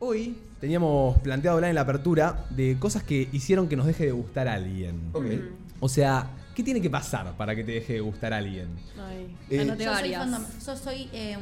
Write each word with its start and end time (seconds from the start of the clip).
Hoy 0.00 0.36
teníamos 0.60 1.18
planteado 1.18 1.56
hablar 1.56 1.70
en 1.70 1.74
la 1.74 1.80
apertura 1.82 2.44
de 2.50 2.76
cosas 2.78 3.02
que 3.02 3.28
hicieron 3.32 3.68
que 3.68 3.76
nos 3.76 3.86
deje 3.86 4.06
de 4.06 4.12
gustar 4.12 4.46
a 4.48 4.54
alguien. 4.54 5.10
Ok. 5.12 5.24
O 5.80 5.88
sea, 5.88 6.30
¿qué 6.54 6.62
tiene 6.62 6.80
que 6.80 6.90
pasar 6.90 7.32
para 7.36 7.54
que 7.56 7.64
te 7.64 7.72
deje 7.72 7.94
de 7.94 8.00
gustar 8.00 8.32
a 8.32 8.36
alguien? 8.38 8.68
Ay, 8.96 9.34
Eh, 9.50 9.60
anoté 9.62 9.84
Yo 9.84 9.94
soy, 9.96 10.10
fandom- 10.12 10.66
yo 10.66 10.76
soy 10.76 11.08
eh, 11.12 11.36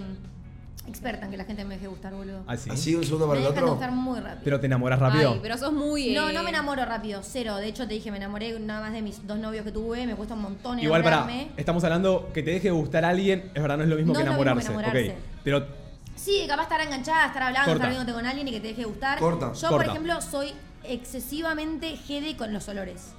experta 0.89 1.27
en 1.27 1.31
que 1.33 1.37
la 1.37 1.45
gente 1.45 1.65
me 1.67 1.75
deje 1.75 1.87
gustar, 1.87 2.15
boludo. 2.15 2.45
Así. 2.47 2.71
Así 2.71 2.95
un 2.95 3.05
segundo 3.05 3.27
me 3.27 3.35
para 3.35 3.41
el 3.41 3.45
dejan 3.45 3.55
de 3.57 3.61
otro. 3.63 3.75
gustar 3.75 3.93
muy 3.93 4.21
rápido. 4.21 4.40
Pero 4.45 4.61
te 4.61 4.67
enamoras 4.67 4.99
rápido. 5.01 5.33
Ay, 5.35 5.38
pero 5.43 5.59
sos 5.59 5.73
muy. 5.75 6.15
No, 6.15 6.31
eh, 6.31 6.33
no 6.33 6.43
me 6.43 6.49
enamoro 6.49 6.83
rápido, 6.87 7.21
cero. 7.23 7.57
De 7.57 7.67
hecho, 7.69 7.87
te 7.87 7.93
dije, 7.93 8.11
me 8.11 8.17
enamoré 8.17 8.59
nada 8.59 8.81
más 8.81 8.93
de 8.95 9.03
mis 9.03 9.27
dos 9.27 9.38
novios 9.38 9.65
que 9.67 9.73
tuve. 9.73 10.07
Me 10.07 10.15
cuesta 10.15 10.35
un 10.35 10.41
montón 10.43 10.79
Igual 10.79 11.03
para, 11.03 11.29
estamos 11.59 11.85
hablando 11.85 12.31
que 12.33 12.43
te 12.43 12.53
deje 12.53 12.69
de 12.69 12.73
gustar 12.73 13.04
a 13.04 13.11
alguien, 13.11 13.51
es 13.54 13.61
verdad, 13.61 13.77
no 13.77 13.83
es 13.83 13.88
lo 13.91 13.97
mismo 13.97 14.15
No 14.15 14.19
que 14.19 14.23
es 14.23 14.27
lo 14.27 14.33
mismo 14.33 14.43
enamorarse. 14.43 14.69
que 14.73 14.73
enamorarse. 14.73 15.11
Ok, 15.11 15.17
pero 15.45 15.86
Sí, 16.16 16.45
capaz 16.48 16.64
estar 16.64 16.80
enganchada, 16.80 17.27
estar 17.27 17.42
hablando, 17.42 17.70
Corta. 17.70 17.84
estar 17.84 17.91
viéndote 17.91 18.12
con 18.12 18.27
alguien 18.27 18.48
y 18.48 18.51
que 18.51 18.60
te 18.60 18.69
deje 18.69 18.80
de 18.80 18.87
gustar. 18.87 19.19
Corta. 19.19 19.52
Yo, 19.52 19.69
Corta. 19.69 19.77
por 19.77 19.84
ejemplo, 19.87 20.20
soy 20.23 20.52
excesivamente 20.83 21.97
jede 21.97 22.37
con 22.37 22.52
los 22.52 22.69
olores. 22.69 23.12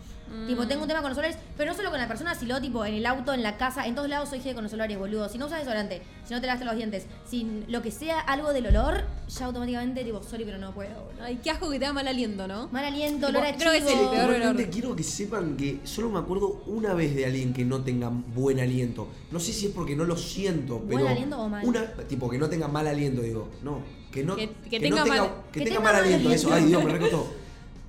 Tipo, 0.48 0.68
tengo 0.68 0.82
un 0.84 0.88
tema 0.88 1.02
con 1.02 1.10
los 1.10 1.18
olores, 1.18 1.38
pero 1.56 1.72
no 1.72 1.76
solo 1.78 1.90
con 1.90 2.00
la 2.00 2.08
persona, 2.08 2.36
sino 2.36 2.60
tipo 2.62 2.86
en 2.86 2.94
el 2.96 3.06
auto, 3.06 3.34
en 3.34 3.44
la 3.44 3.58
casa, 3.58 3.88
en 3.88 3.96
todos 3.96 4.10
lados 4.10 4.30
soy 4.30 4.40
jede 4.40 4.54
con 4.56 4.64
los 4.64 4.74
olores, 4.74 4.98
boludo. 4.98 5.28
Si 5.30 5.38
no 5.38 5.46
usas 5.48 5.60
desodorante, 5.60 6.02
si 6.26 6.34
no 6.34 6.42
te 6.42 6.48
lavas 6.48 6.64
los 6.66 6.76
dientes, 6.76 7.06
sin 7.28 7.66
lo 7.72 7.82
que 7.82 7.92
sea 7.92 8.20
algo 8.20 8.54
del 8.54 8.68
olor, 8.68 9.06
ya 9.30 9.46
automáticamente 9.46 10.04
digo, 10.04 10.22
sorry, 10.24 10.44
pero 10.46 10.58
no 10.58 10.74
puedo, 10.74 10.90
boludo. 11.06 11.24
Ay, 11.24 11.40
qué 11.44 11.50
asco 11.50 11.70
que 11.70 11.80
te 11.80 11.86
da 11.86 11.94
mal 11.94 12.08
aliento, 12.08 12.48
¿no? 12.48 12.68
Mal 12.72 12.86
aliento, 12.86 13.28
Tipo, 13.28 13.40
olor 13.40 13.48
a 13.52 13.56
creo 13.58 13.72
que 13.72 13.78
es 13.78 13.84
el 13.86 13.90
chivo. 13.94 14.12
peor 14.12 14.24
olor. 14.26 14.36
Igualmente 14.38 14.70
quiero 14.70 14.96
que 14.96 15.04
sepan 15.04 15.58
que 15.58 15.80
solo 15.86 16.10
me 16.10 16.20
acuerdo 16.20 16.62
una 16.68 16.94
vez 16.94 17.16
de 17.16 17.26
alguien 17.26 17.54
que 17.54 17.66
no 17.66 17.82
tenga 17.84 18.10
buen 18.10 18.60
aliento. 18.60 19.08
No 19.32 19.40
sé 19.40 19.54
si 19.54 19.68
es 19.68 19.72
porque 19.72 19.96
no 19.96 20.04
lo 20.06 20.18
siento, 20.18 20.80
¿Buen 20.80 20.98
pero. 21.00 21.10
aliento 21.10 21.40
o 21.40 21.50
mal? 21.50 21.66
Una, 21.66 21.86
tipo, 22.08 22.30
que 22.30 22.38
no 22.38 22.50
tenga 22.50 22.68
mal 22.68 22.86
aliento, 22.88 23.22
digo. 23.22 23.50
No, 23.64 23.80
que 24.12 24.24
no. 24.24 24.36
Que- 24.36 24.50
que 24.70 24.80
no 24.80 24.84
tenga 24.84 25.06
mal- 25.06 25.32
que 25.52 25.60
que 25.60 25.66
tenga 25.66 25.78
tenga 25.80 25.92
mal 25.92 25.96
aliento, 26.04 26.32
eso. 26.32 26.54
Ay. 26.54 26.66
Dios, 26.66 26.84
me 26.84 26.92
recostó. 26.92 27.28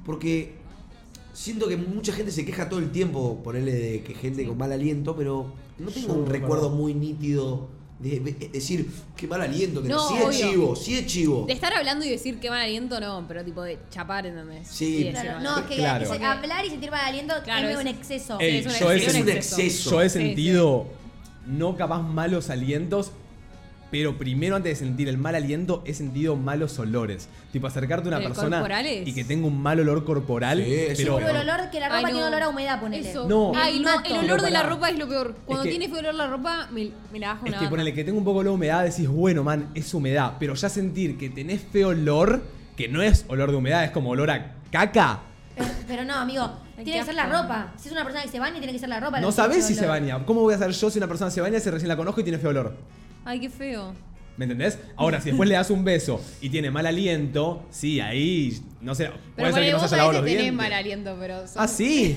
Porque 0.06 0.54
siento 1.38 1.68
que 1.68 1.76
mucha 1.76 2.12
gente 2.12 2.32
se 2.32 2.44
queja 2.44 2.68
todo 2.68 2.80
el 2.80 2.90
tiempo, 2.90 3.40
ponerle 3.44 3.72
de 3.72 4.02
que 4.02 4.12
gente 4.14 4.44
con 4.44 4.58
mal 4.58 4.72
aliento, 4.72 5.14
pero 5.14 5.52
no 5.78 5.90
tengo 5.90 6.14
un 6.14 6.26
recuerdo 6.26 6.68
muy 6.70 6.94
nítido 6.94 7.68
de, 8.00 8.18
de 8.20 8.48
decir, 8.48 8.90
qué 9.16 9.26
mal 9.28 9.40
aliento, 9.42 9.80
que 9.82 9.88
No, 9.88 10.08
sí 10.08 10.14
es 10.16 10.24
obvio. 10.24 10.50
chivo, 10.50 10.76
sí 10.76 10.94
es 10.98 11.06
chivo. 11.06 11.44
De 11.46 11.52
estar 11.52 11.72
hablando 11.74 12.04
y 12.04 12.10
decir 12.10 12.40
qué 12.40 12.50
mal 12.50 12.60
aliento, 12.62 12.98
no, 13.00 13.24
pero 13.28 13.44
tipo 13.44 13.62
de 13.62 13.78
chapar, 13.90 14.26
¿entendés? 14.26 14.66
Sí. 14.68 15.08
Claro, 15.12 15.32
"Ay, 15.38 15.44
no, 15.44 15.58
es 15.58 15.64
que 15.66 15.76
Claro. 15.76 16.10
hablar 16.24 16.64
y 16.64 16.70
sentir 16.70 16.90
mal 16.90 17.04
aliento 17.04 17.34
Claro, 17.44 17.68
es 17.68 17.76
medio 17.76 17.78
es- 17.80 17.84
un 17.94 17.98
exceso. 18.00 18.40
Ey, 18.40 18.56
es 18.58 18.66
un 18.66 18.72
yo, 18.72 18.90
he, 18.90 18.96
exceso, 18.96 19.16
es 19.16 19.22
un 19.22 19.28
sen- 19.28 19.36
exceso. 19.36 19.90
yo 19.92 20.02
he 20.02 20.08
Sí, 20.10 20.18
sentido 20.18 20.86
no 21.46 21.76
capaz 21.76 22.02
malos 22.02 22.50
alientos, 22.50 23.12
pero 23.90 24.18
primero 24.18 24.56
antes 24.56 24.78
de 24.78 24.84
sentir 24.86 25.08
el 25.08 25.16
mal 25.18 25.34
aliento 25.34 25.82
he 25.86 25.94
sentido 25.94 26.36
malos 26.36 26.78
olores. 26.78 27.28
Tipo 27.52 27.66
acercarte 27.66 28.08
a 28.08 28.12
una 28.12 28.20
¿Eh, 28.20 28.24
persona 28.26 28.58
corporales? 28.58 29.08
y 29.08 29.14
que 29.14 29.24
tenga 29.24 29.46
un 29.46 29.60
mal 29.62 29.80
olor 29.80 30.04
corporal. 30.04 30.62
Sí, 30.62 30.84
pero 30.96 31.14
Boludo, 31.14 31.30
el 31.30 31.36
olor 31.48 31.70
que 31.70 31.80
la 31.80 31.88
ropa 31.88 31.98
Ay, 31.98 32.02
no. 32.04 32.10
tiene 32.10 32.24
olor 32.26 32.42
a 32.42 32.48
humedad, 32.50 32.80
ponele. 32.80 33.10
Eso. 33.10 33.26
No. 33.28 33.52
Ay, 33.56 33.80
no, 33.80 33.90
el 34.04 34.24
olor 34.24 34.42
de 34.42 34.50
la 34.50 34.62
ropa 34.62 34.90
es 34.90 34.98
lo 34.98 35.08
peor. 35.08 35.34
Cuando 35.46 35.64
que- 35.64 35.70
tiene 35.70 35.88
feo 35.88 35.98
olor 36.00 36.14
la 36.14 36.26
ropa, 36.26 36.68
me, 36.70 36.90
me 37.12 37.18
la 37.18 37.28
bajo 37.34 37.46
Es 37.46 37.52
una 37.52 37.60
que 37.60 37.68
ponele 37.68 37.94
que 37.94 38.04
tengo 38.04 38.18
un 38.18 38.24
poco 38.24 38.42
de 38.44 38.50
humedad, 38.50 38.84
decís, 38.84 39.08
bueno, 39.08 39.42
man, 39.42 39.70
es 39.74 39.92
humedad. 39.94 40.34
Pero 40.38 40.54
ya 40.54 40.68
sentir 40.68 41.16
que 41.16 41.30
tenés 41.30 41.62
feo 41.62 41.88
olor, 41.88 42.42
que 42.76 42.88
no 42.88 43.00
es 43.02 43.24
olor 43.28 43.50
de 43.50 43.56
humedad, 43.56 43.84
es 43.84 43.90
como 43.90 44.10
olor 44.10 44.30
a 44.30 44.54
caca. 44.70 45.20
Pero, 45.56 45.70
pero 45.88 46.04
no, 46.04 46.14
amigo, 46.14 46.52
tiene 46.84 47.00
que 47.00 47.04
ser 47.06 47.14
la 47.14 47.26
ropa. 47.26 47.72
Si 47.78 47.88
es 47.88 47.92
una 47.92 48.04
persona 48.04 48.22
que 48.22 48.28
se 48.30 48.38
baña, 48.38 48.58
tiene 48.58 48.72
que 48.72 48.78
ser 48.78 48.88
la 48.90 49.00
ropa. 49.00 49.18
No 49.20 49.32
sabés 49.32 49.64
si 49.66 49.74
se 49.74 49.86
baña. 49.86 50.24
¿Cómo 50.26 50.42
voy 50.42 50.54
a 50.54 50.58
saber 50.58 50.74
yo 50.74 50.90
si 50.90 50.98
una 50.98 51.08
persona 51.08 51.30
se 51.30 51.40
baña 51.40 51.58
si 51.58 51.70
recién 51.70 51.88
la 51.88 51.96
conozco 51.96 52.20
y 52.20 52.24
tiene 52.24 52.38
feo 52.38 52.50
olor? 52.50 52.76
Ay, 53.28 53.40
qué 53.40 53.50
feo. 53.50 53.92
¿Me 54.38 54.46
entendés? 54.46 54.78
Ahora, 54.96 55.20
si 55.20 55.26
después 55.30 55.46
le 55.50 55.54
das 55.56 55.68
un 55.68 55.84
beso 55.84 56.18
y 56.40 56.48
tiene 56.48 56.70
mal 56.70 56.86
aliento, 56.86 57.66
sí, 57.70 58.00
ahí, 58.00 58.58
no 58.80 58.94
sé, 58.94 59.06
puede 59.08 59.20
Pero 59.36 59.52
ser 59.52 59.64
que 59.64 59.72
no 59.72 59.78
se 59.80 59.82
vos 59.84 59.92
haya 59.92 59.96
lavado 59.98 60.10
a 60.18 60.20
los 60.22 60.24
dientes. 60.24 60.52
mal 60.54 60.72
aliento, 60.72 61.16
pero... 61.20 61.44
¿Ah, 61.56 61.68
sí? 61.68 62.16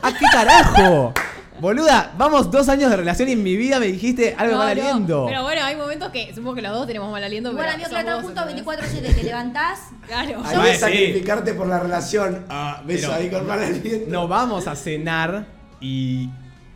¿Ah, 0.00 0.12
qué 0.16 0.26
carajo? 0.30 1.12
Boluda, 1.60 2.12
vamos 2.16 2.52
dos 2.52 2.68
años 2.68 2.88
de 2.90 2.96
relación 2.98 3.28
y 3.30 3.32
en 3.32 3.42
mi 3.42 3.56
vida 3.56 3.80
me 3.80 3.86
dijiste 3.86 4.34
algo 4.38 4.52
No, 4.52 4.58
mal 4.58 4.76
no, 4.76 4.82
aliento. 4.84 5.24
Pero 5.26 5.42
bueno, 5.42 5.62
hay 5.64 5.74
momentos 5.74 6.10
que 6.12 6.28
supongo 6.34 6.54
que 6.54 6.62
los 6.62 6.72
dos 6.72 6.86
tenemos 6.86 7.10
mal 7.10 7.24
aliento, 7.24 7.50
Bueno, 7.52 7.62
pero 7.64 7.74
amigo, 7.74 7.88
sos 7.88 7.94
que 7.98 8.00
están 8.00 8.22
juntos 8.22 8.44
¿entendés? 8.48 9.12
24-7, 9.12 9.14
te 9.16 9.22
levantás. 9.24 9.78
Claro. 10.06 10.40
Bueno, 10.42 10.62
que 10.62 10.74
sí. 10.74 10.78
sacrificarte 10.80 11.54
por 11.54 11.66
la 11.66 11.80
relación. 11.80 12.44
Ah, 12.48 12.80
beso 12.86 13.08
Pero- 13.08 13.20
ahí 13.20 13.30
con 13.30 13.46
mal 13.46 13.58
aliento. 13.60 14.06
No 14.10 14.28
vamos 14.28 14.68
a 14.68 14.76
cenar 14.76 15.46
y, 15.80 16.28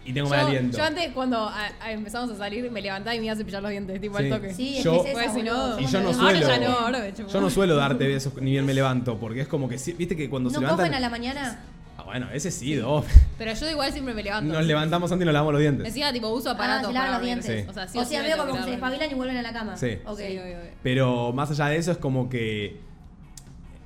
y 0.08 0.12
tengo 0.14 0.28
mal 0.28 0.40
Yo, 0.40 0.46
aliento. 0.46 0.78
yo 0.78 0.84
antes, 0.84 1.08
cuando 1.12 1.38
a- 1.38 1.68
a- 1.80 1.92
empezamos 1.92 2.30
a 2.30 2.36
salir, 2.36 2.70
me 2.70 2.80
levantaba 2.80 3.14
y 3.14 3.18
me 3.18 3.26
iba 3.26 3.34
a 3.34 3.36
cepillar 3.36 3.62
los 3.62 3.70
dientes, 3.70 4.00
tipo 4.00 4.16
Sí. 4.18 4.24
al 4.24 4.30
toque. 4.30 4.54
Sí, 4.54 4.78
es 4.78 4.84
Yo- 4.84 5.02
que 5.02 5.08
es 5.10 5.14
Pues 5.14 5.26
esa, 5.26 5.34
si 5.34 5.42
no- 5.42 5.52
boludo. 5.56 5.80
Y 5.80 5.86
yo 5.86 6.00
no 6.00 6.12
suelo. 6.14 6.26
Ahora 6.46 6.58
ya 6.58 6.68
no, 6.68 6.78
ahora 6.78 6.98
me 7.00 7.14
chupo. 7.14 7.28
Yo 7.30 7.40
no 7.40 7.50
suelo 7.50 7.76
darte 7.76 8.06
besos 8.08 8.34
ni 8.40 8.52
bien 8.52 8.64
me 8.66 8.74
levanto, 8.74 9.18
porque 9.18 9.42
es 9.42 9.48
como 9.48 9.68
que, 9.68 9.78
sí- 9.78 9.92
viste 9.92 10.16
que 10.16 10.28
cuando 10.30 10.48
¿No 10.50 10.54
se 10.54 10.60
levantan... 10.60 10.86
cogen 10.86 10.94
a 10.94 11.00
la 11.00 11.10
mañana? 11.10 11.60
Ah, 11.98 12.04
bueno, 12.04 12.28
ese 12.32 12.50
sí, 12.50 12.74
dos. 12.76 13.04
Pero 13.36 13.52
yo 13.52 13.70
igual 13.70 13.92
siempre 13.92 14.14
me 14.14 14.22
levanto. 14.22 14.52
Nos 14.54 14.64
levantamos 14.64 15.10
antes 15.12 15.24
y 15.24 15.26
nos 15.26 15.32
lavamos 15.34 15.52
los 15.52 15.60
dientes. 15.60 15.86
Encima, 15.88 16.12
tipo, 16.12 16.28
uso 16.28 16.48
Ah, 16.50 16.52
aparatos 16.52 16.86
se 16.88 16.92
lavan 16.94 17.08
para 17.08 17.18
los 17.18 17.26
dormir. 17.28 17.44
dientes. 17.44 17.64
Sí. 17.64 17.70
O 17.70 17.74
sea, 17.74 17.88
sí 17.88 17.98
o 17.98 18.04
sí 18.04 18.10
sea, 18.10 18.22
me 18.22 18.28
veo 18.28 18.36
tengo 18.36 18.48
como 18.48 18.56
que 18.56 18.64
se 18.64 18.70
lavar. 18.76 18.90
despabilan 18.92 19.10
y 19.10 19.14
vuelven 19.14 19.36
a 19.36 19.42
la 19.42 19.52
cama. 19.52 19.76
Sí. 19.76 19.98
Ok. 20.06 20.18
Sí, 20.18 20.24
obvio, 20.24 20.42
obvio. 20.42 20.70
Pero 20.82 21.32
más 21.32 21.50
allá 21.50 21.66
de 21.66 21.76
eso 21.76 21.92
es 21.92 21.98
como 21.98 22.28
que. 22.30 22.80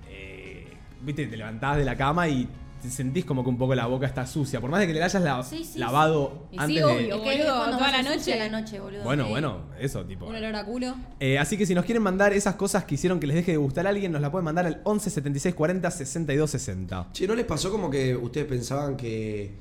eh, 0.08 0.66
Viste, 1.00 1.26
te 1.26 1.36
levantás 1.36 1.76
de 1.78 1.84
la 1.84 1.96
cama 1.96 2.28
y 2.28 2.46
te 2.82 2.90
sentís 2.90 3.24
como 3.24 3.42
que 3.44 3.48
un 3.50 3.56
poco 3.56 3.74
la 3.74 3.86
boca 3.86 4.06
está 4.06 4.26
sucia. 4.26 4.60
Por 4.60 4.68
más 4.70 4.80
de 4.80 4.86
que 4.88 4.92
le 4.92 5.02
hayas 5.02 5.22
la- 5.22 5.42
Sí, 5.42 5.64
sí, 5.64 5.78
lavado 5.78 6.46
sí. 6.50 6.56
Antes 6.58 6.82
obvio. 6.84 6.94
de. 6.96 7.02
Es 7.08 7.14
que 7.14 7.14
Boludo, 7.44 7.56
cuando 7.56 7.78
toda 7.78 7.90
la 7.92 8.00
ensucia 8.00 8.34
noche. 8.36 8.38
la 8.50 8.60
noche, 8.60 8.80
boludo. 8.80 9.02
Bueno, 9.04 9.24
Sí. 9.24 9.30
bueno, 9.30 9.58
eso, 9.78 10.04
tipo. 10.04 10.26
Un 10.26 10.36
olor 10.36 10.56
a 10.56 10.64
culo. 10.66 10.94
Eh, 11.20 11.38
así 11.38 11.56
que 11.56 11.64
si 11.64 11.74
nos 11.74 11.84
quieren 11.84 12.02
mandar 12.02 12.32
esas 12.32 12.56
cosas 12.56 12.84
que 12.84 12.96
hicieron 12.96 13.20
que 13.20 13.26
les 13.26 13.36
deje 13.36 13.52
de 13.52 13.56
gustar 13.58 13.86
a 13.86 13.90
alguien, 13.90 14.12
nos 14.12 14.20
la 14.20 14.30
pueden 14.30 14.44
mandar 14.44 14.66
al 14.66 14.80
11 14.84 15.08
76 15.10 15.54
40 15.54 15.90
62 15.90 16.50
60. 16.50 17.08
Che, 17.12 17.26
¿no 17.26 17.34
les 17.34 17.46
pasó 17.46 17.70
como 17.70 17.88
que 17.90 18.16
ustedes 18.16 18.46
pensaban 18.46 18.96
que, 18.96 19.54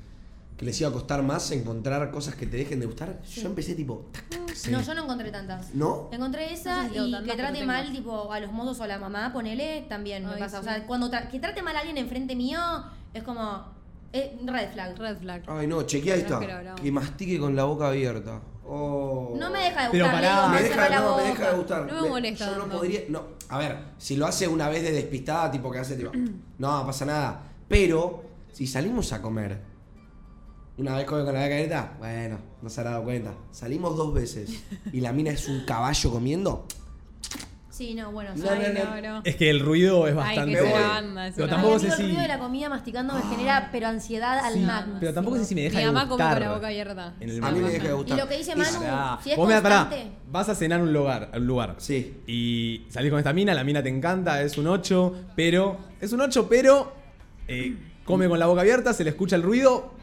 que 0.58 0.66
les 0.66 0.80
iba 0.82 0.90
a 0.90 0.94
costar 0.94 1.24
más 1.24 1.50
encontrar 1.52 2.12
cosas 2.12 2.36
que 2.36 2.46
te 2.48 2.58
dejen 2.58 2.80
de 2.80 2.86
gustar? 2.88 3.20
Yo 3.24 3.48
empecé 3.48 3.76
tipo, 3.76 4.08
tac, 4.12 4.28
tac, 4.30 4.42
Sí. 4.54 4.70
No, 4.70 4.82
yo 4.82 4.94
no 4.94 5.04
encontré 5.06 5.32
tantas. 5.32 5.74
¿no? 5.74 6.10
Encontré 6.12 6.54
esa 6.54 6.84
No 6.84 6.90
sé 6.90 6.90
si 6.90 6.96
y 7.08 7.12
tantas, 7.12 7.22
que 7.22 7.26
pero 7.28 7.38
trate 7.38 7.54
tengo. 7.60 7.68
mal 7.72 7.92
tipo 7.92 8.32
a 8.34 8.40
los 8.40 8.52
modos 8.52 8.80
o 8.80 8.84
a 8.84 8.88
la 8.88 9.00
mamá, 9.00 9.32
ponele, 9.34 9.86
también 9.88 10.26
me 10.26 10.34
Ay, 10.34 10.40
pasa. 10.40 10.60
O 10.60 10.62
sí. 10.62 10.68
sea, 10.70 10.86
cuando 10.86 11.10
tra- 11.10 11.30
que 11.30 11.40
trate 11.40 11.62
mal 11.64 11.76
a 11.76 11.80
alguien 11.80 11.98
enfrente 11.98 12.36
mío 12.36 12.60
es 13.14 13.24
como 13.24 13.66
eh, 14.14 14.38
red 14.46 14.72
flag. 14.74 14.98
Red 14.98 15.18
flag. 15.20 15.44
Ay, 15.48 15.68
no, 15.68 15.84
chequea 15.84 16.16
ahí 16.16 16.24
Creo 16.24 16.40
está. 16.40 16.76
que 16.76 16.92
mastique 16.92 17.40
con 17.40 17.56
la 17.56 17.64
boca 17.66 17.88
abierta. 17.88 18.42
Oh. 18.66 19.34
No 19.38 19.50
me 19.50 19.60
deja 19.64 19.84
de 19.86 19.90
Pero 19.92 20.06
gustar, 20.06 20.22
pará. 20.22 20.32
le 20.32 20.38
digo, 20.38 20.50
Me 20.52 20.58
"Ay, 20.58 20.64
deja, 20.64 20.90
no, 21.00 21.02
me 21.02 21.10
boca". 21.12 21.24
deja 21.24 21.52
de 21.52 21.58
gustar. 21.58 21.86
No 21.94 22.02
me 22.04 22.10
molesta 22.10 22.46
Yo 22.46 22.52
no 22.56 22.62
tanto. 22.62 22.78
podría. 22.78 23.02
No, 23.10 23.24
a 23.50 23.58
ver, 23.58 23.78
si 23.98 24.16
lo 24.16 24.26
hace 24.28 24.48
una 24.48 24.70
vez 24.70 24.84
de 24.84 24.92
despistada, 24.94 25.52
tipo 25.52 25.72
que 25.72 25.80
hace 25.80 25.96
tipo. 25.98 26.12
No, 26.58 26.86
pasa 26.86 27.06
nada. 27.06 27.44
Pero, 27.68 28.24
si 28.52 28.68
salimos 28.68 29.12
a 29.14 29.22
comer, 29.22 29.60
una 30.78 30.96
vez 30.96 31.06
come 31.06 31.24
con 31.26 31.34
la 31.34 31.42
boca 31.42 31.54
abierta, 31.56 31.96
bueno, 32.00 32.38
no 32.62 32.70
se 32.70 32.80
habrá 32.82 32.92
dado 32.92 33.04
cuenta. 33.04 33.34
Salimos 33.52 33.96
dos 33.98 34.14
veces 34.14 34.64
y 34.92 35.02
la 35.02 35.12
mina 35.12 35.32
es 35.32 35.48
un 35.48 35.66
caballo 35.66 36.12
comiendo. 36.12 36.66
Sí, 37.82 37.96
no, 37.96 38.12
bueno. 38.12 38.30
No, 38.36 38.46
Ay, 38.48 38.74
no, 38.76 39.02
no, 39.02 39.02
no. 39.16 39.22
Es 39.24 39.36
que 39.38 39.50
el 39.50 39.60
ruido 39.60 40.06
es 40.08 40.12
Ay, 40.12 40.18
bastante. 40.18 40.52
que 40.52 40.58
se 40.68 40.72
banda. 40.72 41.28
eso 41.28 41.36
Pero 41.38 41.48
tampoco 41.50 41.74
Ay, 41.74 41.80
sé 41.80 41.92
si- 41.92 42.02
El 42.04 42.08
ruido 42.10 42.22
de 42.22 42.28
la 42.28 42.38
comida 42.38 42.70
masticando 42.70 43.14
me 43.16 43.22
genera, 43.24 43.70
pero 43.72 43.88
ansiedad 43.88 44.38
al 44.46 44.54
Sí. 44.54 44.60
máximo. 44.60 44.98
Pero 45.00 45.14
tampoco 45.16 45.38
sé 45.38 45.46
si 45.46 45.56
me 45.56 45.62
deja 45.62 45.78
Mi 45.80 45.84
de 45.86 45.88
mamá 45.92 46.02
come 46.08 46.12
gustar. 46.24 46.34
con 46.34 46.42
la 46.48 46.54
boca 46.54 46.68
abierta. 46.68 47.14
En 47.20 47.30
el 47.32 47.44
A 47.44 47.48
mí 47.48 47.54
me 47.56 47.62
momento. 47.62 47.68
deja 47.74 47.88
de 47.88 47.94
gustar. 47.94 48.18
Y 48.18 48.22
lo 48.22 48.28
que 48.28 48.38
dice 48.38 48.56
Manu, 48.56 48.80
Pará. 48.80 49.20
si 49.24 49.32
es 49.32 49.38
Vos 49.38 49.48
me- 49.50 49.62
pará, 49.62 49.90
vas 50.32 50.50
a 50.50 50.54
cenar 50.54 50.80
a 50.80 50.84
un 50.84 50.94
lugar, 50.94 51.32
a 51.34 51.38
un 51.38 51.48
lugar. 51.48 51.76
Sí. 51.80 52.18
Y 52.28 52.86
salís 52.90 53.10
con 53.10 53.18
esta 53.18 53.34
mina, 53.34 53.56
la 53.56 53.64
mina 53.64 53.82
te 53.82 53.90
encanta, 53.90 54.44
es 54.44 54.60
un 54.60 54.68
8, 54.68 55.16
pero. 55.36 55.78
Es 56.00 56.14
un 56.14 56.22
8, 56.22 56.48
pero. 56.48 56.94
eh, 57.48 57.76
come 58.06 58.30
con 58.30 58.38
la 58.40 58.46
boca 58.46 58.62
abierta, 58.62 58.94
se 58.94 59.04
le 59.04 59.10
escucha 59.10 59.36
el 59.36 59.42
ruido 59.44 59.94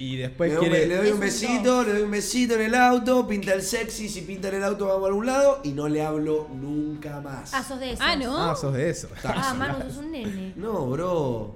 y 0.00 0.16
después 0.16 0.48
Le 0.48 0.56
doy, 0.56 0.68
quiere. 0.70 0.86
le 0.86 0.96
doy 0.96 1.10
un 1.10 1.20
besito, 1.20 1.84
le 1.84 1.92
doy 1.92 2.02
un 2.02 2.10
besito 2.10 2.54
en 2.54 2.62
el 2.62 2.74
auto, 2.74 3.28
pinta 3.28 3.52
el 3.52 3.62
sexy, 3.62 4.08
si 4.08 4.22
pinta 4.22 4.48
en 4.48 4.54
el 4.54 4.64
auto 4.64 4.86
vamos 4.86 5.04
a 5.04 5.08
algún 5.08 5.26
lado 5.26 5.60
y 5.62 5.72
no 5.72 5.88
le 5.88 6.02
hablo 6.02 6.48
nunca 6.54 7.20
más. 7.20 7.52
Ah, 7.52 7.62
sos 7.62 7.78
de 7.78 7.92
eso. 7.92 8.02
Ah, 8.02 8.16
¿no? 8.16 8.50
Ah, 8.50 8.56
sos 8.56 8.72
de 8.72 8.88
eso. 8.88 9.08
Ah, 9.22 9.52
Manu, 9.52 9.82
sos 9.82 9.98
un 9.98 10.10
nene. 10.10 10.54
No, 10.56 10.86
bro. 10.86 11.54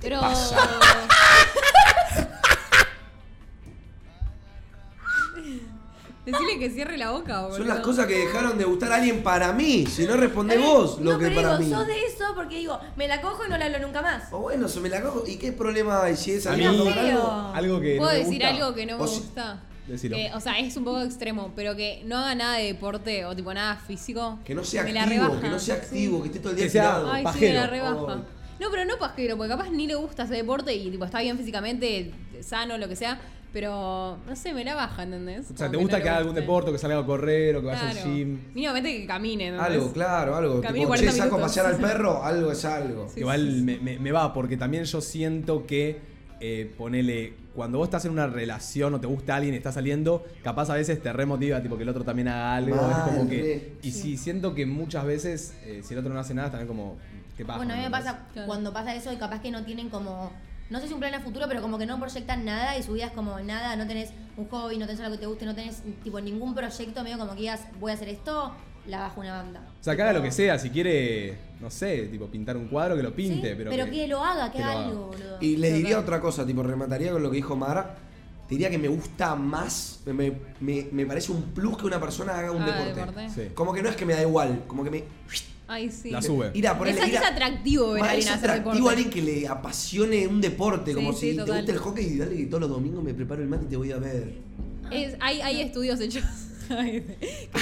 Pero. 0.00 0.18
Decirle 6.24 6.58
que 6.58 6.70
cierre 6.70 6.96
la 6.96 7.10
boca, 7.10 7.42
boludo. 7.42 7.58
Son 7.58 7.68
las 7.68 7.80
cosas 7.80 8.06
que 8.06 8.18
dejaron 8.18 8.56
de 8.56 8.64
gustar 8.64 8.90
a 8.92 8.96
alguien 8.96 9.22
para 9.22 9.52
mí. 9.52 9.84
Si 9.86 10.06
no 10.06 10.16
responde 10.16 10.56
vos 10.56 10.98
lo 11.00 11.12
no, 11.12 11.18
que 11.18 11.26
pero 11.26 11.42
para 11.42 11.58
digo, 11.58 11.70
mí. 11.70 11.74
sos 11.76 11.86
de 11.86 12.06
eso 12.06 12.24
porque 12.34 12.56
digo, 12.58 12.78
me 12.96 13.06
la 13.08 13.20
cojo 13.20 13.44
y 13.46 13.50
no 13.50 13.58
la 13.58 13.66
hablo 13.66 13.78
nunca 13.80 14.00
más. 14.00 14.24
O 14.32 14.38
bueno, 14.38 14.66
se 14.68 14.80
me 14.80 14.88
la 14.88 15.02
cojo. 15.02 15.24
¿Y 15.26 15.36
qué 15.36 15.52
problema 15.52 16.02
hay 16.02 16.16
si 16.16 16.32
es 16.32 16.46
A 16.46 16.54
algo 16.54 16.84
mí- 16.84 16.90
algo? 16.92 17.52
Algo 17.54 17.80
que. 17.80 17.96
¿Puedo 17.96 18.10
no 18.10 18.16
me 18.18 18.24
decir 18.24 18.34
gusta. 18.42 18.48
algo 18.48 18.74
que 18.74 18.86
no 18.86 18.96
me 18.98 19.04
O 19.04 19.06
si- 19.06 19.20
gusta? 19.20 19.62
Que, 19.86 20.30
o 20.34 20.40
sea, 20.40 20.58
es 20.58 20.74
un 20.78 20.84
poco 20.84 21.02
extremo, 21.02 21.52
pero 21.54 21.76
que 21.76 22.00
no 22.06 22.16
haga 22.16 22.34
nada 22.34 22.56
de 22.56 22.64
deporte 22.72 23.26
o 23.26 23.36
tipo 23.36 23.52
nada 23.52 23.76
físico. 23.76 24.38
Que 24.42 24.54
no 24.54 24.64
sea 24.64 24.82
me 24.82 24.94
la 24.94 25.02
activo, 25.02 25.24
rebaja. 25.26 25.40
que 25.42 25.48
no 25.50 25.58
sea 25.58 25.74
activo, 25.74 26.22
que 26.22 26.28
esté 26.28 26.40
todo 26.40 26.50
el 26.52 26.56
día 26.56 26.64
Que 26.64 26.70
sea- 26.70 26.82
tirado. 26.84 27.12
Ay, 27.12 27.20
sí, 27.20 27.24
Pajero. 27.24 27.52
me 27.52 27.60
la 27.60 27.66
rebaja. 27.66 28.16
No, 28.60 28.70
pero 28.70 28.84
no 28.86 28.96
pajero, 28.98 29.36
porque 29.36 29.50
capaz 29.50 29.68
ni 29.68 29.86
le 29.86 29.94
gusta 29.96 30.22
ese 30.22 30.34
deporte 30.36 30.72
y 30.74 30.90
tipo 30.90 31.04
está 31.04 31.20
bien 31.20 31.36
físicamente, 31.36 32.14
sano, 32.40 32.78
lo 32.78 32.88
que 32.88 32.96
sea. 32.96 33.20
Pero, 33.54 34.18
no 34.26 34.34
sé, 34.36 34.52
me 34.52 34.64
la 34.64 34.74
baja, 34.74 35.04
¿entendés? 35.04 35.48
O 35.50 35.56
sea, 35.56 35.70
¿te 35.70 35.76
gusta 35.76 35.98
no 35.98 36.02
que 36.02 36.08
haga 36.10 36.18
algún 36.18 36.34
deporte, 36.34 36.72
que 36.72 36.76
salga 36.78 36.98
a 36.98 37.06
correr 37.06 37.54
o 37.54 37.60
que 37.60 37.66
vaya 37.68 37.88
al 37.88 37.96
Claro. 37.96 38.10
gym? 38.12 38.38
Mínimamente 38.52 38.90
que 39.00 39.06
camine, 39.06 39.46
¿entendés? 39.46 39.72
Algo, 39.72 39.92
claro, 39.92 40.34
algo. 40.36 40.60
Camine 40.60 40.80
Tipo, 40.80 40.88
40 40.88 41.12
che, 41.12 41.16
saco 41.16 41.34
a 41.36 41.38
minutos. 41.38 41.56
pasear 41.56 41.66
al 41.66 41.76
perro, 41.92 42.24
algo 42.24 42.50
es 42.50 42.64
algo. 42.64 43.08
Sí, 43.14 43.20
Igual 43.20 43.40
sí, 43.48 43.54
sí. 43.58 43.62
Me, 43.64 43.78
me- 43.78 43.98
me 44.00 44.12
va, 44.12 44.34
porque 44.34 44.56
también 44.56 44.82
yo 44.84 45.00
siento 45.00 45.66
que, 45.66 46.00
eh, 46.40 46.74
ponele, 46.76 47.34
cuando 47.54 47.78
vos 47.78 47.86
estás 47.86 48.04
en 48.06 48.10
una 48.10 48.26
relación 48.26 48.92
o 48.92 49.00
te 49.00 49.06
gusta 49.06 49.36
alguien 49.36 49.54
y 49.54 49.58
estás 49.58 49.74
saliendo, 49.74 50.24
capaz 50.42 50.68
a 50.70 50.74
veces 50.74 51.00
te 51.00 51.12
remotiva, 51.12 51.62
tipo 51.62 51.76
que 51.76 51.84
el 51.84 51.88
otro 51.88 52.02
también 52.02 52.26
haga 52.26 52.56
algo. 52.56 52.74
Mal, 52.74 52.90
es 52.90 52.98
como 53.14 53.30
que. 53.30 53.74
Y 53.82 53.92
sí, 53.92 54.16
siento 54.16 54.52
que 54.56 54.66
muchas 54.66 55.04
veces, 55.06 55.54
eh, 55.64 55.80
si 55.84 55.94
el 55.94 56.00
otro 56.00 56.12
no 56.12 56.18
hace 56.18 56.34
nada, 56.34 56.50
también 56.50 56.66
como. 56.66 56.96
¿Qué 57.36 57.44
pasa? 57.44 57.58
Bueno, 57.58 57.74
a 57.74 57.76
mí 57.76 57.82
me 57.84 57.90
pasa 57.90 58.26
Claro. 58.32 58.48
cuando 58.48 58.72
pasa 58.72 58.94
eso 58.96 59.12
y 59.12 59.16
capaz 59.16 59.40
que 59.40 59.52
no 59.52 59.64
tienen 59.64 59.88
como. 59.90 60.32
No 60.70 60.80
sé 60.80 60.88
si 60.88 60.94
un 60.94 61.00
plan 61.00 61.14
a 61.14 61.20
futuro, 61.20 61.46
pero 61.48 61.60
como 61.60 61.78
que 61.78 61.86
no 61.86 61.98
proyectan 62.00 62.44
nada 62.44 62.76
y 62.78 62.82
su 62.82 62.92
vida 62.94 63.06
es 63.06 63.12
como 63.12 63.38
nada, 63.40 63.76
no 63.76 63.86
tenés 63.86 64.10
un 64.36 64.48
hobby, 64.48 64.78
no 64.78 64.86
tenés 64.86 65.00
algo 65.00 65.12
que 65.16 65.20
te 65.20 65.26
guste, 65.26 65.44
no 65.44 65.54
tenés 65.54 65.82
tipo 66.02 66.20
ningún 66.20 66.54
proyecto 66.54 67.02
medio 67.04 67.18
como 67.18 67.32
que 67.34 67.40
digas 67.40 67.60
voy 67.78 67.90
a 67.90 67.94
hacer 67.94 68.08
esto, 68.08 68.52
la 68.86 69.00
bajo 69.00 69.20
una 69.20 69.32
banda. 69.42 69.60
O 69.80 69.84
sea, 69.84 69.94
que 69.94 70.02
haga 70.02 70.12
lo 70.14 70.22
que 70.22 70.30
sea, 70.32 70.58
si 70.58 70.70
quiere, 70.70 71.36
no 71.60 71.70
sé, 71.70 72.04
tipo 72.08 72.26
pintar 72.28 72.56
un 72.56 72.68
cuadro, 72.68 72.96
que 72.96 73.02
lo 73.02 73.14
pinte, 73.14 73.50
Sí, 73.50 73.54
pero. 73.56 73.70
que, 73.90 74.08
lo 74.08 74.24
haga, 74.24 74.50
que, 74.50 74.62
haga 74.62 74.86
algo, 74.86 75.06
boludo. 75.08 75.38
Y 75.40 75.56
le 75.58 75.70
diría 75.72 75.98
otra 75.98 76.20
cosa, 76.20 76.46
tipo, 76.46 76.62
remataría 76.62 77.12
con 77.12 77.22
lo 77.22 77.30
que 77.30 77.36
dijo 77.36 77.56
Mara. 77.56 77.96
Te 78.48 78.56
diría 78.56 78.68
que 78.68 78.76
me 78.76 78.88
gusta 78.88 79.34
más, 79.36 80.00
me, 80.04 80.32
me- 80.60 80.88
me 80.92 81.06
parece 81.06 81.32
un 81.32 81.42
plus 81.54 81.78
que 81.78 81.86
una 81.86 81.98
persona 81.98 82.36
haga 82.38 82.50
un 82.52 82.62
Ah, 82.62 82.66
deporte. 82.66 83.00
deporte. 83.00 83.28
Sí. 83.30 83.54
Como 83.54 83.72
que 83.72 83.82
no 83.82 83.88
es 83.88 83.96
que 83.96 84.04
me 84.04 84.12
da 84.12 84.20
igual, 84.20 84.64
como 84.66 84.84
que 84.84 84.90
me. 84.90 85.04
Ay, 85.66 85.90
sí. 85.90 86.10
La 86.10 86.20
sube. 86.20 86.50
Ir 86.54 86.68
a 86.68 86.78
ponerle- 86.78 87.00
Es- 87.00 87.06
a- 87.06 87.24
es 87.24 87.30
atractivo 87.32 87.92
ver 87.92 88.02
a 88.02 88.10
alguien 88.10 88.28
es 88.28 88.34
hacer 88.34 88.50
atractivo 88.50 88.88
a 88.88 88.92
alguien 88.92 89.10
que 89.10 89.22
le 89.22 89.48
apasione 89.48 90.26
un 90.26 90.40
deporte, 90.40 90.90
Sí, 90.90 90.94
como 90.94 91.12
sí, 91.12 91.30
si 91.30 91.36
te 91.36 91.42
total. 91.42 91.56
gusta 91.58 91.72
el 91.72 91.78
hockey 91.78 92.04
y 92.06 92.18
dale 92.18 92.36
que 92.36 92.46
todos 92.46 92.60
los 92.60 92.70
domingos 92.70 93.02
me 93.02 93.14
preparo 93.14 93.42
el 93.42 93.48
mate 93.48 93.64
y 93.64 93.68
te 93.68 93.76
voy 93.76 93.92
a 93.92 93.96
ver. 93.98 94.34
Es- 94.90 95.16
hay, 95.20 95.40
hay 95.40 95.60
estudios 95.62 95.98
hechos. 96.00 96.22
que, 96.68 97.04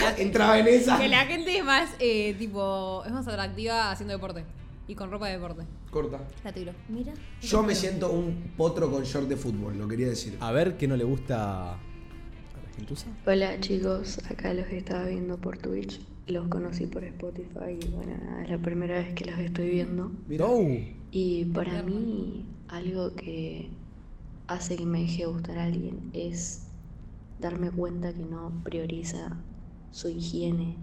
la, 0.00 0.16
Entraba 0.18 0.58
en 0.58 0.68
esa. 0.68 0.98
que 0.98 1.08
la 1.08 1.26
gente 1.26 1.56
es 1.58 1.64
más, 1.64 1.90
eh, 1.98 2.34
tipo, 2.38 3.02
es 3.04 3.12
más 3.12 3.26
atractiva 3.28 3.90
haciendo 3.90 4.12
deporte. 4.14 4.44
Y 4.88 4.94
con 4.96 5.10
ropa 5.12 5.26
de 5.28 5.34
deporte. 5.34 5.62
Corta. 5.90 6.20
La 6.44 6.52
tiro. 6.52 6.72
Mira. 6.88 7.12
Yo 7.40 7.62
me 7.62 7.74
siento 7.74 8.10
un 8.10 8.52
potro 8.56 8.90
con 8.90 9.04
short 9.04 9.28
de 9.28 9.36
fútbol, 9.36 9.78
lo 9.78 9.86
quería 9.86 10.08
decir. 10.08 10.36
A 10.40 10.50
ver 10.50 10.76
qué 10.76 10.88
no 10.88 10.96
le 10.96 11.04
gusta 11.04 11.72
a 11.74 11.76
la 11.76 12.76
gentuza. 12.76 13.06
Hola 13.26 13.60
chicos, 13.60 14.18
acá 14.28 14.52
los 14.54 14.66
estaba 14.68 15.04
viendo 15.06 15.36
por 15.38 15.56
Twitch, 15.58 16.00
los 16.32 16.48
conocí 16.48 16.86
por 16.86 17.04
Spotify 17.04 17.78
y 17.80 17.88
bueno, 17.90 18.12
nada, 18.24 18.42
es 18.44 18.50
la 18.50 18.58
primera 18.58 18.94
vez 18.96 19.14
que 19.14 19.24
los 19.30 19.38
estoy 19.38 19.70
viendo. 19.70 20.10
Mira. 20.28 20.46
No. 20.46 20.58
Y 21.10 21.44
para 21.46 21.82
mí 21.82 22.44
algo 22.68 23.14
que 23.14 23.68
hace 24.48 24.76
que 24.76 24.86
me 24.86 25.00
deje 25.00 25.26
gustar 25.26 25.58
a 25.58 25.64
alguien 25.64 26.10
es 26.12 26.66
darme 27.40 27.70
cuenta 27.70 28.12
que 28.12 28.24
no 28.24 28.52
prioriza 28.64 29.36
su 29.90 30.08
higiene 30.08 30.76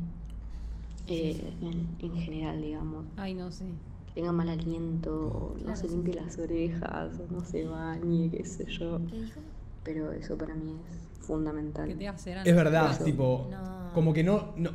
eh, 1.08 1.54
en, 1.62 1.88
en 2.00 2.16
general, 2.22 2.62
digamos. 2.62 3.06
Ay, 3.18 3.34
no 3.34 3.52
sé. 3.52 3.66
Que 4.08 4.14
tenga 4.22 4.32
mal 4.32 4.50
aliento, 4.50 5.28
o 5.28 5.54
no 5.58 5.64
Claro, 5.64 5.76
se 5.76 5.88
sí. 5.88 5.94
limpie 5.94 6.14
las 6.16 6.38
orejas, 6.38 7.20
o 7.20 7.34
no 7.34 7.44
se 7.44 7.66
bañe, 7.66 8.30
qué 8.30 8.44
sé 8.46 8.66
yo. 8.66 9.00
¿Qué 9.10 9.22
dijo? 9.22 9.40
Pero 9.84 10.12
eso 10.12 10.38
para 10.38 10.54
mí 10.56 10.76
es 10.90 11.26
fundamental. 11.26 11.88
¿Qué 11.88 11.96
te 11.96 12.08
hace? 12.08 12.34
Es 12.46 12.56
verdad, 12.56 12.92
Eso. 12.92 13.04
tipo, 13.04 13.48
No. 13.50 13.92
como 13.94 14.14
que 14.14 14.24
no, 14.24 14.54
no- 14.58 14.72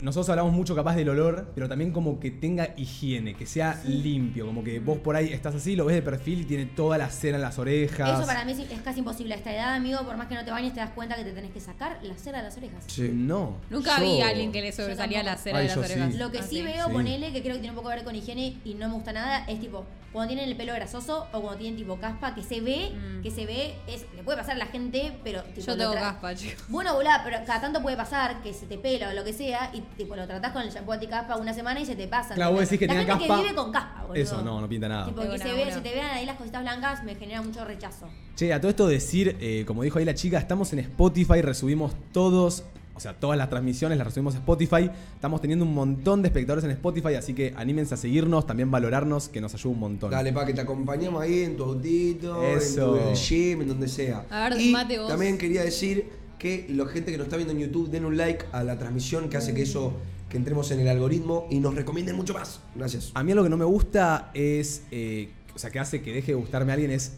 nosotros 0.00 0.28
hablamos 0.30 0.52
mucho 0.52 0.74
capaz 0.74 0.94
del 0.96 1.08
olor, 1.08 1.52
pero 1.54 1.68
también 1.68 1.92
como 1.92 2.20
que 2.20 2.30
tenga 2.30 2.74
higiene, 2.76 3.34
que 3.34 3.46
sea 3.46 3.80
limpio, 3.86 4.46
como 4.46 4.62
que 4.64 4.80
vos 4.80 4.98
por 4.98 5.16
ahí 5.16 5.32
estás 5.32 5.54
así, 5.54 5.76
lo 5.76 5.84
ves 5.84 5.96
de 5.96 6.02
perfil 6.02 6.40
y 6.40 6.44
tiene 6.44 6.66
toda 6.66 6.98
la 6.98 7.10
cera 7.10 7.36
en 7.36 7.42
las 7.42 7.58
orejas. 7.58 8.18
Eso 8.18 8.26
para 8.26 8.44
mí 8.44 8.52
es, 8.52 8.58
es 8.58 8.80
casi 8.82 9.00
imposible. 9.00 9.34
A 9.34 9.36
esta 9.36 9.52
edad, 9.54 9.74
amigo, 9.74 10.00
por 10.04 10.16
más 10.16 10.26
que 10.28 10.34
no 10.34 10.44
te 10.44 10.50
bañes, 10.50 10.72
te 10.74 10.80
das 10.80 10.90
cuenta 10.90 11.16
que 11.16 11.24
te 11.24 11.32
tenés 11.32 11.50
que 11.52 11.60
sacar 11.60 11.98
la 12.02 12.16
cera 12.16 12.38
de 12.38 12.44
las 12.44 12.56
orejas. 12.56 12.84
Sí. 12.86 13.10
No. 13.12 13.56
Nunca 13.70 13.98
yo- 13.98 14.04
vi 14.04 14.20
a 14.22 14.28
alguien 14.28 14.52
que 14.52 14.60
le 14.62 14.72
sobresalía 14.72 15.22
la 15.22 15.36
cera 15.36 15.58
Ay, 15.58 15.68
de 15.68 15.76
las 15.76 15.78
orejas. 15.78 16.12
sí. 16.12 16.18
Lo 16.18 16.30
que 16.30 16.38
Ah, 16.38 16.42
sí 16.42 16.62
veo, 16.62 16.86
Sí. 16.86 16.92
ponele, 16.92 17.32
que 17.32 17.42
creo 17.42 17.54
que 17.54 17.60
tiene 17.60 17.70
un 17.70 17.76
poco 17.76 17.88
que 17.90 17.96
ver 17.96 18.04
con 18.04 18.14
higiene 18.16 18.56
y 18.64 18.74
no 18.74 18.88
me 18.88 18.94
gusta 18.94 19.12
nada, 19.12 19.44
es 19.48 19.60
tipo, 19.60 19.84
cuando 20.12 20.28
tienen 20.34 20.48
el 20.48 20.56
pelo 20.56 20.72
grasoso 20.72 21.26
o 21.32 21.40
cuando 21.40 21.58
tienen 21.58 21.76
tipo 21.76 21.98
caspa, 22.00 22.34
que 22.34 22.42
se 22.42 22.60
ve, 22.62 22.90
Mm. 22.94 23.22
que 23.22 23.30
se 23.30 23.44
ve, 23.44 23.74
es, 23.86 24.06
le 24.16 24.22
puede 24.22 24.38
pasar 24.38 24.54
a 24.54 24.58
la 24.58 24.66
gente, 24.66 25.12
pero 25.22 25.42
tipo, 25.42 25.66
Yo 25.66 25.76
tengo 25.76 25.92
caspa, 25.92 26.34
chicos. 26.34 26.64
Bueno, 26.68 26.94
boluda, 26.94 27.20
pero 27.24 27.38
cada 27.46 27.60
tanto 27.60 27.82
puede 27.82 27.96
pasar 27.96 28.40
que 28.42 28.54
se 28.54 28.66
te 28.66 28.78
pela 28.78 29.10
o 29.10 29.12
lo 29.12 29.22
que 29.24 29.32
sea 29.34 29.70
y 29.78 29.96
tipo 29.96 30.16
lo 30.16 30.26
tratás 30.26 30.52
con 30.52 30.62
el 30.62 30.70
shampoo 30.70 30.92
anticaspa 30.92 31.36
una 31.36 31.52
semana 31.54 31.80
y 31.80 31.86
se 31.86 31.96
te 31.96 32.08
pasa. 32.08 32.34
Claro, 32.34 32.52
vos 32.52 32.60
decís 32.60 32.78
que 32.78 32.86
la 32.86 32.94
tenga 32.94 33.06
gente 33.06 33.26
caspa. 33.28 33.36
que 33.36 33.42
vive 33.42 33.54
con 33.54 33.72
caspa, 33.72 34.02
boludo. 34.02 34.22
Eso, 34.22 34.42
no, 34.42 34.60
no 34.60 34.68
pinta 34.68 34.88
nada. 34.88 35.06
Tipo, 35.06 35.22
que 35.22 35.38
se, 35.38 35.52
ve, 35.52 35.62
una. 35.62 35.74
se 35.74 35.80
te 35.80 35.94
vean 35.94 36.10
ahí 36.10 36.26
las 36.26 36.36
cositas 36.36 36.62
blancas 36.62 37.04
me 37.04 37.14
genera 37.14 37.42
mucho 37.42 37.64
rechazo. 37.64 38.06
Che, 38.36 38.52
a 38.52 38.60
todo 38.60 38.70
esto 38.70 38.86
decir, 38.86 39.36
eh, 39.40 39.64
como 39.66 39.82
dijo 39.82 39.98
ahí 39.98 40.04
la 40.04 40.14
chica, 40.14 40.38
estamos 40.38 40.72
en 40.72 40.80
Spotify, 40.80 41.42
resubimos 41.42 41.92
todos, 42.12 42.64
o 42.94 43.00
sea, 43.00 43.14
todas 43.14 43.38
las 43.38 43.48
transmisiones 43.48 43.96
las 43.98 44.06
resubimos 44.08 44.34
a 44.34 44.38
Spotify. 44.38 44.90
Estamos 45.14 45.40
teniendo 45.40 45.64
un 45.64 45.74
montón 45.74 46.22
de 46.22 46.28
espectadores 46.28 46.64
en 46.64 46.70
Spotify, 46.72 47.14
así 47.14 47.32
que 47.34 47.54
anímense 47.56 47.94
a 47.94 47.96
seguirnos, 47.96 48.46
también 48.46 48.70
valorarnos, 48.70 49.28
que 49.28 49.40
nos 49.40 49.54
ayuda 49.54 49.72
un 49.72 49.80
montón. 49.80 50.10
Dale, 50.10 50.32
pa, 50.32 50.44
que 50.44 50.54
te 50.54 50.60
acompañemos 50.60 51.22
ahí 51.22 51.42
en 51.42 51.56
tu 51.56 51.64
autito, 51.64 52.42
Eso. 52.42 52.96
en 52.96 53.14
tu 53.14 53.18
gym, 53.18 53.62
en 53.62 53.68
donde 53.68 53.88
sea. 53.88 54.24
A 54.30 54.48
ver, 54.48 54.60
y 54.60 54.72
Mate, 54.72 54.98
vos. 54.98 55.08
también 55.08 55.38
quería 55.38 55.62
decir 55.62 56.08
que 56.38 56.66
la 56.70 56.86
gente 56.86 57.10
que 57.10 57.18
nos 57.18 57.26
está 57.26 57.36
viendo 57.36 57.52
en 57.52 57.60
YouTube 57.60 57.90
den 57.90 58.04
un 58.04 58.16
like 58.16 58.46
a 58.52 58.62
la 58.62 58.78
transmisión 58.78 59.28
que 59.28 59.36
hace 59.36 59.54
que 59.54 59.62
eso, 59.62 59.94
que 60.28 60.36
entremos 60.36 60.70
en 60.70 60.80
el 60.80 60.88
algoritmo 60.88 61.46
y 61.50 61.60
nos 61.60 61.74
recomienden 61.74 62.16
mucho 62.16 62.34
más. 62.34 62.60
Gracias. 62.74 63.10
A 63.14 63.22
mí 63.22 63.34
lo 63.34 63.42
que 63.42 63.50
no 63.50 63.56
me 63.56 63.64
gusta 63.64 64.30
es, 64.34 64.84
eh, 64.90 65.30
o 65.54 65.58
sea, 65.58 65.70
que 65.70 65.78
hace 65.78 66.02
que 66.02 66.12
deje 66.12 66.32
de 66.32 66.34
gustarme 66.36 66.72
a 66.72 66.74
alguien 66.74 66.90
es 66.90 67.14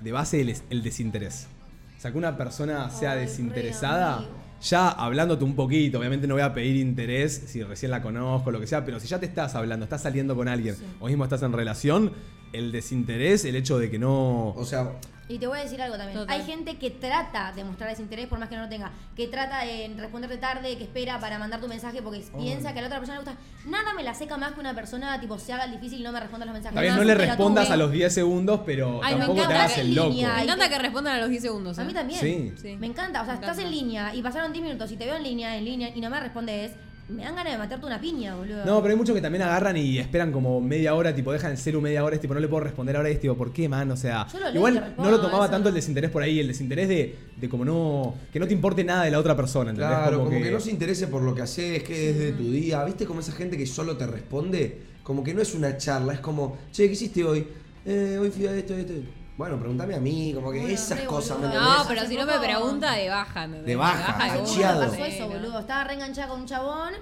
de 0.00 0.12
base 0.12 0.40
el, 0.40 0.54
el 0.70 0.82
desinterés. 0.82 1.48
O 1.96 2.00
sea, 2.00 2.12
que 2.12 2.18
una 2.18 2.36
persona 2.36 2.90
sea 2.90 3.12
Ay, 3.12 3.20
desinteresada, 3.20 4.28
ya 4.60 4.88
hablándote 4.88 5.44
un 5.44 5.56
poquito, 5.56 5.98
obviamente 5.98 6.26
no 6.26 6.34
voy 6.34 6.42
a 6.42 6.52
pedir 6.52 6.76
interés 6.76 7.44
si 7.46 7.62
recién 7.62 7.90
la 7.90 8.02
conozco, 8.02 8.50
lo 8.50 8.60
que 8.60 8.66
sea, 8.66 8.84
pero 8.84 9.00
si 9.00 9.08
ya 9.08 9.18
te 9.18 9.26
estás 9.26 9.54
hablando, 9.54 9.84
estás 9.84 10.02
saliendo 10.02 10.36
con 10.36 10.48
alguien, 10.48 10.76
o 11.00 11.06
mismo 11.06 11.24
estás 11.24 11.42
en 11.42 11.52
relación, 11.52 12.12
el 12.52 12.72
desinterés, 12.72 13.44
el 13.44 13.56
hecho 13.56 13.78
de 13.78 13.90
que 13.90 13.98
no... 13.98 14.50
O 14.50 14.64
sea, 14.64 14.92
Y 15.28 15.38
te 15.38 15.46
voy 15.48 15.58
a 15.58 15.62
decir 15.62 15.82
algo 15.82 15.96
también. 15.96 16.20
Total. 16.20 16.38
Hay 16.40 16.46
gente 16.46 16.76
que 16.78 16.88
trata 16.90 17.50
de 17.52 17.64
mostrar 17.64 17.90
desinterés 17.90 18.28
por 18.28 18.38
más 18.38 18.48
que 18.48 18.54
no 18.54 18.62
lo 18.62 18.68
tenga. 18.68 18.92
Que 19.16 19.26
trata 19.26 19.64
de 19.64 19.92
responderte 19.96 20.36
tarde, 20.36 20.76
que 20.76 20.84
espera 20.84 21.18
para 21.18 21.36
mandar 21.38 21.60
tu 21.60 21.66
mensaje 21.66 22.00
porque 22.00 22.22
piensa 22.38 22.72
que 22.72 22.78
a 22.78 22.82
la 22.82 22.86
otra 22.88 22.98
persona 23.00 23.18
le 23.20 23.24
gusta. 23.24 23.40
Nada 23.68 23.92
me 23.94 24.04
la 24.04 24.14
seca 24.14 24.36
más 24.36 24.52
que 24.52 24.60
una 24.60 24.72
persona 24.74 25.18
tipo 25.20 25.36
se 25.38 25.52
haga 25.52 25.64
el 25.64 25.72
difícil 25.72 25.98
y 26.00 26.02
no 26.04 26.12
me 26.12 26.20
responda 26.20 26.46
los 26.46 26.52
mensajes. 26.52 26.78
Bien, 26.80 26.92
Nada, 26.94 27.02
no 27.02 27.08
le 27.08 27.14
respondas 27.16 27.70
a 27.70 27.76
los 27.76 27.90
10 27.90 28.14
segundos, 28.14 28.60
pero 28.64 29.00
Ay, 29.02 29.14
me 29.14 29.20
tampoco 29.20 29.34
te 29.34 29.44
encanta 29.46 29.60
hagas 29.64 29.72
que 29.74 29.80
el 29.80 29.88
en 29.88 29.94
loco. 29.96 30.08
línea 30.10 30.34
Me 30.36 30.42
encanta 30.44 30.68
que- 30.68 30.78
respondan 30.78 31.14
a 31.16 31.18
los 31.18 31.28
10 31.30 31.42
segundos. 31.42 31.78
A 31.78 31.82
¿eh? 31.82 31.86
mí 31.86 31.92
también. 31.92 32.20
Sí. 32.20 32.52
Sí. 32.62 32.76
Me 32.76 32.86
encanta. 32.86 33.22
O 33.22 33.24
sea, 33.24 33.34
Me 33.34 33.40
estás 33.40 33.58
en 33.58 33.70
línea 33.70 34.14
y 34.14 34.22
pasaron 34.22 34.52
10 34.52 34.64
minutos 34.64 34.92
y 34.92 34.96
te 34.96 35.06
veo 35.06 35.16
en 35.16 35.24
línea, 35.24 35.56
en 35.56 35.64
línea 35.64 35.90
y 35.92 36.00
no 36.00 36.08
me 36.08 36.20
respondes. 36.20 36.72
Me 37.08 37.22
dan 37.22 37.36
ganas 37.36 37.52
de 37.52 37.58
matarte 37.58 37.86
una 37.86 38.00
piña, 38.00 38.34
boludo. 38.34 38.64
No, 38.64 38.82
pero 38.82 38.90
hay 38.92 38.96
muchos 38.96 39.14
que 39.14 39.20
también 39.20 39.42
agarran 39.42 39.76
y 39.76 39.98
esperan 39.98 40.32
como 40.32 40.60
media 40.60 40.94
hora, 40.94 41.14
tipo, 41.14 41.32
dejan 41.32 41.52
el 41.52 41.58
celu 41.58 41.80
media 41.80 42.04
hora, 42.04 42.16
es 42.16 42.20
tipo, 42.20 42.34
no 42.34 42.40
le 42.40 42.48
puedo 42.48 42.64
responder 42.64 42.96
ahora, 42.96 43.08
es 43.08 43.20
tipo, 43.20 43.36
¿por 43.36 43.52
qué, 43.52 43.68
man? 43.68 43.90
O 43.92 43.96
sea, 43.96 44.26
Yo 44.32 44.40
lo 44.40 44.50
igual 44.52 44.94
no 44.98 45.10
lo 45.10 45.20
tomaba 45.20 45.44
eso 45.44 45.52
tanto 45.52 45.68
el 45.68 45.74
desinterés 45.76 46.10
por 46.10 46.22
ahí, 46.22 46.40
el 46.40 46.48
desinterés 46.48 46.88
de, 46.88 47.16
de 47.36 47.48
como 47.48 47.64
no, 47.64 48.14
que 48.32 48.40
no 48.40 48.48
te 48.48 48.54
importe 48.54 48.82
nada 48.82 49.04
de 49.04 49.12
la 49.12 49.20
otra 49.20 49.36
persona, 49.36 49.70
¿entendés? 49.70 49.96
claro, 49.96 50.18
como, 50.24 50.30
que... 50.30 50.50
no 50.50 50.58
se 50.58 50.70
interese 50.70 51.06
por 51.06 51.22
lo 51.22 51.32
que 51.32 51.42
haces, 51.42 51.84
que 51.84 52.10
es 52.10 52.18
de 52.18 52.32
tu 52.32 52.50
día. 52.50 52.84
¿Viste 52.84 53.06
como 53.06 53.20
esa 53.20 53.32
gente 53.32 53.56
que 53.56 53.66
solo 53.66 53.96
te 53.96 54.06
responde? 54.06 54.82
Como 55.04 55.22
que 55.22 55.32
no 55.32 55.40
es 55.40 55.54
una 55.54 55.76
charla, 55.76 56.12
es 56.12 56.20
como, 56.20 56.58
che, 56.72 56.86
¿qué 56.88 56.94
hiciste 56.94 57.22
hoy? 57.22 57.46
Eh, 57.84 58.18
hoy 58.20 58.30
fui 58.30 58.46
a 58.48 58.56
esto, 58.56 58.74
esto. 58.74 58.94
Bueno, 59.36 59.58
pregúntame 59.58 59.94
a 59.94 60.00
mí, 60.00 60.32
como 60.34 60.50
que 60.50 60.60
Bueno, 60.60 60.74
esas 60.74 60.98
re 60.98 61.06
cosas, 61.06 61.38
¿me 61.38 61.46
boludo. 61.46 61.58
entendés? 61.60 61.78
No, 61.82 61.88
pero 61.88 62.06
si 62.08 62.16
no 62.16 62.26
me 62.26 62.38
pregunta, 62.38 62.92
de 62.92 63.08
baja. 63.10 63.44
¿entendés? 63.44 63.66
De 63.66 63.76
baja, 63.76 64.34
de 64.34 64.44
Chiado. 64.44 64.80
me 64.80 64.86
pasó 64.88 65.04
Sí, 65.04 65.10
eso, 65.10 65.26
no. 65.28 65.34
boludo. 65.34 65.58
Estaba 65.60 65.84
reenganchada 65.84 66.28
con 66.28 66.40
un 66.40 66.46
chabón. 66.46 66.92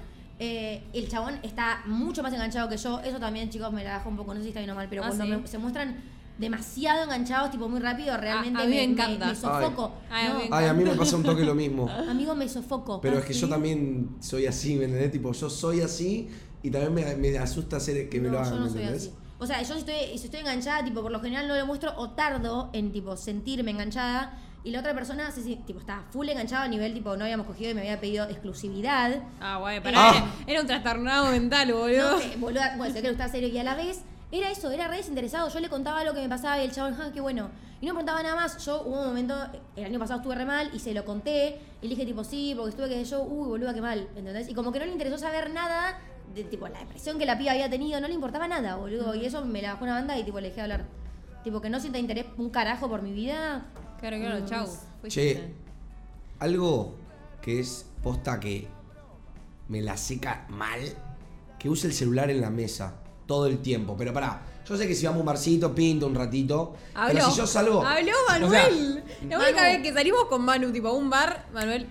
eh, 0.41 0.83
el 0.93 1.09
chabón 1.09 1.38
está 1.45 1.83
mucho 1.87 2.21
más 2.25 2.33
enganchado 2.33 2.69
que 2.69 2.76
yo. 2.76 2.99
Eso 3.00 3.21
también, 3.21 3.50
chicos, 3.50 3.73
me 3.73 3.85
la 3.85 3.99
baja 3.99 4.09
un 4.09 4.17
poco. 4.17 4.35
No 4.35 4.41
sé 4.41 4.45
si 4.45 4.49
está 4.49 4.59
bien 4.61 4.71
o 4.71 4.75
mal, 4.75 4.88
pero 4.91 5.03
Ah, 5.05 5.07
cuando 5.07 5.25
¿sí? 5.25 5.31
me- 5.31 5.47
se 5.47 5.59
muestran 5.59 6.03
demasiado 6.37 7.05
enganchados, 7.05 7.53
tipo 7.53 7.69
muy 7.69 7.79
rápido, 7.79 8.17
realmente 8.17 8.61
a 8.61 8.67
mí 8.67 8.75
me 8.75 8.83
encanta. 8.83 9.26
me 9.29 9.35
sofoco. 9.37 9.93
Ay, 10.11 10.26
a 10.26 10.29
No, 10.33 10.38
mí 10.41 10.45
me 10.50 10.57
Ay, 10.57 10.67
a 10.67 10.73
mí 10.75 10.83
me 10.83 10.95
pasa 10.97 11.14
un 11.17 11.23
toque 11.23 11.45
lo 11.45 11.55
mismo. 11.55 11.88
amigo, 12.11 12.35
me 12.35 12.49
sofoco. 12.49 13.00
Pero 13.00 13.17
Ah, 13.17 13.21
es 13.21 13.26
que 13.26 13.33
¿sí? 13.35 13.41
yo 13.43 13.49
también 13.49 14.17
soy 14.19 14.47
así, 14.47 14.75
¿me 14.75 14.87
entendés? 14.87 15.12
Tipo, 15.12 15.31
yo 15.33 15.49
soy 15.49 15.83
así 15.83 16.29
y 16.64 16.71
también 16.73 16.93
me, 16.95 17.14
me 17.14 17.38
asusta 17.38 17.76
hacer 17.76 18.09
que 18.09 18.19
me 18.21 18.26
no, 18.26 18.33
lo 18.35 18.41
hagan, 18.41 18.55
yo 18.55 18.59
no 18.59 18.64
¿me 18.64 18.71
soy 18.73 18.81
entendés? 18.81 19.07
así. 19.07 19.14
O 19.38 19.47
sea, 19.47 19.61
yo 19.62 19.75
si 19.75 19.81
estoy, 19.81 20.19
si 20.19 20.26
estoy 20.26 20.41
enganchada, 20.41 20.85
tipo, 20.85 21.03
por 21.03 21.11
lo 21.11 21.21
general 21.21 21.49
no 21.49 21.57
lo 21.57 21.67
muestro 21.67 21.93
o 21.97 22.11
tardo 22.11 22.71
en, 22.73 22.93
tipo, 22.93 23.17
sentirme 23.17 23.73
enganchada. 23.73 24.38
Y 24.62 24.71
la 24.71 24.81
otra 24.81 24.95
persona, 24.95 25.31
sí, 25.31 25.43
sí, 25.43 25.57
tipo, 25.67 25.79
está 25.81 26.05
full 26.11 26.26
enganchada 26.29 26.64
a 26.64 26.69
nivel, 26.69 26.95
tipo, 26.95 27.17
no 27.17 27.25
habíamos 27.25 27.47
cogido 27.47 27.73
y 27.73 27.75
me 27.75 27.81
había 27.83 28.00
pedido 28.00 28.25
exclusividad. 28.26 29.23
Ah, 29.41 29.59
bueno, 29.59 29.83
pará, 29.83 29.99
Ah. 30.11 30.26
era, 30.47 30.61
un 30.61 30.67
trastornado 30.67 31.31
mental, 31.31 31.73
boludo. 31.73 32.12
No, 32.12 32.19
que, 32.19 32.37
boluda, 32.37 32.75
bueno, 32.79 32.95
sé 32.95 33.00
que 33.00 33.09
le 33.09 33.11
gustaba 33.11 33.31
serio 33.31 33.49
y 33.49 33.59
a 33.59 33.64
la 33.64 33.75
vez 33.75 34.03
era 34.33 34.50
eso, 34.50 34.71
era 34.71 34.88
re 34.88 34.97
desinteresado. 34.99 35.49
Yo 35.50 35.61
le 35.61 35.69
contaba 35.69 36.03
lo 36.05 36.14
que 36.14 36.21
me 36.21 36.29
pasaba 36.29 36.59
y 36.61 36.64
el 36.64 36.73
chabón, 36.73 36.97
ah, 37.00 37.11
qué 37.12 37.21
bueno. 37.21 37.50
Y 37.81 37.87
no 37.87 37.93
me 37.93 37.99
preguntaba 37.99 38.23
nada 38.23 38.37
más. 38.37 38.64
Yo 38.64 38.83
hubo 38.83 39.00
un 39.00 39.07
momento, 39.09 39.37
el 39.76 39.85
año 39.85 39.99
pasado 39.99 40.21
estuve 40.21 40.35
re 40.37 40.47
mal 40.47 40.71
y 40.73 40.79
se 40.79 40.95
lo 40.95 41.05
conté. 41.05 41.61
Y 41.83 41.88
le 41.88 41.91
dije, 41.91 42.07
tipo, 42.07 42.25
sí, 42.25 42.55
porque 42.57 42.71
estuve 42.71 42.88
que 42.88 43.05
yo, 43.05 43.23
uy, 43.23 43.49
boluda, 43.49 43.75
qué 43.75 43.83
mal. 43.83 44.09
¿Entendés? 44.17 44.49
Y 44.49 44.55
como 44.55 44.73
que 44.73 44.79
no 44.79 44.87
le 44.87 44.93
interesó 44.93 45.19
saber 45.19 45.50
nada 45.50 45.99
de, 46.35 46.45
tipo, 46.45 46.69
la 46.69 46.78
depresión 46.78 47.19
que 47.19 47.26
la 47.26 47.37
piba 47.38 47.52
había 47.52 47.69
tenido. 47.71 48.00
No 48.00 48.09
le 48.09 48.14
importaba 48.14 48.47
nada, 48.49 48.76
boludo. 48.76 49.14
Y 49.14 49.25
eso 49.26 49.45
me 49.45 49.61
la 49.62 49.73
bajó 49.75 49.85
una 49.85 49.95
banda 49.95 50.19
y, 50.19 50.25
tipo, 50.25 50.40
le 50.40 50.49
dejé 50.49 50.61
hablar. 50.62 50.85
Tipo, 51.43 51.61
que 51.61 51.71
no 51.71 51.81
sienta 51.81 51.99
interés 51.99 52.26
un 52.38 52.50
carajo 52.50 52.88
por 52.88 53.02
mi 53.02 53.12
vida. 53.12 53.66
Claro, 54.00 54.16
claro, 54.19 54.47
chau. 54.47 54.66
Fuiste. 55.00 55.35
Che, 55.35 55.54
algo 56.38 56.95
que 57.43 57.61
es 57.61 57.87
posta 58.02 58.40
que 58.40 58.66
me 59.69 59.81
la 59.83 59.97
seca 59.97 60.47
mal, 60.49 60.81
que 61.59 61.69
use 61.69 61.87
el 61.87 61.93
celular 61.93 62.31
en 62.31 62.40
la 62.40 62.50
mesa 62.50 62.95
todo 63.26 63.47
el 63.47 63.59
tiempo. 63.59 63.95
Pero 63.97 64.12
pará, 64.12 64.43
yo 64.66 64.76
sé 64.76 64.87
que 64.87 64.95
si 64.95 65.07
vamos 65.07 65.19
a 65.19 65.21
un 65.21 65.26
barcito, 65.26 65.75
pinto 65.75 66.07
un 66.07 66.14
ratito. 66.14 66.75
Habló. 66.95 67.14
Pero 67.14 67.31
si 67.31 67.37
yo 67.38 67.47
salgo. 67.47 67.85
Habló 67.85 68.12
O 68.12 68.31
sea, 68.31 68.38
Manuel. 68.40 69.04
la 69.28 69.38
única 69.38 69.52
Manu. 69.61 69.73
vez 69.73 69.83
que 69.83 69.93
salimos 69.93 70.25
con 70.25 70.43
Manu, 70.43 70.73
tipo 70.73 70.88
a 70.88 70.93
un 70.93 71.09
bar, 71.11 71.47
Manuel. 71.52 71.87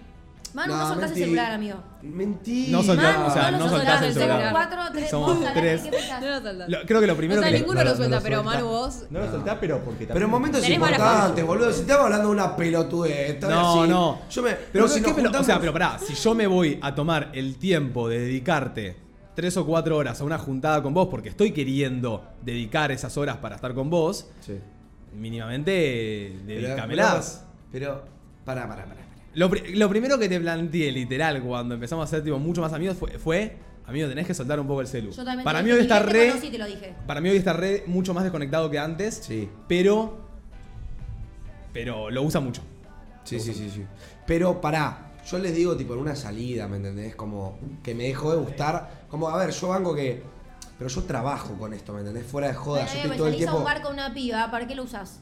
Manu, 0.53 0.75
no, 0.75 0.87
soltás 0.87 1.09
el 1.11 1.15
mentí- 1.17 1.19
celular, 1.23 1.51
amigo. 1.53 1.83
Mentira. 2.03 2.71
No 2.77 2.83
soltás, 2.83 3.17
Manu, 3.17 3.27
o 3.27 3.33
sea, 3.33 3.51
no 3.51 3.57
no 3.57 3.63
lo 3.65 3.69
soltás 3.71 3.87
soltás 3.99 4.03
el 4.03 4.13
celular. 4.13 4.51
Cuatro, 4.51 4.79
tres, 4.93 5.09
Somos 5.09 5.39
vos, 5.39 5.47
tres. 5.53 5.83
No 5.83 6.27
lo 6.27 6.41
soltás. 6.41 6.69
Lo- 6.69 6.81
creo 6.85 7.01
que 7.01 7.07
lo 7.07 7.15
primero 7.17 7.39
O 7.39 7.43
sea, 7.43 7.51
que. 7.51 7.57
ninguno 7.59 7.83
lo 7.83 7.95
suelta, 7.95 8.19
pero 8.21 8.43
Manu, 8.43 8.65
vos- 8.67 9.05
No 9.09 9.19
lo 9.19 9.31
soltás, 9.31 9.57
pero 9.59 9.79
porque 9.83 10.05
Pero 10.07 10.25
en 10.25 10.31
momentos 10.31 10.69
importantes, 10.69 11.45
boludo. 11.45 11.71
Si 11.73 11.81
estamos 11.81 12.05
hablando 12.05 12.27
de 12.27 12.33
una 12.33 12.55
pelotudez. 12.55 13.41
No, 13.41 13.81
así. 13.81 13.89
no. 13.89 14.21
Yo 14.29 14.41
me. 14.43 14.51
Pero, 14.53 14.87
si 14.87 15.01
¿qué 15.01 15.11
o 15.11 15.43
sea, 15.43 15.59
pero 15.59 15.73
pará, 15.73 15.97
si 15.99 16.13
yo 16.13 16.35
me 16.35 16.45
voy 16.47 16.77
a 16.81 16.93
tomar 16.93 17.29
el 17.33 17.57
tiempo 17.57 18.07
de 18.07 18.19
dedicarte 18.19 18.97
tres 19.35 19.57
o 19.57 19.65
cuatro 19.65 19.97
horas 19.97 20.21
a 20.21 20.23
una 20.23 20.37
juntada 20.37 20.83
con 20.83 20.93
vos, 20.93 21.07
porque 21.09 21.29
estoy 21.29 21.51
queriendo 21.51 22.23
dedicar 22.43 22.91
esas 22.91 23.17
horas 23.17 23.37
para 23.37 23.55
estar 23.55 23.73
con 23.73 23.89
vos, 23.89 24.27
Sí. 24.41 24.59
mínimamente 25.15 25.71
dedícamelas. 26.45 27.43
Pero, 27.71 28.03
pará, 28.45 28.67
pará. 28.67 28.85
pará. 28.85 29.02
Lo, 29.35 29.49
pri- 29.49 29.75
lo 29.75 29.89
primero 29.89 30.17
que 30.19 30.29
te 30.29 30.39
planteé, 30.39 30.91
literal, 30.91 31.41
cuando 31.41 31.75
empezamos 31.75 32.05
a 32.05 32.07
ser 32.09 32.23
tipo, 32.23 32.37
mucho 32.39 32.61
más 32.61 32.71
amigos, 32.73 32.97
fue, 32.97 33.17
fue, 33.17 33.57
amigo, 33.87 34.07
tenés 34.07 34.27
que 34.27 34.33
soltar 34.33 34.59
un 34.59 34.67
poco 34.67 34.81
el 34.81 34.87
celu. 34.87 35.09
Yo 35.11 35.23
también 35.23 35.43
Para 35.43 35.59
te 35.59 35.63
mí 35.63 35.69
lo 35.69 35.75
hoy 35.75 35.81
dije, 35.81 35.93
está 35.93 36.05
re. 36.05 36.29
conocí, 36.29 36.49
te 36.51 36.57
lo 36.57 36.65
dije. 36.67 36.95
Para 37.07 37.19
mí 37.21 37.29
hoy 37.29 37.37
está 37.37 37.53
re 37.53 37.83
mucho 37.87 38.13
más 38.13 38.23
desconectado 38.23 38.69
que 38.69 38.77
antes. 38.79 39.15
Sí. 39.23 39.49
Pero. 39.67 40.21
Pero 41.73 42.09
lo 42.11 42.21
usa 42.23 42.39
mucho. 42.39 42.61
Sí, 43.23 43.39
sí, 43.39 43.53
sí, 43.53 43.69
sí. 43.69 43.83
Pero 44.27 44.61
pará, 44.61 45.13
yo 45.29 45.39
les 45.39 45.55
digo 45.55 45.75
tipo 45.75 45.93
en 45.93 45.99
una 46.01 46.15
salida, 46.15 46.67
¿me 46.67 46.77
entendés? 46.77 47.15
Como 47.15 47.57
que 47.81 47.95
me 47.95 48.03
dejó 48.03 48.31
de 48.31 48.37
gustar. 48.37 49.05
Como, 49.09 49.29
a 49.29 49.37
ver, 49.37 49.51
yo 49.51 49.69
banco 49.69 49.95
que. 49.95 50.21
Pero 50.77 50.89
yo 50.89 51.03
trabajo 51.03 51.53
con 51.57 51.73
esto, 51.73 51.93
¿me 51.93 51.99
entendés? 51.99 52.25
Fuera 52.25 52.47
de 52.49 52.53
joda, 52.55 52.81
Bueno, 52.81 52.91
yo 52.93 53.01
estoy 53.03 53.17
todo 53.17 53.27
el 53.27 53.33
salís 53.33 53.47
a 53.47 53.53
un 53.55 53.63
bar 53.63 53.81
con 53.81 53.93
una 53.93 54.13
piba, 54.13 54.51
¿para 54.51 54.67
qué 54.67 54.75
lo 54.75 54.83
usas? 54.83 55.19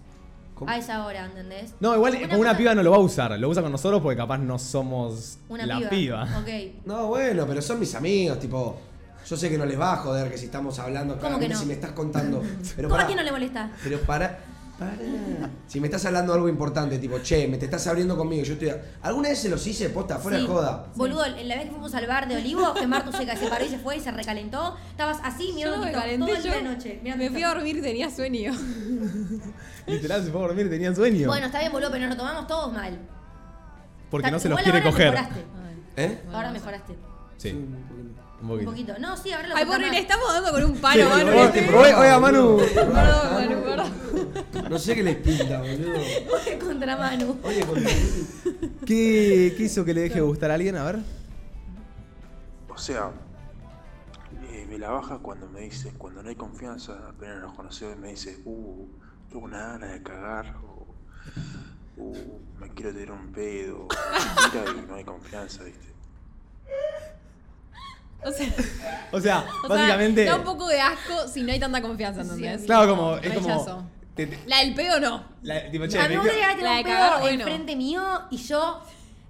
¿Cómo? 0.62 0.72
A 0.72 0.78
esa 0.78 1.04
hora, 1.08 1.26
¿entendés? 1.26 1.74
No, 1.80 1.96
igual 1.96 2.20
Una 2.24 2.38
una 2.38 2.56
piba 2.58 2.76
no 2.76 2.84
lo 2.84 2.92
va 2.92 2.98
a 2.98 3.00
usar. 3.00 3.32
Lo 3.40 3.50
usa 3.50 3.64
con 3.64 3.72
nosotros 3.72 4.00
porque 4.00 4.16
capaz 4.16 4.38
no 4.38 4.60
somos 4.60 5.40
Una 5.50 5.66
la 5.66 5.78
piba. 5.80 5.90
piba. 5.90 6.24
Ok. 6.40 6.86
No, 6.86 7.08
bueno, 7.08 7.48
pero 7.48 7.64
son 7.64 7.80
mis 7.80 7.96
amigos, 7.96 8.40
tipo. 8.40 8.80
Yo 9.28 9.36
sé 9.36 9.50
que 9.50 9.58
no 9.58 9.66
les 9.66 9.80
va 9.80 9.94
a 9.94 9.98
joder 9.98 10.32
que 10.32 10.38
si 10.38 10.46
estamos 10.46 10.78
hablando, 10.78 11.16
¿Cómo 11.16 11.16
que 11.16 11.28
claramente 11.48 11.54
no? 11.56 11.60
si 11.60 11.66
me 11.66 11.74
estás 11.74 11.92
contando. 11.94 12.44
Pero 12.76 12.90
¿Cómo 12.90 12.96
a 12.96 12.98
pará, 13.00 13.06
quién 13.08 13.18
no 13.18 13.24
le 13.24 13.32
molesta? 13.32 13.72
Pero 13.84 14.00
para. 14.02 14.40
Para. 14.82 15.50
Si 15.68 15.80
me 15.80 15.86
estás 15.88 16.04
hablando 16.06 16.34
algo 16.34 16.50
importante, 16.50 16.98
tipo, 16.98 17.20
che, 17.20 17.48
me 17.48 17.58
te 17.58 17.66
estás 17.66 17.86
abriendo 17.86 18.18
conmigo, 18.18 18.44
yo 18.44 18.54
estoy. 18.54 18.74
¿Alguna 19.04 19.30
vez 19.30 19.38
se 19.40 19.48
los 19.50 19.66
hice 19.68 19.90
posta, 19.90 20.18
fuera 20.18 20.40
Sí. 20.40 20.48
joda? 20.48 20.88
Boludo, 20.96 21.24
la 21.28 21.56
vez 21.56 21.66
que 21.66 21.70
fuimos 21.70 21.94
al 21.94 22.08
bar 22.08 22.28
de 22.28 22.38
Olivo, 22.38 22.74
que 22.74 22.88
Martu 22.88 23.12
se, 23.12 23.20
se 23.38 23.48
paró 23.48 23.64
y 23.64 23.70
se 23.70 23.78
fue 23.78 23.98
y 23.98 24.00
se 24.00 24.10
recalentó, 24.12 24.76
estabas 24.90 25.20
así 25.24 25.50
Yo 25.50 25.54
mirando 25.56 25.78
no 25.78 25.84
me 25.86 25.92
TikTok 25.92 26.02
calenté, 26.04 26.26
todo 26.26 26.36
el 26.36 26.42
día 26.44 26.52
yo 26.52 26.58
de 26.58 26.64
noche. 26.76 27.00
mirando 27.04 27.24
me 27.24 27.30
fui 27.30 27.38
TikTok. 27.38 27.52
a 27.52 27.56
dormir 27.56 27.82
tenía 27.84 28.10
sueño. 28.10 28.54
Literal, 29.88 30.24
se 30.26 30.32
fue 30.32 30.40
a 30.44 30.48
dormir 30.48 30.70
tenía 30.70 30.96
sueño. 30.96 31.28
Bueno, 31.28 31.46
está 31.46 31.60
bien, 31.60 31.72
boludo, 31.72 31.92
pero 31.92 32.08
nos 32.08 32.16
lo 32.16 32.18
tomamos 32.18 32.48
todos 32.48 32.74
mal. 32.74 32.98
porque 34.10 34.28
Está- 34.28 34.36
no 34.36 34.40
se 34.42 34.50
los 34.50 34.60
igual 34.60 34.64
quiere 34.64 34.80
ahora 34.80 34.92
coger. 34.92 35.12
mejoraste. 35.12 35.46
¿Eh? 35.96 36.22
Ahora 36.34 36.52
mejoraste. 36.52 36.96
Sí, 37.38 37.66
un 38.42 38.66
poquito. 38.66 38.94
No, 39.00 39.16
sí, 39.18 39.32
ahora 39.32 39.48
lo 39.50 39.56
Ay, 39.56 39.66
más. 39.66 39.80
le 39.80 40.00
estamos 40.00 40.34
dando 40.34 40.52
con 40.52 40.64
un 40.64 40.76
Sí, 40.76 40.82
palo, 40.82 41.10
Manu. 41.10 41.32
oye, 41.32 41.70
oye, 41.76 41.94
oiga, 41.96 42.20
Manu. 42.20 42.58
Perdón, 42.74 42.94
Manu, 43.34 43.64
perdón. 43.64 43.92
No 44.70 44.80
sé 44.80 44.96
qué 44.96 45.04
les 45.04 45.16
pinta, 45.18 45.60
boludo. 45.60 46.00
Contra 46.66 46.98
Manu. 46.98 47.38
Oye, 47.44 47.66
con- 47.66 47.84
¿Qué, 48.86 49.54
¿Qué 49.58 49.64
hizo 49.64 49.86
que 49.86 49.94
le 49.94 50.02
deje 50.02 50.16
de 50.16 50.22
gustar 50.22 50.52
a 50.52 50.56
alguien? 50.56 50.76
A 50.78 50.84
ver. 50.84 51.00
O 52.70 52.78
sea, 52.78 53.12
eh, 54.50 54.66
me 54.70 54.78
la 54.80 54.90
baja 54.92 55.20
cuando 55.20 55.48
me 55.50 55.62
dice, 55.62 55.92
cuando 55.98 56.24
no 56.24 56.30
hay 56.30 56.36
confianza, 56.36 56.94
apenas 57.10 57.42
nos 57.42 57.54
conocemos 57.54 57.96
y 57.98 58.00
me 58.00 58.08
dice, 58.10 58.40
uh, 58.46 58.88
tengo 59.30 59.46
una 59.46 59.60
gana 59.74 59.88
de 59.88 60.02
cagar, 60.02 60.56
o 60.66 60.88
uh, 61.98 62.40
me 62.60 62.70
quiero 62.74 62.92
tirar 62.94 63.12
un 63.12 63.32
pedo, 63.32 63.88
mira 64.54 64.72
y 64.84 64.88
no 64.88 64.96
hay 64.96 65.04
confianza, 65.04 65.64
¿viste? 65.64 65.92
O 68.24 68.32
sea, 68.32 68.48
O 69.12 69.20
sea, 69.20 69.46
o 69.64 69.68
básicamente. 69.68 70.24
sea, 70.24 70.34
da 70.34 70.38
un 70.40 70.46
poco 70.46 70.68
de 70.68 70.80
asco 70.80 71.28
si 71.28 71.42
no 71.44 71.52
hay 71.52 71.60
tanta 71.60 71.82
confianza, 71.82 72.22
¿entendés? 72.22 72.64
Claro, 72.64 72.96
como. 72.96 73.18
Es 73.18 73.34
como. 73.34 73.48
Rechazo. 73.48 73.84
te- 74.16 74.28
te- 74.28 74.40
La 74.48 74.60
del 74.60 74.74
pedo 74.76 75.00
no. 75.00 75.24
la- 75.42 75.70
tipo, 75.72 75.88
che, 75.88 76.00
A 76.00 76.08
mí 76.08 76.16
me 76.16 76.22
gustaría 76.22 76.48
tener 76.56 76.64
La 76.64 76.78
un 76.78 76.84
pedo 77.20 77.28
enfrente 77.30 77.76
mío 77.76 78.04
y 78.30 78.38
yo 78.38 78.82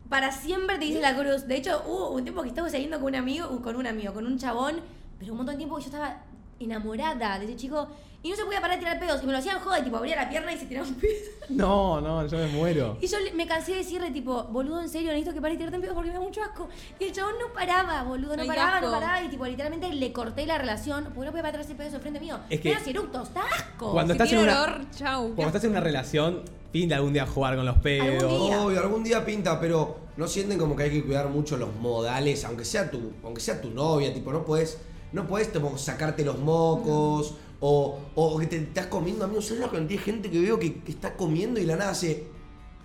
para 0.10 0.32
siempre 0.32 0.78
te 0.78 0.86
hice 0.86 1.00
la 1.00 1.16
cruz. 1.16 1.48
De 1.48 1.56
hecho, 1.56 1.84
hubo 1.88 2.12
un 2.12 2.24
tiempo 2.24 2.42
que 2.44 2.50
estaba 2.50 2.70
saliendo 2.70 2.98
con 3.00 3.08
un 3.08 3.16
amigo, 3.16 3.48
uh, 3.50 3.62
con 3.62 3.76
un 3.78 3.88
amigo, 3.88 4.14
con 4.14 4.26
un 4.28 4.38
chabón, 4.38 4.82
pero 5.18 5.32
un 5.32 5.38
montón 5.38 5.56
de 5.56 5.60
tiempo 5.60 5.78
que 5.78 5.84
yo 5.84 5.88
estaba 5.90 6.18
enamorada 6.60 7.40
de 7.40 7.46
ese 7.46 7.56
chico 7.56 7.88
y 8.24 8.30
no 8.30 8.36
se 8.36 8.46
podía 8.46 8.62
parar 8.62 8.78
de 8.78 8.86
tirar 8.86 9.00
pedos. 9.00 9.22
Y 9.24 9.26
me 9.26 9.32
lo 9.32 9.38
hacían 9.40 9.60
joder, 9.60 9.84
tipo 9.84 9.98
abría 9.98 10.16
la 10.16 10.30
pierna 10.30 10.54
y 10.54 10.58
se 10.58 10.66
tiraba 10.66 10.88
un 10.88 10.96
pedo. 10.96 11.12
No, 11.50 12.00
no, 12.00 12.26
yo 12.28 12.38
me 12.38 12.48
muero. 12.48 12.98
Y 13.02 13.08
yo 13.08 13.18
me 13.36 13.46
cansé 13.46 13.72
de 13.74 13.80
decirle, 13.80 14.10
tipo, 14.12 14.44
boludo, 14.46 14.80
en 14.82 14.88
serio, 14.88 15.10
necesito 15.10 15.34
que 15.34 15.42
pares 15.42 15.56
de 15.58 15.66
tirarte 15.66 15.78
un 15.78 15.82
pedo 15.84 15.94
porque 15.96 16.10
me 16.10 16.14
da 16.16 16.22
mucho 16.22 16.42
asco. 16.42 16.70
Y 16.98 17.06
el 17.06 17.12
chabón 17.12 17.34
no 17.46 17.54
paraba, 17.54 18.04
boludo, 18.04 18.38
no 18.38 18.42
Ay, 18.44 18.48
paraba, 18.48 18.76
asco. 18.78 18.86
no 18.88 18.92
paraba. 18.94 19.22
Y 19.24 19.28
tipo, 19.30 19.46
literalmente 19.46 19.90
le 19.94 20.14
corté 20.14 20.46
la 20.46 20.58
relación 20.58 21.06
porque 21.14 21.26
no 21.26 21.32
podía 21.32 21.44
parar 21.44 21.60
ese 21.62 21.76
pedo 21.76 21.94
enfrente 21.96 22.20
mío. 22.22 22.38
Es 22.50 22.62
que- 22.62 22.74
Me 22.74 22.80
da 22.80 22.90
eructos, 22.90 23.28
está 23.28 23.42
asco. 23.42 23.92
Cuando 23.92 24.14
Si 24.14 24.18
estás 24.18 24.32
en 24.32 24.40
una- 24.40 24.64
olor, 24.64 24.82
chau. 24.98 25.22
Cuando 25.36 25.48
estás 25.48 25.64
en 25.66 25.72
una 25.72 25.82
relación, 25.82 26.42
pinta 26.72 26.96
algún 26.96 27.12
día 27.12 27.26
jugar 27.26 27.58
con 27.58 27.66
los 27.66 27.78
pedos. 27.80 28.24
Algún 28.24 28.48
día. 28.48 28.62
Obvio, 28.62 28.80
algún 28.80 29.04
día 29.04 29.26
pinta, 29.26 29.60
pero 29.60 29.98
no 30.16 30.28
sienten 30.28 30.58
como 30.58 30.76
que 30.78 30.84
hay 30.84 30.92
que 30.92 31.04
cuidar 31.04 31.28
mucho 31.28 31.58
los 31.58 31.76
modales, 31.76 32.46
aunque 32.46 32.64
sea 32.64 32.90
tu, 32.90 33.12
aunque 33.26 33.42
sea 33.42 33.60
tu 33.60 33.72
novia, 33.72 34.14
tipo, 34.14 34.32
no 34.32 34.46
puedes, 34.46 34.78
no 35.12 35.28
puedes 35.28 35.50
sacarte 35.82 36.24
los 36.24 36.38
mocos, 36.40 37.34
o, 37.62 38.00
o 38.16 38.38
que 38.40 38.48
te 38.48 38.58
estás 38.58 38.88
comiendo, 38.88 39.24
amigo, 39.24 39.42
¿sabes 39.42 39.60
la 39.62 39.70
cantidad 39.70 40.00
de 40.00 40.06
gente 40.06 40.30
que 40.30 40.42
veo 40.42 40.60
que, 40.60 40.82
que 40.82 40.92
está 40.92 41.14
comiendo 41.16 41.60
y 41.60 41.66
la 41.66 41.76
nada 41.78 41.92
hace. 41.92 42.26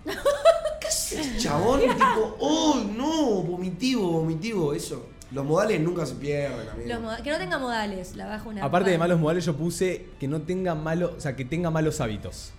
¿Qué 0.79 0.87
haces, 0.87 1.37
chabón? 1.41 1.81
Tipo, 1.81 2.37
oh 2.39 2.81
no, 2.95 3.41
vomitivo, 3.43 4.09
vomitivo, 4.11 4.73
eso. 4.73 5.07
Los 5.31 5.43
modales 5.43 5.81
nunca 5.81 6.05
se 6.05 6.15
pierden, 6.15 6.69
amigo. 6.69 6.87
Los 6.87 7.01
moda- 7.01 7.21
que 7.21 7.31
no 7.31 7.37
tenga 7.37 7.57
modales, 7.57 8.15
la 8.15 8.27
bajo 8.27 8.49
una. 8.49 8.63
Aparte 8.63 8.91
de 8.91 8.97
malos 8.97 9.19
modales, 9.19 9.43
yo 9.45 9.55
puse 9.57 10.05
que 10.19 10.27
no 10.27 10.43
tenga 10.43 10.73
malos, 10.73 11.11
o 11.17 11.19
sea, 11.19 11.35
que 11.35 11.43
tenga 11.43 11.69
malos 11.69 11.99
hábitos. 11.99 12.53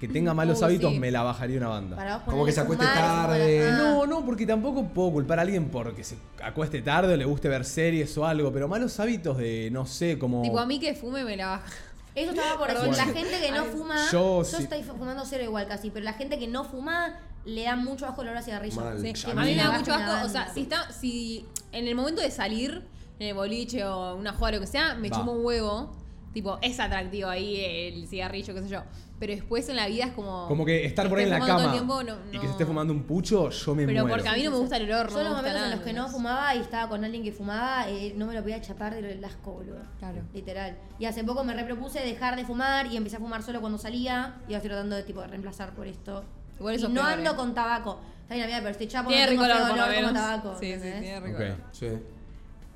Que 0.00 0.06
tenga 0.08 0.32
malos 0.32 0.60
Uh, 0.60 0.66
hábitos 0.66 0.92
sí. 0.92 0.98
me 1.00 1.10
la 1.10 1.22
bajaría 1.22 1.58
una 1.58 1.68
banda. 1.68 1.96
Para 1.96 2.16
vos 2.18 2.24
Como 2.26 2.44
que 2.46 2.52
se 2.52 2.60
acueste 2.60 2.84
tarde. 2.84 3.72
No, 3.72 4.06
no, 4.06 4.24
porque 4.24 4.46
tampoco 4.46 4.84
puedo 4.88 5.10
culpar 5.12 5.38
a 5.38 5.42
alguien 5.42 5.68
porque 5.70 6.04
se 6.04 6.16
acueste 6.42 6.82
tarde 6.82 7.14
o 7.14 7.16
le 7.16 7.24
guste 7.24 7.48
ver 7.48 7.64
series 7.64 8.16
o 8.16 8.24
algo, 8.26 8.52
pero 8.52 8.68
malos 8.68 8.98
hábitos 9.00 9.36
de, 9.38 9.70
no 9.72 9.86
sé, 9.86 10.18
como... 10.18 10.42
Tipo, 10.42 10.58
a 10.60 10.66
mí 10.66 10.78
que 10.78 10.94
fume 10.94 11.24
me 11.24 11.36
la 11.36 11.46
baja. 11.48 11.66
Eso 12.14 12.30
estaba 12.30 12.58
por 12.58 12.68
decir. 12.68 12.88
Bueno. 12.88 12.96
La 12.96 13.04
gente 13.12 13.40
que 13.40 13.50
no 13.52 13.62
Ay, 13.62 13.68
fuma. 13.72 13.96
yo 14.10 14.38
Yo, 14.42 14.44
sí. 14.44 14.62
estoy 14.62 14.82
fumando 14.82 15.24
cero 15.24 15.44
igual 15.44 15.66
casi, 15.68 15.90
pero 15.90 16.04
la 16.04 16.14
gente 16.14 16.38
que 16.38 16.48
no 16.48 16.64
fuma 16.64 17.16
le 17.44 17.62
da 17.64 17.76
mucho 17.76 18.06
asco 18.06 18.22
el 18.22 18.28
olor 18.28 18.38
a 18.38 18.42
cigarrillo. 18.42 18.76
Mal. 18.80 19.00
Sí, 19.00 19.12
Ya 19.14 19.30
a 19.32 19.34
mí 19.34 19.54
me 19.54 19.62
da 19.62 19.78
mucho 19.78 19.92
asco. 19.92 20.26
O 20.26 20.28
sea, 20.28 20.52
si 20.52 20.62
está, 20.62 20.90
si 20.92 21.46
en 21.72 21.86
el 21.86 21.94
momento 21.94 22.20
de 22.20 22.30
salir, 22.30 22.82
en 23.20 23.26
el 23.28 23.34
boliche 23.34 23.84
o 23.84 24.14
una 24.16 24.32
jugada 24.32 24.56
lo 24.56 24.60
que 24.60 24.66
sea, 24.66 24.94
me 24.94 25.10
Va. 25.10 25.16
chumo 25.18 25.32
un 25.32 25.44
huevo. 25.44 25.96
Tipo, 26.32 26.58
es 26.60 26.78
atractivo 26.78 27.28
ahí 27.28 27.60
el 27.64 28.06
cigarrillo, 28.08 28.52
qué 28.54 28.62
sé 28.62 28.68
yo. 28.68 28.82
Pero 29.18 29.32
después 29.34 29.68
en 29.68 29.74
la 29.76 29.88
vida 29.88 30.04
es 30.04 30.12
como. 30.12 30.46
Como 30.46 30.64
que 30.64 30.84
estar 30.86 31.08
por 31.08 31.18
ahí 31.18 31.24
en 31.24 31.30
la 31.30 31.40
cama 31.40 31.72
tiempo, 31.72 32.02
no- 32.04 32.14
y 32.28 32.32
que 32.32 32.38
se 32.38 32.44
no. 32.46 32.50
esté 32.52 32.64
fumando 32.64 32.92
un 32.92 33.02
pucho, 33.02 33.50
yo 33.50 33.74
me 33.74 33.84
Pero 33.84 34.02
muero. 34.02 34.14
porque 34.16 34.28
a 34.28 34.34
mí 34.34 34.44
no 34.44 34.52
me 34.52 34.58
gusta 34.58 34.76
el 34.76 34.84
olor, 34.84 35.06
no 35.06 35.10
Yo 35.10 35.18
me 35.18 35.24
los 35.24 35.36
momentos 35.36 35.62
en 35.64 35.70
los 35.72 35.80
que 35.80 35.92
no 35.92 36.08
fumaba 36.08 36.54
y 36.54 36.58
estaba 36.60 36.88
con 36.88 37.04
alguien 37.04 37.24
que 37.24 37.32
fumaba, 37.32 37.88
eh, 37.88 38.14
no 38.16 38.26
me 38.26 38.34
lo 38.34 38.42
podía 38.42 38.60
chapar 38.60 38.94
del 38.94 39.24
asco, 39.24 39.52
boludo. 39.54 39.80
Claro. 39.98 40.18
Literal. 40.32 40.78
Y 41.00 41.06
hace 41.06 41.24
poco 41.24 41.42
me 41.42 41.52
repropuse 41.52 41.98
dejar 42.00 42.36
de 42.36 42.44
fumar 42.44 42.86
y 42.86 42.96
empecé 42.96 43.16
a 43.16 43.18
fumar 43.18 43.42
solo 43.42 43.60
cuando 43.60 43.76
salía. 43.78 44.36
Y 44.48 44.54
estoy 44.54 44.68
tratando 44.70 44.94
de 44.94 45.02
tipo 45.02 45.20
de 45.20 45.26
reemplazar 45.26 45.74
por 45.74 45.88
esto. 45.88 46.22
Igual 46.58 46.76
eso 46.76 46.88
y 46.88 46.92
no 46.92 47.00
peor, 47.02 47.12
ando 47.18 47.30
eh. 47.32 47.36
con 47.36 47.54
tabaco. 47.54 48.00
Está 48.22 48.34
bien, 48.34 48.44
amiga, 48.44 48.58
pero 48.60 48.70
estoy 48.70 48.86
chapo, 48.86 49.04
no 49.10 49.16
Tiene 49.16 49.26
tengo 49.28 49.42
rico 49.42 49.54
feo 49.56 49.64
olor, 49.74 49.88
olor 49.88 49.94
como 50.02 50.12
tabaco. 50.12 50.52
Sí, 50.60 50.66
sí, 50.66 50.72
¿entendés? 50.72 51.00
tiene 51.00 51.20
rico 51.20 51.36
Ok. 51.38 51.42
olor. 51.44 51.56
Sí. 51.72 51.88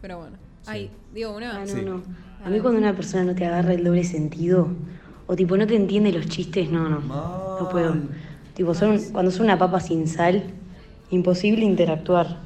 Pero 0.00 0.18
bueno. 0.18 0.36
Ay, 0.66 0.90
digo 1.12 1.36
una. 1.36 1.56
Ah, 1.56 1.60
no, 1.60 1.66
Sí. 1.66 1.82
no. 1.82 2.02
A 2.44 2.48
mí 2.48 2.58
cuando 2.60 2.78
una 2.80 2.94
persona 2.96 3.22
no 3.24 3.34
te 3.36 3.46
agarra 3.46 3.72
el 3.74 3.84
doble 3.84 4.02
sentido, 4.04 4.68
o 5.26 5.36
tipo 5.36 5.56
no 5.56 5.66
te 5.66 5.76
entiende 5.76 6.12
los 6.12 6.26
chistes, 6.28 6.70
no, 6.70 6.88
no. 6.88 7.00
No 7.00 7.68
puedo. 7.70 7.94
Tipo, 8.54 8.74
son, 8.74 8.98
cuando 9.12 9.30
son 9.30 9.44
una 9.46 9.58
papa 9.58 9.80
sin 9.80 10.06
sal, 10.06 10.44
imposible 11.10 11.64
interactuar. 11.64 12.38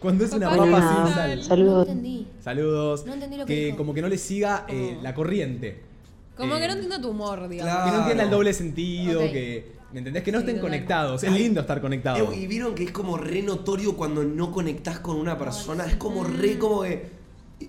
Cuando 0.00 0.24
es 0.24 0.32
una 0.32 0.50
papa 0.50 0.64
sin 1.04 1.14
sal. 1.14 1.36
No 1.38 1.42
Saludos. 1.44 1.88
entendí. 1.88 2.26
Saludos. 2.40 3.06
No 3.06 3.14
entendí 3.14 3.36
lo 3.36 3.46
que 3.46 3.54
que 3.54 3.64
dijo. 3.66 3.76
como 3.76 3.94
que 3.94 4.02
no 4.02 4.08
le 4.08 4.18
siga 4.18 4.64
eh, 4.68 4.98
la 5.02 5.14
corriente. 5.14 5.82
Como 6.36 6.56
Eh, 6.56 6.60
que 6.60 6.66
no 6.66 6.72
entiendo 6.72 7.00
tu 7.00 7.10
humor, 7.10 7.48
digamos. 7.48 7.72
Claro. 7.72 7.84
Que 7.84 7.90
no 7.96 7.98
entienda 8.02 8.24
el 8.24 8.30
doble 8.30 8.52
sentido, 8.52 9.20
que. 9.20 9.72
¿Me 9.92 9.98
entendés? 9.98 10.22
Que 10.22 10.32
no 10.32 10.38
Sí, 10.40 10.46
estén 10.46 10.60
conectados. 10.60 11.22
Es 11.22 11.30
lindo 11.30 11.60
estar 11.60 11.80
conectados. 11.82 12.32
Eh, 12.32 12.36
y 12.40 12.46
vieron 12.46 12.74
que 12.74 12.84
es 12.84 12.90
como 12.92 13.18
re 13.18 13.42
notorio 13.42 13.94
cuando 13.94 14.24
no 14.24 14.50
conectás 14.50 14.98
con 15.00 15.16
una 15.16 15.36
persona. 15.38 15.84
Es 15.84 15.96
como 15.96 16.24
re 16.24 16.58
como 16.58 16.82
que. 16.82 17.10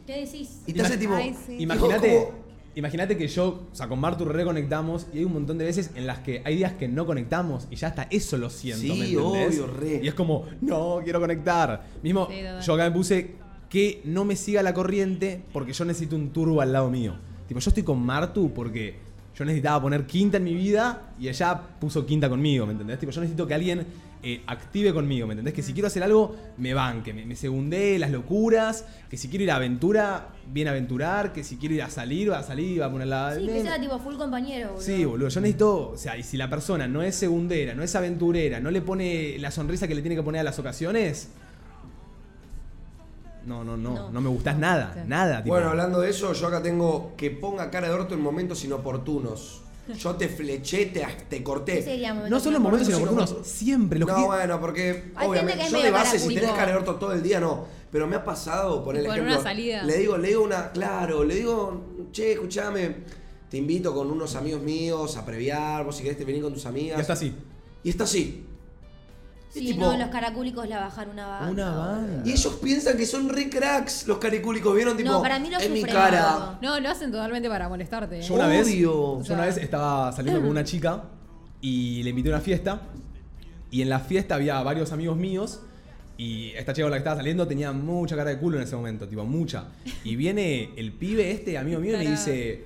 ¿Qué 0.07 0.21
decís? 0.25 0.61
Y 0.65 0.73
te 0.73 0.81
hace 0.81 0.97
tipo. 0.97 1.13
Ay, 1.13 1.35
sí. 1.45 1.57
y 1.59 1.63
Imagínate- 1.63 2.25
como- 2.25 2.42
imagínate 2.75 3.17
que 3.17 3.27
yo, 3.27 3.67
o 3.71 3.75
sea, 3.75 3.87
con 3.87 3.99
Martu 3.99 4.25
reconectamos 4.25 5.07
y 5.13 5.19
hay 5.19 5.25
un 5.25 5.33
montón 5.33 5.57
de 5.57 5.65
veces 5.65 5.91
en 5.95 6.07
las 6.07 6.19
que 6.19 6.41
hay 6.45 6.55
días 6.55 6.73
que 6.73 6.87
no 6.87 7.05
conectamos 7.05 7.67
y 7.69 7.75
ya 7.75 7.87
hasta 7.87 8.03
eso 8.09 8.37
lo 8.37 8.49
siento. 8.49 8.81
Sí, 8.81 8.99
¿me 8.99 9.07
entendés? 9.09 9.59
obvio, 9.59 9.67
re. 9.67 9.99
Y 10.03 10.07
es 10.07 10.13
como, 10.13 10.45
no, 10.61 10.99
quiero 11.03 11.19
conectar. 11.19 11.85
Mismo, 12.01 12.27
Sí, 12.29 12.41
yo 12.65 12.73
acá 12.73 12.85
me 12.85 12.91
puse 12.91 13.35
que 13.69 14.01
no 14.05 14.25
me 14.25 14.35
siga 14.35 14.61
la 14.61 14.73
corriente 14.73 15.41
porque 15.51 15.73
yo 15.73 15.85
necesito 15.85 16.15
un 16.15 16.29
turbo 16.29 16.61
al 16.61 16.73
lado 16.73 16.89
mío. 16.89 17.15
Tipo, 17.47 17.59
yo 17.59 17.69
estoy 17.69 17.83
con 17.83 18.03
Martu 18.03 18.51
porque 18.53 18.95
yo 19.35 19.45
necesitaba 19.45 19.81
poner 19.81 20.05
quinta 20.05 20.37
en 20.37 20.43
mi 20.43 20.53
vida 20.53 21.13
y 21.19 21.27
ella 21.27 21.59
puso 21.79 22.05
quinta 22.05 22.29
conmigo, 22.29 22.65
¿me 22.65 22.73
entendés? 22.73 22.99
Tipo, 22.99 23.11
yo 23.11 23.21
necesito 23.21 23.47
que 23.47 23.53
alguien 23.53 23.85
eh, 24.25 24.41
active 24.47 24.93
conmigo, 24.93 25.27
¿me 25.27 25.33
entendés? 25.33 25.53
Que 25.53 25.61
si 25.61 25.73
quiero 25.73 25.87
hacer 25.87 26.01
algo, 26.01 26.35
me 26.57 26.73
banque, 26.73 27.13
me, 27.13 27.25
me 27.25 27.35
segundee 27.35 27.99
las 27.99 28.09
locuras, 28.09 28.85
que 29.09 29.17
si 29.17 29.27
quiero 29.27 29.43
ir 29.43 29.51
a 29.51 29.57
aventura, 29.57 30.29
bien 30.51 30.67
aventurar, 30.69 31.33
que 31.33 31.43
si 31.43 31.57
quiero 31.57 31.75
ir 31.75 31.83
a 31.83 31.89
salir, 31.89 32.31
va 32.31 32.39
a 32.39 32.43
salir, 32.43 32.81
va 32.81 32.85
a 32.85 32.91
poner 32.91 33.07
la... 33.07 33.35
Sí, 33.35 33.45
que 33.45 33.61
sea 33.61 33.79
tipo 33.81 33.99
full 33.99 34.15
compañero, 34.15 34.69
boludo. 34.69 34.81
Sí, 34.81 35.03
boludo, 35.05 35.27
yo 35.29 35.41
necesito, 35.41 35.89
o 35.91 35.97
sea, 35.97 36.17
y 36.17 36.23
si 36.23 36.37
la 36.37 36.49
persona 36.49 36.87
no 36.87 37.01
es 37.03 37.15
segundera, 37.15 37.73
no 37.73 37.83
es 37.83 37.93
aventurera, 37.95 38.59
no 38.61 38.71
le 38.71 38.81
pone 38.81 39.37
la 39.39 39.51
sonrisa 39.51 39.87
que 39.87 39.95
le 39.95 40.01
tiene 40.01 40.15
que 40.15 40.23
poner 40.23 40.41
a 40.41 40.43
las 40.45 40.57
ocasiones, 40.57 41.29
no, 43.45 43.63
no, 43.65 43.75
no, 43.75 43.93
no, 43.93 44.09
No. 44.09 44.21
me 44.21 44.29
gustás 44.29 44.57
nada, 44.57 44.91
Sí. 44.93 45.01
nada. 45.05 45.43
tipo. 45.43 45.53
Bueno, 45.53 45.69
hablando 45.69 45.99
de 45.99 46.09
eso, 46.11 46.31
yo 46.31 46.47
acá 46.47 46.61
tengo 46.63 47.11
que 47.17 47.29
ponga 47.29 47.69
cara 47.69 47.89
de 47.89 47.93
orto 47.93 48.13
en 48.13 48.21
momentos 48.21 48.63
inoportunos. 48.63 49.62
Yo 49.97 50.15
te 50.15 50.29
fleché, 50.29 50.85
te, 50.87 51.05
te 51.29 51.43
corté. 51.43 51.75
¿Qué 51.75 51.81
sería 51.83 52.13
momento 52.13 52.33
no 52.35 52.39
solo 52.39 52.57
en 52.57 52.63
momentos 52.63 52.87
sino 52.87 52.99
inoportunos, 52.99 53.29
momentos- 53.31 53.51
siempre. 53.51 53.99
Los 53.99 54.07
no, 54.07 54.15
que- 54.15 54.21
bueno, 54.23 54.59
porque 54.61 55.11
Hay 55.15 55.27
obviamente 55.27 55.61
gente 55.63 55.69
que 55.71 55.77
es 55.77 55.81
yo 55.81 55.85
de 55.85 55.91
base, 55.91 56.19
si 56.19 56.33
tenés 56.33 56.75
orto 56.75 56.95
todo 56.95 57.11
el 57.13 57.21
día, 57.21 57.39
no. 57.39 57.65
Pero 57.91 58.07
me 58.07 58.15
ha 58.15 58.23
pasado, 58.23 58.83
por 58.83 58.95
el 58.95 59.05
en 59.05 59.11
ejemplo. 59.11 59.33
una 59.35 59.43
salida. 59.43 59.83
Le 59.83 59.97
digo, 59.97 60.17
le 60.17 60.29
digo 60.29 60.43
una, 60.43 60.71
claro, 60.71 61.23
le 61.23 61.35
digo, 61.35 61.83
che, 62.11 62.31
escuchame, 62.33 62.95
te 63.49 63.57
invito 63.57 63.93
con 63.93 64.09
unos 64.09 64.35
amigos 64.35 64.61
míos 64.63 65.15
a 65.17 65.25
previar, 65.25 65.83
vos 65.83 65.95
si 65.97 66.03
querés 66.03 66.17
te 66.17 66.25
venir 66.25 66.41
con 66.41 66.53
tus 66.53 66.65
amigas. 66.65 66.97
Ya 66.97 67.01
está 67.01 67.13
así. 67.13 67.33
Y 67.83 67.89
está 67.89 68.05
así. 68.05 68.45
Sí, 69.53 69.67
tipo- 69.67 69.81
no, 69.91 69.97
los 69.97 70.07
caracúlicos 70.09 70.67
la 70.67 70.79
bajar 70.79 71.07
una 71.09 71.27
banda. 71.27 71.51
Una 71.51 71.75
banda. 71.75 72.23
Y 72.25 72.31
ellos 72.31 72.59
piensan 72.61 72.97
que 72.97 73.05
son 73.05 73.29
re 73.29 73.49
cracks 73.49 74.07
los 74.07 74.17
caricúlicos, 74.17 74.75
¿vieron? 74.75 74.97
Tipo, 74.97 75.11
No, 75.11 75.21
para 75.21 75.37
mí 75.39 75.49
lo 75.51 75.59
en 75.59 75.73
mi 75.73 75.83
cara. 75.83 76.57
No, 76.61 76.79
lo 76.79 76.89
hacen 76.89 77.11
totalmente 77.11 77.47
para 77.49 77.69
molestarte. 77.69 78.19
¿eh? 78.19 78.21
Yo 78.23 78.33
una 78.33 78.47
vez, 78.47 78.65
Obvio. 78.67 79.21
yo 79.23 79.33
una 79.33 79.45
vez 79.45 79.57
estaba 79.57 80.11
saliendo 80.11 80.41
con 80.41 80.49
una 80.49 80.63
chica 80.65 81.03
y 81.61 82.01
le 82.03 82.09
invité 82.09 82.29
a 82.29 82.33
una 82.33 82.41
fiesta. 82.41 82.81
Y 83.69 83.81
en 83.83 83.89
la 83.89 83.99
fiesta 83.99 84.35
había 84.35 84.61
varios 84.63 84.91
amigos 84.91 85.17
míos. 85.17 85.59
Y 86.17 86.51
esta 86.51 86.73
chica 86.73 86.85
con 86.85 86.91
la 86.91 86.97
que 86.97 87.01
estaba 87.01 87.15
saliendo 87.17 87.47
tenía 87.47 87.71
mucha 87.71 88.15
cara 88.15 88.29
de 88.31 88.37
culo 88.37 88.57
en 88.57 88.63
ese 88.63 88.75
momento, 88.75 89.07
tipo, 89.07 89.23
mucha. 89.25 89.65
Y 90.03 90.15
viene 90.15 90.71
el 90.77 90.93
pibe 90.93 91.31
este, 91.31 91.57
amigo 91.57 91.79
mío, 91.79 91.89
y 91.89 91.93
me 91.97 92.03
Tarado. 92.03 92.15
dice: 92.15 92.65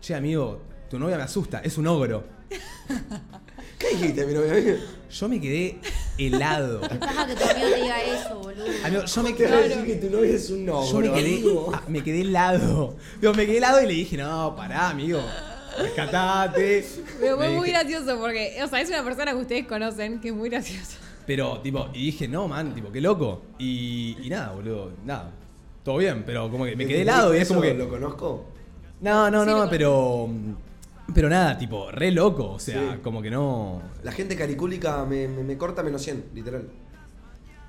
Che, 0.00 0.14
amigo, 0.14 0.62
tu 0.90 0.98
novia 0.98 1.16
me 1.16 1.22
asusta, 1.22 1.60
es 1.60 1.76
un 1.78 1.86
ogro. 1.86 2.24
¿Qué 3.78 3.88
dijiste, 3.96 4.26
mi 4.26 4.34
novia? 4.34 4.76
Yo 5.10 5.28
me 5.28 5.40
quedé 5.40 5.78
helado. 6.18 6.80
Que 6.80 6.88
tu 6.88 7.04
amigo 7.04 7.68
te 7.70 7.80
diga 7.82 8.02
eso, 8.02 8.38
boludo. 8.40 8.64
Amigo, 8.84 9.04
yo 9.04 9.22
me 9.22 9.30
Te 9.32 9.36
quedé. 9.36 9.48
voy 9.48 9.56
a 9.58 9.68
decir 9.68 9.84
que 9.86 9.94
tu 9.96 10.10
novia 10.10 10.30
es 10.34 10.50
un 10.50 10.64
no, 10.64 10.90
Yo 10.92 11.00
me 11.00 11.12
quedé, 11.12 11.44
ah, 11.72 11.82
me 11.88 12.02
quedé 12.04 12.20
helado. 12.22 12.96
Digo, 13.20 13.34
me 13.34 13.46
quedé 13.46 13.56
helado 13.58 13.82
y 13.82 13.86
le 13.86 13.92
dije, 13.94 14.16
no, 14.16 14.54
pará, 14.56 14.90
amigo. 14.90 15.20
Rescatate. 15.78 16.84
Pero 17.20 17.36
fue 17.36 17.48
muy 17.50 17.68
dije- 17.68 17.78
gracioso 17.78 18.18
porque, 18.20 18.56
o 18.62 18.68
sea, 18.68 18.80
es 18.80 18.88
una 18.88 19.02
persona 19.04 19.32
que 19.32 19.38
ustedes 19.38 19.66
conocen 19.66 20.20
que 20.20 20.28
es 20.28 20.34
muy 20.34 20.48
graciosa. 20.48 20.98
Pero, 21.26 21.58
tipo, 21.60 21.88
y 21.94 22.06
dije, 22.06 22.28
no, 22.28 22.46
man, 22.48 22.74
tipo, 22.74 22.92
qué 22.92 23.00
loco. 23.00 23.42
Y, 23.58 24.16
y 24.22 24.28
nada, 24.28 24.52
boludo, 24.52 24.92
nada. 25.04 25.30
Todo 25.82 25.96
bien, 25.98 26.22
pero 26.24 26.50
como 26.50 26.64
que 26.64 26.76
me 26.76 26.86
quedé 26.86 27.02
helado 27.02 27.34
y 27.34 27.38
es 27.38 27.48
como 27.48 27.60
que. 27.60 27.74
¿Lo 27.74 27.88
conozco? 27.88 28.46
No, 29.00 29.30
no, 29.30 29.44
Sí, 29.44 29.50
no, 29.50 29.68
pero. 29.70 30.28
Pero 31.12 31.28
nada, 31.28 31.58
tipo, 31.58 31.90
re 31.90 32.10
loco. 32.10 32.52
O 32.52 32.58
sea, 32.58 32.94
Sí. 32.94 32.98
como 33.02 33.20
que 33.20 33.30
no. 33.30 33.82
La 34.02 34.12
gente 34.12 34.36
caricúlica 34.36 35.04
me, 35.04 35.28
me, 35.28 35.42
me 35.42 35.58
corta 35.58 35.82
menos 35.82 36.02
100, 36.02 36.30
literal. 36.34 36.68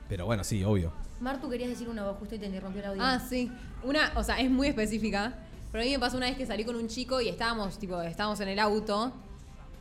Pero 0.08 0.25
bueno, 0.25 0.44
sí, 0.44 0.63
obvio. 0.63 0.94
Martu, 1.20 1.50
querías 1.50 1.70
decir 1.70 1.89
una 1.89 2.04
voz 2.06 2.18
justo 2.18 2.36
y 2.36 2.39
te 2.39 2.46
interrumpió 2.46 2.82
el 2.82 2.88
audio. 2.89 3.01
Ah, 3.04 3.20
sí. 3.20 3.51
Una, 3.84 4.12
o 4.15 4.24
sea, 4.24 4.39
es 4.39 4.50
muy 4.50 4.68
específica. 4.68 5.34
Pero 5.72 5.84
a 5.84 5.86
mí 5.86 5.92
me 5.92 6.00
pasó 6.00 6.15
una 6.18 6.27
vez 6.27 6.38
que 6.38 6.46
salí 6.46 6.63
con 6.63 6.75
un 6.75 6.88
chico 6.88 7.20
y 7.20 7.27
estábamos, 7.27 7.77
tipo, 7.80 8.01
estábamos 8.01 8.39
en 8.39 8.48
el 8.50 8.60
auto. 8.60 9.12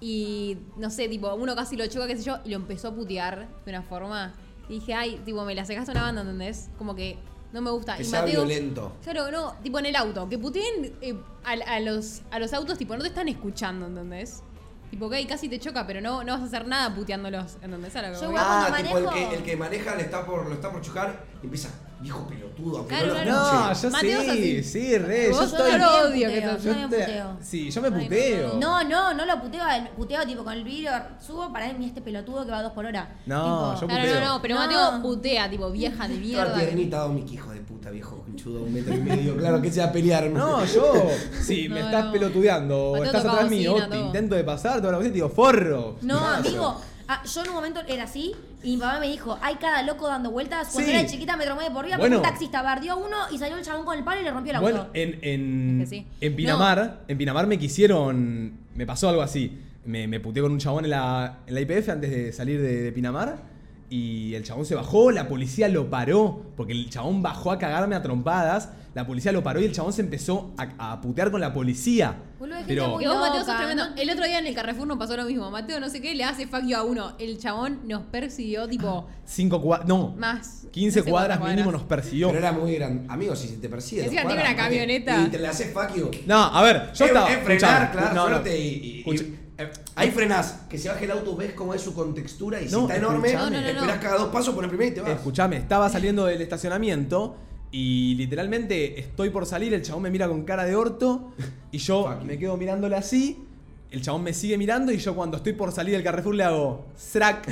Y 0.01 0.59
no 0.77 0.90
sé, 0.90 1.09
tipo, 1.09 1.33
uno 1.35 1.55
casi 1.55 1.77
lo 1.77 1.87
choca, 1.87 2.07
qué 2.07 2.17
sé 2.17 2.25
yo, 2.25 2.38
y 2.45 2.51
lo 2.51 2.57
empezó 2.57 2.88
a 2.88 2.95
putear 2.95 3.47
de 3.64 3.71
una 3.71 3.83
forma. 3.83 4.35
Y 4.69 4.75
dije, 4.75 4.95
ay, 4.95 5.21
tipo, 5.25 5.45
me 5.45 5.55
la 5.55 5.64
sacaste 5.64 5.93
una 5.93 6.03
banda, 6.03 6.23
¿entendés? 6.23 6.69
Como 6.79 6.95
que 6.95 7.17
no 7.55 7.62
me 7.62 7.71
gusta. 7.71 7.97
Que 7.97 8.03
y 8.03 8.05
sea 8.05 8.21
Mateo- 8.23 8.45
violento. 8.45 8.93
Claro, 9.03 9.31
no, 9.31 9.55
tipo 9.62 9.79
en 9.79 9.87
el 9.87 9.97
auto. 9.97 10.29
Que 10.29 10.37
puteen 10.38 10.93
eh, 11.01 11.14
a, 11.45 11.53
a 11.53 11.81
los, 11.81 12.21
a 12.31 12.38
los 12.38 12.53
autos, 12.53 12.77
tipo, 12.77 12.95
no 12.97 13.03
te 13.03 13.09
están 13.09 13.29
escuchando, 13.29 13.87
¿entendés? 13.87 14.43
Tipo, 14.90 15.09
que 15.09 15.17
ahí 15.17 15.27
casi 15.27 15.49
te 15.49 15.59
choca, 15.59 15.87
pero 15.87 16.01
no, 16.01 16.23
no 16.25 16.33
vas 16.35 16.43
a 16.43 16.45
hacer 16.45 16.67
nada 16.69 16.95
puteándolos, 16.95 17.55
¿entendés? 17.62 17.95
A 17.97 18.03
lo 18.03 18.09
que 18.09 18.14
Yo 18.21 18.31
voy. 18.31 18.37
igual- 18.40 18.45
Ah, 18.47 18.75
tipo 18.77 18.99
el 18.99 19.09
que, 19.09 19.35
el 19.37 19.43
que 19.43 19.57
maneja 19.57 19.95
le 19.95 20.03
está 20.03 20.27
por, 20.27 20.47
lo 20.47 20.55
está 20.55 20.71
por 20.71 20.81
chocar 20.83 21.25
y 21.43 21.47
empieza, 21.47 21.71
viejo 22.05 22.27
pelotudo, 22.29 22.77
aunque 22.79 22.95
Claro, 22.95 23.07
no 23.07 23.14
lo 23.14 23.23
claro. 23.25 23.67
No, 23.73 23.73
yo 23.83 23.90
Mateo 23.90 24.21
sí, 24.23 24.62
sí, 24.62 24.99
re. 24.99 25.31
Yo 25.31 25.43
estoy. 25.43 25.73
yo 25.73 25.79
lo 25.79 25.85
también 25.85 26.07
odio 26.12 26.29
que 26.29 26.40
te- 26.40 26.64
yo 26.64 26.88
te- 26.88 26.99
puteo. 26.99 27.37
Sí, 27.40 27.71
yo 27.71 27.81
me 27.81 27.88
Ay, 27.88 27.95
no, 27.95 28.01
puteo. 28.03 28.55
No, 28.61 28.85
no, 28.85 29.14
no 29.14 29.25
lo 29.27 29.40
puteo, 29.40 29.62
puteo 29.97 30.27
tipo 30.27 30.45
con 30.45 30.53
el 30.53 30.64
vidrio 30.64 30.90
subo 31.19 31.51
para 31.51 31.73
mí 31.73 31.87
este 31.87 32.03
pelotudo 32.03 32.45
que 32.45 32.51
va 32.51 32.59
a 32.59 32.62
dos 32.62 32.73
por 32.73 32.85
hora. 32.85 33.17
No, 33.25 33.73
Tipo, 33.75 33.81
yo 33.81 33.87
Claro, 33.88 34.03
puteo. 34.05 34.21
no, 34.21 34.27
no, 34.35 34.43
pero 34.43 34.55
No. 34.55 34.61
Mateo 34.61 35.03
putea, 35.03 35.49
tipo, 35.51 35.71
vieja 35.71 36.07
de 36.07 36.14
mierda. 36.17 36.55
tiernita, 36.59 36.99
Domic, 36.99 37.33
hijo 37.33 37.51
de 37.51 37.61
puta, 37.61 37.90
viejo 37.90 38.19
conchudo, 38.23 38.62
un 38.64 38.73
metro 38.75 38.95
y 38.95 38.99
medio. 38.99 39.37
Claro 39.38 39.62
que 39.62 39.73
se 39.73 39.81
va 39.81 39.87
a 39.87 39.93
pelear. 39.93 40.25
No, 40.31 40.62
yo, 40.75 40.93
si 41.40 41.69
me 41.71 41.81
No, 41.81 41.87
estás 41.87 42.05
no. 42.05 42.12
pelotudeando 42.12 42.79
o 42.90 42.93
Mateo 42.93 43.05
estás 43.07 43.25
atrás 43.25 43.51
mío, 43.51 43.77
te 43.88 43.97
intento 43.99 44.35
de 44.35 44.45
pasar, 44.45 44.81
toda 44.81 44.93
la 44.93 44.99
cosa 44.99 45.09
y 45.09 45.11
te 45.11 45.14
digo, 45.14 45.31
forro. 45.31 45.97
No, 46.03 46.19
amigo. 46.19 46.81
Ah, 47.09 47.23
yo 47.25 47.43
en 47.43 47.49
un 47.49 47.55
momento 47.55 47.81
era 47.88 48.05
así 48.05 48.33
y 48.62 48.75
mi 48.77 48.81
papá 48.83 49.01
me 49.01 49.09
dijo, 49.09 49.38
hay 49.43 49.57
cada 49.57 49.83
loco 49.83 50.07
dando 50.09 50.31
vueltas. 50.31 50.69
Cuando 50.73 50.90
Sí. 50.90 50.97
era 50.97 51.07
chiquita 51.09 51.37
me 51.37 51.45
traumé 51.45 51.64
de 51.64 51.71
por 51.71 51.85
vida 51.85 51.97
Bueno. 51.97 52.17
porque 52.17 52.27
un 52.29 52.33
taxista 52.33 52.62
bardió 52.62 52.97
uno 52.97 53.17
y 53.33 53.38
salió 53.38 53.57
el 53.57 53.62
chabón 53.64 53.85
con 53.85 53.97
el 53.99 54.05
palo 54.05 54.21
y 54.21 54.25
le 54.25 54.31
rompió 54.31 54.51
el 54.51 54.57
auto. 54.57 54.69
Bueno, 54.71 54.87
en, 54.95 55.19
en, 55.23 55.81
Es 55.83 55.90
que 55.90 55.97
sí. 55.97 56.07
en 56.21 56.37
Pinamar, 56.37 57.01
en 57.09 57.19
Pinamar 57.19 57.47
me 57.47 57.59
quisieron. 57.59 58.53
Me 58.75 58.87
pasó 58.87 59.09
algo 59.09 59.23
así. 59.23 59.61
Me, 59.85 60.09
me 60.09 60.19
puteé 60.21 60.43
con 60.43 60.51
un 60.53 60.59
chabón 60.59 60.85
en 60.85 60.90
la, 60.90 61.40
en 61.47 61.55
la 61.55 61.61
IPF 61.61 61.88
antes 61.90 62.11
de 62.11 62.33
salir 62.33 62.61
de, 62.61 62.83
de 62.83 62.93
Pinamar. 62.93 63.37
Y 63.97 64.35
el 64.35 64.43
chabón 64.43 64.67
se 64.67 64.75
bajó, 64.75 65.13
la 65.13 65.29
policía 65.29 65.69
lo 65.69 65.89
paró. 65.89 66.43
Porque 66.57 66.73
el 66.73 66.91
chabón 66.91 67.23
bajó 67.23 67.53
a 67.53 67.59
cagarme 67.59 67.95
a 67.95 68.03
trompadas. 68.03 68.71
La 68.93 69.07
policía 69.07 69.31
lo 69.33 69.43
paró 69.43 69.61
y 69.61 69.65
el 69.65 69.73
chabón 69.73 69.93
se 69.93 70.03
empezó 70.03 70.53
a, 70.57 70.93
a 70.93 71.01
putear 71.01 71.31
con 71.31 71.41
la 71.41 71.53
policía. 71.53 72.17
Boludo, 72.39 72.57
hay 72.57 72.63
gente 72.65 72.75
Pero. 72.75 72.89
muy 72.91 73.05
vos, 73.07 73.17
Mateo, 73.17 73.41
loca, 73.41 73.45
sos 73.47 73.57
tremendo. 73.57 73.85
El 73.97 74.11
otro 74.11 74.25
día 74.25 74.39
en 74.41 74.47
el 74.47 74.55
Carrefour 74.55 74.87
nos 74.87 74.99
pasó 74.99 75.17
lo 75.17 75.25
mismo. 75.25 75.49
Mateo, 75.51 75.79
no 75.81 75.89
sé 75.89 76.01
qué, 76.01 76.15
le 76.15 76.25
hace 76.25 76.47
fuck 76.49 76.63
you 76.65 76.77
a 76.77 76.83
uno. 76.85 77.13
El 77.19 77.39
chabón 77.39 77.81
nos 77.87 78.03
persiguió, 78.05 78.69
tipo, 78.69 79.07
Cinco 79.25 79.61
cuadras. 79.63 79.89
No. 79.89 80.15
más. 80.17 80.67
15 80.73 80.99
no 81.01 81.05
sé 81.05 81.11
cuadras 81.11 81.39
cuántas 81.39 81.57
mínimo 81.57 81.71
nos 81.73 81.83
persiguió. 81.83 82.29
Pero 82.29 82.39
era 82.41 82.53
muy 82.53 82.75
grande. 82.75 83.05
Amigo, 83.09 83.35
si 83.37 83.47
se 83.49 83.57
te 83.59 83.69
persigue. 83.69 84.03
dos 84.03 84.11
tiene 84.11 84.25
cuadras, 84.25 84.45
una 84.49 84.57
camioneta. 84.57 85.23
Y 85.23 85.29
te 85.29 85.39
le 85.39 85.47
haces 85.49 85.73
fuck 85.73 85.95
you. 85.97 86.11
No, 86.27 86.43
a 86.45 86.63
ver, 86.63 86.93
yo 86.95 87.05
es, 87.05 87.11
estaba. 87.11 87.31
es 87.33 87.39
frenar, 87.45 87.83
escuchame, 87.83 87.91
claro, 87.93 88.15
no, 88.15 88.23
no. 88.23 88.29
suerte 88.31 88.59
y, 88.59 88.63
y- 88.63 88.69
y- 88.69 88.99
Escucha- 89.01 89.25
eh, 89.57 89.71
ahí 89.95 90.11
frenás, 90.11 90.62
que 90.69 90.79
se 90.79 90.88
baje 90.88 91.05
el 91.05 91.12
auto, 91.12 91.37
ves 91.37 91.53
cómo 91.53 91.75
es 91.75 91.81
su 91.81 91.95
contextura 91.95 92.61
y 92.61 92.69
si 92.69 92.75
No, 92.75 92.83
está 92.83 92.97
enorme. 92.97 93.33
No, 93.33 93.51
no, 93.51 93.51
no, 93.51 93.69
esperás 93.69 93.97
no. 93.97 94.03
cada 94.03 94.19
dos 94.19 94.29
pasos 94.31 94.55
por 94.55 94.64
el 94.64 94.71
primero 94.71 94.90
y 94.90 94.95
te 94.95 95.01
vas. 95.01 95.11
Escuchame, 95.11 95.57
estaba 95.57 95.88
saliendo 95.88 96.27
del 96.27 96.40
estacionamiento 96.40 97.37
y 97.71 98.14
literalmente 98.17 98.99
estoy 98.99 99.31
por 99.31 99.47
salir, 99.47 99.73
el 99.73 99.83
chabón 99.83 100.03
me 100.03 100.11
mira 100.11 100.29
con 100.29 100.45
cara 100.45 100.64
de 100.64 100.75
orto 100.75 101.33
y 101.71 101.79
yo 101.79 102.19
me 102.25 102.38
quedo 102.38 102.57
mirándole 102.57 102.97
así, 102.97 103.45
el 103.90 104.03
chabón 104.03 104.25
me 104.25 104.33
sigue 104.35 104.59
mirando 104.59 104.90
y 104.90 104.99
yo 104.99 105.14
cuando 105.14 105.37
estoy 105.37 105.53
por 105.53 105.71
salir 105.71 105.95
del 105.95 106.03
Carrefour 106.03 106.35
le 106.35 106.45
hago 106.45 106.87
srack. 106.99 107.49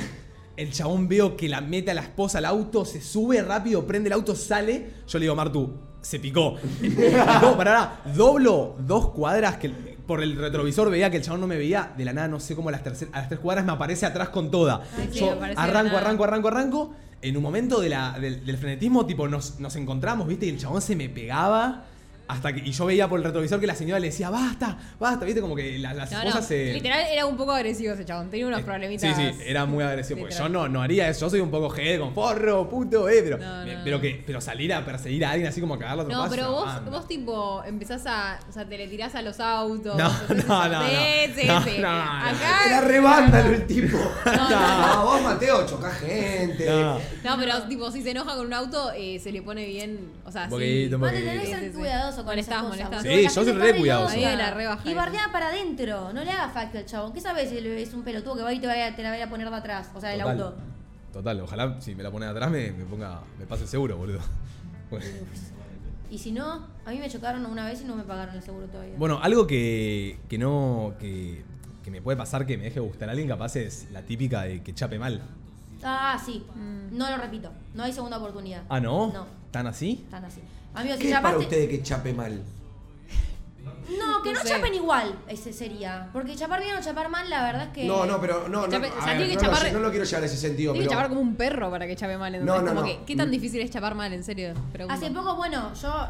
El 0.55 0.71
chabón 0.71 1.07
veo 1.07 1.35
que 1.35 1.49
la 1.49 1.61
mete 1.61 1.91
a 1.91 1.93
la 1.95 2.01
esposa 2.01 2.37
al 2.37 2.45
auto, 2.45 2.85
se 2.85 3.01
sube 3.01 3.41
rápido, 3.41 3.87
prende 3.87 4.09
el 4.09 4.13
auto, 4.13 4.35
sale. 4.35 4.87
Yo 5.07 5.17
le 5.17 5.23
digo, 5.23 5.35
Martu, 5.35 5.73
se 6.01 6.19
picó. 6.19 6.57
no, 7.41 7.57
pará, 7.57 8.01
doblo 8.15 8.75
dos 8.77 9.09
cuadras 9.09 9.57
que 9.57 9.92
por 10.07 10.21
el 10.21 10.35
retrovisor 10.35 10.89
veía 10.91 11.09
que 11.09 11.17
el 11.17 11.23
chabón 11.23 11.41
no 11.41 11.47
me 11.47 11.57
veía. 11.57 11.91
De 11.97 12.05
la 12.05 12.13
nada, 12.13 12.27
no 12.27 12.39
sé 12.39 12.55
cómo 12.55 12.69
a 12.69 12.71
las, 12.71 12.83
tercer- 12.83 13.09
a 13.13 13.19
las 13.19 13.29
tres 13.29 13.39
cuadras 13.39 13.65
me 13.65 13.71
aparece 13.71 14.05
atrás 14.05 14.29
con 14.29 14.51
toda. 14.51 14.81
Ay, 14.97 15.09
sí, 15.11 15.19
yo 15.19 15.31
arranco, 15.59 15.97
arranco, 15.97 16.23
arranco, 16.23 16.47
arranco. 16.49 16.93
En 17.21 17.37
un 17.37 17.43
momento 17.43 17.79
de 17.79 17.89
la- 17.89 18.19
del, 18.19 18.45
del 18.45 18.57
frenetismo, 18.57 19.05
tipo, 19.05 19.27
nos, 19.27 19.59
nos 19.59 19.75
encontramos, 19.77 20.27
¿viste? 20.27 20.45
Y 20.45 20.49
el 20.49 20.57
chabón 20.59 20.81
se 20.81 20.95
me 20.95 21.07
pegaba. 21.09 21.85
Hasta 22.25 22.53
que, 22.53 22.61
y 22.61 22.71
yo 22.71 22.85
veía 22.85 23.07
por 23.09 23.19
el 23.19 23.25
retrovisor 23.25 23.59
que 23.59 23.67
la 23.67 23.75
señora 23.75 23.99
le 23.99 24.07
decía, 24.07 24.29
basta, 24.29 24.77
basta, 24.99 25.25
¿viste? 25.25 25.41
Como 25.41 25.55
que 25.55 25.77
la- 25.77 25.93
las 25.93 26.09
No, 26.11 26.19
esposas 26.19 26.41
no. 26.41 26.47
se. 26.47 26.73
Literal 26.73 27.01
era 27.11 27.25
un 27.25 27.35
poco 27.35 27.51
agresivo 27.51 27.93
ese 27.93 28.05
chabón. 28.05 28.29
Tenía 28.29 28.47
unos 28.47 28.61
problemitas. 28.61 29.15
Sí, 29.15 29.23
sí, 29.33 29.37
era 29.45 29.65
muy 29.65 29.83
agresivo. 29.83 30.21
Porque 30.21 30.33
yo 30.33 30.43
Literal. 30.47 30.53
no, 30.53 30.69
no 30.69 30.81
haría 30.81 31.09
eso. 31.09 31.21
Yo 31.25 31.29
soy 31.31 31.41
un 31.41 31.51
poco 31.51 31.69
jede 31.69 31.99
con 31.99 32.13
forro, 32.13 32.69
puto, 32.69 33.09
eh. 33.09 33.21
Pero, 33.23 33.37
No, 33.37 33.65
me- 33.65 33.73
no, 33.75 33.81
pero, 33.83 33.97
no. 33.97 34.01
que, 34.01 34.23
pero 34.25 34.39
salir 34.39 34.73
a 34.73 34.85
perseguir 34.85 35.25
a 35.25 35.31
alguien 35.31 35.49
así 35.49 35.59
como 35.59 35.73
a 35.73 35.79
cagarlo 35.79 36.03
a 36.03 36.05
No, 36.05 36.09
trompadas 36.11 36.35
pero 36.35 36.51
vos, 36.51 36.65
banda. 36.65 36.91
vos 36.91 37.07
tipo 37.07 37.63
empezás 37.65 38.03
a. 38.05 38.39
O 38.49 38.51
sea, 38.53 38.65
te 38.67 38.77
le 38.77 38.87
tirás 38.87 39.13
a 39.15 39.21
los 39.21 39.39
autos. 39.41 39.97
No, 39.97 40.05
haces 40.05 40.29
no, 40.29 40.35
eso. 40.37 40.47
no, 40.47 40.69
no. 40.69 40.87
Sí, 40.87 41.33
sí, 41.41 41.47
No, 41.47 41.63
sí. 41.63 41.77
no, 41.79 41.91
no. 41.91 42.01
Acá. 42.01 42.65
Era 42.67 43.47
el 43.49 43.67
tipo. 43.67 43.97
No, 44.25 44.49
No, 44.49 45.05
vos, 45.05 45.21
Mateo, 45.21 45.65
chocás 45.67 45.99
gente. 45.99 46.65
No. 46.69 46.99
No, 47.23 47.37
pero 47.37 47.63
tipo, 47.63 47.91
si 47.91 48.01
se 48.01 48.11
enoja 48.11 48.35
con 48.35 48.45
un 48.45 48.53
auto, 48.53 48.91
eh, 48.95 49.19
se 49.19 49.31
le 49.31 49.41
pone 49.41 49.65
bien. 49.65 50.11
O 50.25 50.31
sea, 50.31 50.47
poquito, 50.47 50.95
sí. 50.97 51.01
poquito. 51.01 51.19
tenés 51.19 51.39
que 51.41 51.45
Sí, 51.47 51.51
ser 51.51 51.59
sí, 51.61 51.65
sí. 51.71 51.77
cuidadoso 51.77 52.12
cuidadoso 52.13 52.25
con 52.25 52.39
esas 52.39 52.61
cosas. 52.63 52.89
molestás. 52.91 53.03
Sí, 53.03 53.23
yo 53.23 53.43
soy 53.43 53.53
re 53.53 53.77
cuidadoso. 53.77 54.89
Y 54.89 54.93
bardea 54.93 55.29
para 55.31 55.47
adentro. 55.47 56.13
No 56.13 56.23
le 56.23 56.31
haga 56.31 56.49
facto 56.49 56.77
al 56.77 56.85
chabón. 56.85 57.13
¿Qué 57.13 57.21
sabes 57.21 57.49
si 57.49 57.57
es 57.57 57.93
un 57.93 58.03
pelotudo 58.03 58.37
que 58.37 58.43
va 58.43 58.53
y 58.53 58.59
te, 58.59 58.67
vaya, 58.67 58.95
te 58.95 59.03
la 59.03 59.09
vaya 59.09 59.25
a 59.25 59.29
poner 59.29 59.49
de 59.49 59.55
atrás? 59.55 59.89
O 59.93 60.01
sea, 60.01 60.09
del 60.09 60.21
auto. 60.21 60.55
Total, 61.11 61.39
ojalá 61.41 61.79
si 61.79 61.93
me 61.93 62.01
la 62.01 62.09
pone 62.09 62.25
atrás 62.25 62.49
me, 62.49 62.71
me 62.71 62.85
ponga. 62.85 63.21
me 63.37 63.45
pase 63.45 63.63
el 63.63 63.69
seguro, 63.69 63.97
boludo. 63.97 64.19
Y 66.09 66.19
si 66.19 66.31
no, 66.31 66.67
a 66.85 66.91
mí 66.91 66.99
me 66.99 67.09
chocaron 67.09 67.43
una 67.47 67.65
vez 67.65 67.81
y 67.81 67.85
no 67.85 67.95
me 67.95 68.03
pagaron 68.03 68.35
el 68.35 68.43
seguro 68.43 68.67
todavía. 68.67 68.93
Bueno, 68.99 69.19
algo 69.23 69.47
que, 69.47 70.19
que 70.29 70.37
no. 70.37 70.93
Que, 70.99 71.43
que 71.83 71.89
me 71.89 72.03
puede 72.03 72.15
pasar 72.15 72.45
que 72.45 72.55
me 72.55 72.65
deje 72.65 72.79
gustar 72.79 73.09
a 73.09 73.13
alguien 73.13 73.27
capaz 73.27 73.55
es 73.55 73.87
la 73.91 74.03
típica 74.03 74.43
de 74.43 74.61
que 74.61 74.75
chape 74.75 74.99
mal. 74.99 75.21
Ah, 75.83 76.21
sí. 76.23 76.45
No 76.91 77.09
lo 77.09 77.17
repito. 77.17 77.51
No 77.73 77.81
hay 77.81 77.91
segunda 77.91 78.17
oportunidad. 78.17 78.61
Ah, 78.69 78.79
¿no? 78.79 79.11
No. 79.11 79.25
¿Tan 79.49 79.65
así? 79.65 80.01
Están 80.03 80.23
así. 80.25 80.41
Amigos, 80.75 80.97
¿Qué 80.97 81.03
si 81.03 81.07
es 81.09 81.13
para 81.19 81.29
chapaste. 81.29 81.43
ustedes 81.43 81.69
que 81.69 81.83
chape 81.83 82.13
mal? 82.13 82.43
No, 83.97 84.21
que 84.23 84.31
no, 84.31 84.39
No 84.39 84.43
sé. 84.45 84.49
chapen 84.53 84.73
igual. 84.73 85.15
Ese 85.27 85.51
sería. 85.53 86.09
Porque 86.13 86.35
chapar 86.35 86.61
bien 86.63 86.75
o 86.77 86.81
chapar 86.81 87.09
mal, 87.09 87.29
la 87.29 87.43
verdad 87.43 87.63
es 87.67 87.73
que. 87.73 87.85
No, 87.85 88.05
no, 88.05 88.19
pero 88.19 88.47
no, 88.47 88.65
no, 88.65 88.67
Chape- 88.67 88.89
a 88.89 88.99
o 88.99 89.03
sea, 89.03 89.13
ver, 89.13 89.17
tiene 89.27 89.37
que 89.37 89.45
no, 89.47 89.51
lo- 89.51 89.71
no 89.73 89.79
lo 89.79 89.89
quiero 89.91 90.05
llevar 90.05 90.23
a 90.23 90.25
ese 90.25 90.37
sentido, 90.37 90.71
Tiene 90.73 90.87
que 90.87 90.93
chapar 90.93 91.09
como 91.09 91.21
un 91.21 91.35
perro 91.35 91.69
para 91.69 91.85
que 91.85 91.95
chape 91.95 92.17
mal. 92.17 92.31
No, 92.31 92.37
¿entendés? 92.39 92.61
no, 92.63 92.67
Como 92.69 92.81
no. 92.81 92.85
que, 92.87 93.05
¿Qué 93.05 93.15
tan 93.15 93.29
difícil 93.29 93.61
es 93.61 93.69
chapar 93.71 93.93
mal, 93.95 94.13
en 94.13 94.23
serio? 94.23 94.53
Pregunto. 94.71 94.93
Hace 94.93 95.11
poco, 95.11 95.35
bueno, 95.35 95.73
yo. 95.75 96.07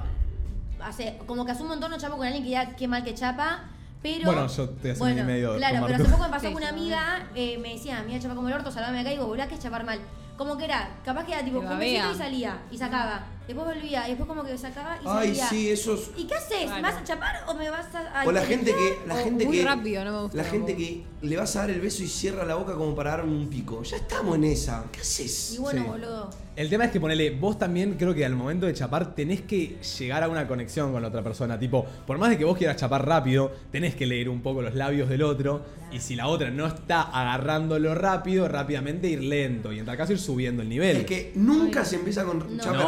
Hace 0.82 1.17
como 1.26 1.45
que 1.45 1.52
hace 1.54 1.63
un 1.63 1.69
montón 1.69 1.91
no 1.91 1.97
chapo 1.97 2.17
con 2.17 2.26
alguien 2.26 2.43
que 2.43 2.49
ya 2.52 2.76
qué 2.76 2.88
mal 2.88 3.04
que 3.04 3.13
chapa. 3.13 3.63
Pero. 4.02 4.26
Bueno, 4.26 4.47
yo 4.47 4.63
estoy 4.65 4.91
hace 4.91 5.12
y 5.12 5.23
medio 5.23 5.56
Claro, 5.58 5.86
pero 5.88 5.95
hace 6.04 6.10
poco 6.12 6.23
me 6.23 6.30
pasó 6.32 6.45
con 6.47 6.58
una 6.58 6.69
amiga, 6.69 7.28
eh, 7.36 7.58
me 7.58 7.73
decía, 7.73 8.04
mira, 8.06 8.19
chapa 8.19 8.36
como 8.36 8.49
el 8.49 8.54
orto, 8.54 8.71
salvame 8.71 8.99
acá 8.99 9.10
y 9.10 9.13
digo, 9.13 9.26
boludo, 9.28 9.47
que 9.47 9.56
es 9.56 9.60
chapar 9.62 9.84
mal. 9.84 9.99
Como 10.38 10.58
que 10.58 10.65
era, 10.65 10.89
capaz 11.06 11.26
que 11.26 11.34
era 11.34 11.43
tipo, 11.45 11.60
Te 11.62 11.76
besito 11.76 12.12
y 12.12 12.15
salía, 12.15 12.62
y 12.71 12.78
sacaba. 12.78 13.23
Después 13.47 13.67
volvía, 13.67 14.06
y 14.08 14.12
después 14.12 14.27
como 14.27 14.43
que 14.43 14.58
sacaba 14.58 14.95
y 15.03 15.06
Ay, 15.06 15.27
salía. 15.36 15.47
sí, 15.49 15.69
esos 15.69 16.12
¿Y 16.15 16.25
qué 16.25 16.36
haces? 16.36 16.63
Claro. 16.63 16.75
¿Me 16.75 16.82
vas 16.82 16.95
a 16.95 17.03
chapar 17.03 17.43
o 17.47 17.53
me 17.56 17.69
vas 17.69 17.88
a.? 17.93 18.23
o 18.25 18.32
la 18.32 18.41
gente 18.45 18.71
que 18.71 18.97
la 19.08 19.15
O 19.15 19.23
gente 19.23 19.45
muy 19.45 19.58
que 19.58 19.65
rápido, 19.65 20.06
no 20.06 20.12
me 20.13 20.21
gusta 20.23 20.38
La 20.38 20.43
gente 20.45 20.75
que 20.77 21.03
le 21.21 21.38
vas 21.38 21.56
a 21.56 21.60
dar 21.60 21.69
el 21.69 21.82
beso 21.82 22.03
y 22.03 22.08
cierra 22.08 22.45
la 22.45 22.56
boca 22.56 22.73
como 22.75 22.95
para 22.95 23.12
darme 23.12 23.32
un 23.36 23.49
pico. 23.49 23.84
Ya 23.84 23.97
estamos 23.97 24.36
en 24.36 24.43
esa. 24.45 24.86
¿Qué 24.91 24.99
Y 24.99 25.01
haces? 25.01 25.58
bueno, 25.60 25.82
Sí. 25.84 25.88
boludo. 25.89 26.29
El 26.56 26.69
tema 26.69 26.86
es 26.86 26.91
que 26.91 26.99
ponele, 26.99 27.32
vos 27.32 27.58
también 27.58 27.95
creo 27.97 28.13
que 28.13 28.23
al 28.23 28.36
momento 28.36 28.67
de 28.67 28.73
chapar 28.75 29.15
tenés 29.15 29.41
que 29.41 29.77
llegar 29.97 30.21
a 30.21 30.29
una 30.29 30.47
conexión 30.47 30.91
con 30.91 31.01
la 31.01 31.08
otra 31.08 31.23
persona. 31.23 31.58
Tipo, 31.58 31.84
por 32.06 32.17
más 32.19 32.29
de 32.29 32.38
que 32.38 32.45
vos 32.45 32.56
quieras 32.58 32.77
chapar 32.77 33.08
rápido, 33.08 33.51
tenés 33.71 33.95
que 33.95 34.06
leer 34.06 34.29
un 34.29 34.41
poco 34.41 34.62
los 34.62 34.75
labios 34.75 35.10
del 35.10 35.23
otro. 35.23 35.62
Y 35.91 35.99
si 35.99 36.15
la 36.15 36.27
otra 36.27 36.51
no 36.51 36.67
está 36.67 37.01
agarrándolo 37.01 37.95
rápido, 37.95 38.47
rápidamente 38.47 39.08
ir 39.08 39.23
lento. 39.23 39.71
Y 39.73 39.79
en 39.79 39.86
tal 39.86 39.97
caso 39.97 40.13
ir 40.13 40.19
subiendo 40.19 40.62
el 40.62 40.69
nivel. 40.69 40.97
Es 40.97 41.06
que 41.06 41.32
nunca 41.36 41.84
se 41.86 41.95
empieza 41.95 42.23
con 42.23 42.38
No. 42.58 42.63
chape 42.63 42.77
No, 42.77 42.88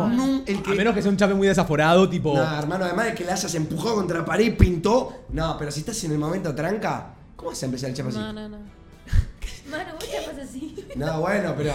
rápido. 0.00 0.08
no. 0.08 0.26
Nun- 0.26 0.42
el 0.46 0.62
que 0.62 0.72
A 0.72 0.74
menos 0.74 0.94
que 0.94 1.02
sea 1.02 1.10
un 1.10 1.16
chape 1.16 1.34
muy 1.34 1.48
desaforado, 1.48 2.08
tipo. 2.08 2.34
Nah, 2.34 2.58
hermano, 2.58 2.84
además 2.84 3.06
de 3.06 3.14
que 3.14 3.24
la 3.24 3.32
hayas 3.34 3.54
empujado 3.54 3.94
contra 3.96 4.18
la 4.18 4.24
pared 4.24 4.46
y 4.46 4.50
pintó. 4.50 5.24
No, 5.30 5.56
pero 5.58 5.70
si 5.70 5.80
estás 5.80 6.02
en 6.04 6.12
el 6.12 6.18
momento 6.18 6.54
tranca, 6.54 7.14
¿cómo 7.36 7.50
vas 7.50 7.62
a 7.62 7.66
empezar 7.66 7.90
el 7.90 7.96
chape 7.96 8.08
así? 8.10 8.18
No, 8.18 8.32
no, 8.32 8.48
no. 8.48 8.58
Mano, 9.70 9.92
vos 9.94 10.08
chapas 10.10 10.38
así. 10.48 10.86
No, 10.96 11.20
bueno, 11.20 11.54
pero 11.56 11.72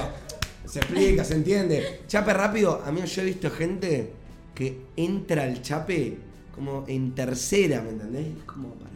se 0.65 0.79
explica, 0.79 1.23
se 1.23 1.35
entiende. 1.35 2.01
Chape 2.07 2.33
rápido, 2.33 2.81
a 2.85 2.91
mí 2.91 3.01
yo 3.05 3.21
he 3.21 3.25
visto 3.25 3.49
gente 3.49 4.13
que 4.53 4.85
entra 4.95 5.43
al 5.43 5.61
chape 5.61 6.17
como 6.53 6.83
en 6.87 7.15
tercera, 7.15 7.81
¿me 7.81 7.89
entendés? 7.91 8.27
Como 8.45 8.69
para. 8.75 8.88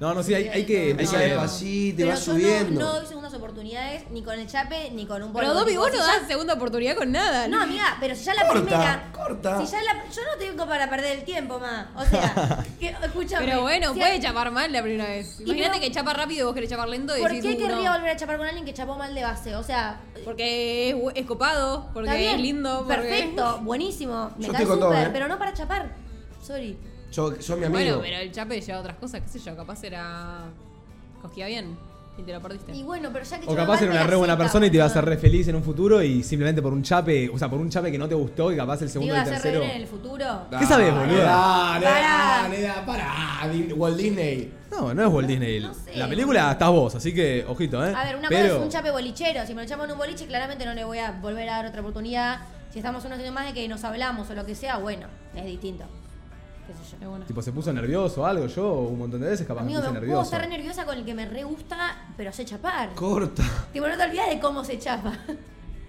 No, 0.00 0.14
no, 0.14 0.22
sí, 0.22 0.32
hay, 0.32 0.46
hay 0.48 0.64
que. 0.64 0.76
Hay 0.76 0.90
hay 0.90 0.96
que 0.96 1.06
que- 1.06 1.16
despacito, 1.18 1.96
te 1.96 2.02
Pero 2.04 2.14
vas 2.14 2.20
subiendo. 2.24 2.80
No, 2.80 2.86
no 2.86 2.92
doy 3.00 3.06
segundas 3.06 3.34
oportunidades 3.34 4.08
ni 4.12 4.22
con 4.22 4.38
el 4.38 4.46
chape 4.46 4.90
ni 4.92 5.06
con 5.06 5.20
un 5.24 5.32
Pero 5.32 5.64
Tipo, 5.64 5.80
vos 5.80 5.90
no 5.92 5.98
das 5.98 6.28
segunda 6.28 6.54
oportunidad 6.54 6.94
con 6.96 7.10
nada. 7.10 7.48
No, 7.48 7.60
amiga, 7.62 7.96
pero 7.98 8.14
si 8.14 8.22
ya 8.24 8.34
la 8.34 8.46
Corta, 8.46 8.60
primera. 8.62 9.12
corta. 9.12 9.66
Si 9.66 9.72
ya 9.72 9.82
la, 9.82 9.94
yo 10.08 10.22
no 10.22 10.38
tengo 10.38 10.66
para 10.68 10.88
perder 10.88 11.18
el 11.18 11.24
tiempo, 11.24 11.58
ma. 11.58 11.90
O 11.96 12.04
sea, 12.04 12.64
que, 12.80 12.88
escúchame. 12.90 13.46
Pero 13.46 13.62
bueno, 13.62 13.92
si- 13.92 13.98
puede 13.98 14.20
chapar 14.20 14.52
mal 14.52 14.70
la 14.72 14.82
primera 14.82 15.06
vez. 15.06 15.40
Imagínate 15.40 15.70
pero- 15.72 15.80
que 15.82 15.90
chapa 15.92 16.12
rápido 16.14 16.40
y 16.42 16.44
vos 16.44 16.54
querés 16.54 16.70
chapar 16.70 16.88
lento 16.88 17.16
y 17.16 17.20
¿Por 17.20 17.30
decís, 17.32 17.44
qué 17.56 17.56
"Uh, 17.56 17.66
querría 17.66 17.90
no". 17.90 17.96
volver 17.96 18.10
a 18.10 18.16
chapar 18.16 18.38
con 18.38 18.46
alguien 18.46 18.64
que 18.64 18.74
chapó 18.74 18.94
mal 18.96 19.12
de 19.12 19.22
base? 19.24 19.56
O 19.56 19.64
sea, 19.64 20.00
Porque 20.24 20.90
es, 20.90 20.96
es 21.16 21.26
copado, 21.26 21.90
porque 21.92 22.34
es 22.34 22.40
lindo. 22.40 22.84
Porque... 22.86 22.94
Perfecto, 23.02 23.58
buenísimo. 23.62 24.30
Me 24.38 24.46
Yo 24.46 24.52
cae 24.52 24.64
súper, 24.64 25.08
¿eh? 25.08 25.10
pero 25.12 25.26
no 25.26 25.38
para 25.40 25.52
chapar. 25.54 25.92
Sorry. 26.40 26.78
Yo, 27.12 27.32
soy 27.40 27.60
mi 27.60 27.66
amigo. 27.66 27.78
Bueno, 27.80 28.00
pero 28.02 28.16
el 28.18 28.32
chape 28.32 28.60
lleva 28.60 28.80
otras 28.80 28.96
cosas, 28.96 29.20
qué 29.22 29.28
sé 29.28 29.38
yo, 29.38 29.56
capaz 29.56 29.82
era. 29.84 30.40
cogía 31.22 31.46
bien 31.46 31.76
y 32.18 32.22
te 32.22 32.32
lo 32.32 32.42
perdiste. 32.42 32.74
Y 32.74 32.82
bueno, 32.82 33.10
pero 33.12 33.24
ya 33.24 33.38
que 33.38 33.46
O 33.46 33.54
capaz 33.54 33.80
era 33.80 33.92
una 33.92 34.02
re 34.04 34.16
buena 34.16 34.36
persona 34.36 34.66
y 34.66 34.70
te 34.70 34.76
iba 34.76 34.84
a 34.84 34.88
hacer 34.88 35.02
boludo. 35.04 35.14
re 35.16 35.20
feliz 35.20 35.46
en 35.48 35.54
un 35.54 35.62
futuro 35.62 36.02
y 36.02 36.22
simplemente 36.24 36.60
por 36.60 36.72
un 36.72 36.82
chape, 36.82 37.30
o 37.32 37.38
sea, 37.38 37.48
por 37.48 37.60
un 37.60 37.70
chape 37.70 37.92
que 37.92 37.98
no 37.98 38.08
te 38.08 38.14
gustó 38.16 38.50
y 38.52 38.56
capaz 38.56 38.82
el 38.82 38.88
¿Te 38.88 38.92
segundo 38.94 39.14
y 39.14 39.16
a 39.16 39.22
el 39.22 39.28
hacer 39.28 39.34
tercero. 39.42 39.60
reír 39.60 39.70
en 39.72 39.80
el 39.82 39.86
futuro? 39.86 40.46
¿Qué 40.58 40.66
sabés, 40.66 40.92
boludo? 40.92 41.22
Dale, 41.22 41.86
dale, 41.86 42.62
dale, 42.62 42.82
pará. 42.84 43.50
Walt 43.76 43.96
Disney. 43.96 44.52
No, 44.70 44.92
no 44.92 45.06
es 45.06 45.12
Walt 45.12 45.28
Disney. 45.28 45.60
No 45.60 45.72
sé, 45.74 45.96
la 45.96 46.08
película 46.08 46.50
estás 46.52 46.70
vos, 46.70 46.94
así 46.96 47.14
que 47.14 47.44
ojito, 47.48 47.86
¿eh? 47.86 47.94
A 47.96 48.04
ver, 48.04 48.16
una 48.16 48.28
Pero, 48.28 48.48
cosa 48.48 48.56
es 48.58 48.62
un 48.64 48.68
chape 48.70 48.90
bolichero. 48.90 49.46
Si 49.46 49.54
me 49.54 49.62
lo 49.62 49.68
chamo 49.68 49.84
en 49.84 49.92
un 49.92 49.98
boliche, 49.98 50.26
claramente 50.26 50.64
no 50.66 50.74
le 50.74 50.84
voy 50.84 50.98
a 50.98 51.12
volver 51.12 51.48
a 51.48 51.56
dar 51.58 51.66
otra 51.66 51.80
oportunidad. 51.80 52.40
Si 52.72 52.80
estamos 52.80 53.04
unos 53.04 53.18
años 53.18 53.32
más 53.32 53.46
de 53.46 53.54
que 53.54 53.66
nos 53.68 53.82
hablamos 53.84 54.28
o 54.28 54.34
lo 54.34 54.44
que 54.44 54.54
sea, 54.56 54.76
bueno, 54.78 55.06
es 55.36 55.44
distinto. 55.44 55.84
¿Qué 56.68 56.74
sé 56.74 56.90
yo? 56.92 56.96
Es 57.00 57.08
bueno. 57.08 57.24
Tipo, 57.24 57.42
se 57.42 57.50
puso 57.52 57.72
nervioso 57.72 58.22
o 58.22 58.26
algo. 58.26 58.46
Yo 58.46 58.72
un 58.74 58.98
montón 58.98 59.20
de 59.22 59.28
veces 59.30 59.46
capaz 59.46 59.62
Amigo, 59.62 59.80
me 59.80 59.86
me 59.86 59.88
puse 59.88 59.98
puedo 60.00 60.00
nervioso. 60.06 60.22
estar 60.24 60.40
re 60.42 60.48
nerviosa 60.48 60.84
con 60.84 60.98
el 60.98 61.04
que 61.04 61.14
me 61.14 61.26
re 61.26 61.42
gusta, 61.44 62.08
pero 62.16 62.30
sé 62.32 62.44
chapar. 62.44 62.90
Corta. 62.94 63.42
Tipo, 63.72 63.88
no 63.88 63.96
te 63.96 64.02
olvides 64.04 64.28
de 64.28 64.38
cómo 64.38 64.62
se 64.64 64.78
chapa. 64.78 65.16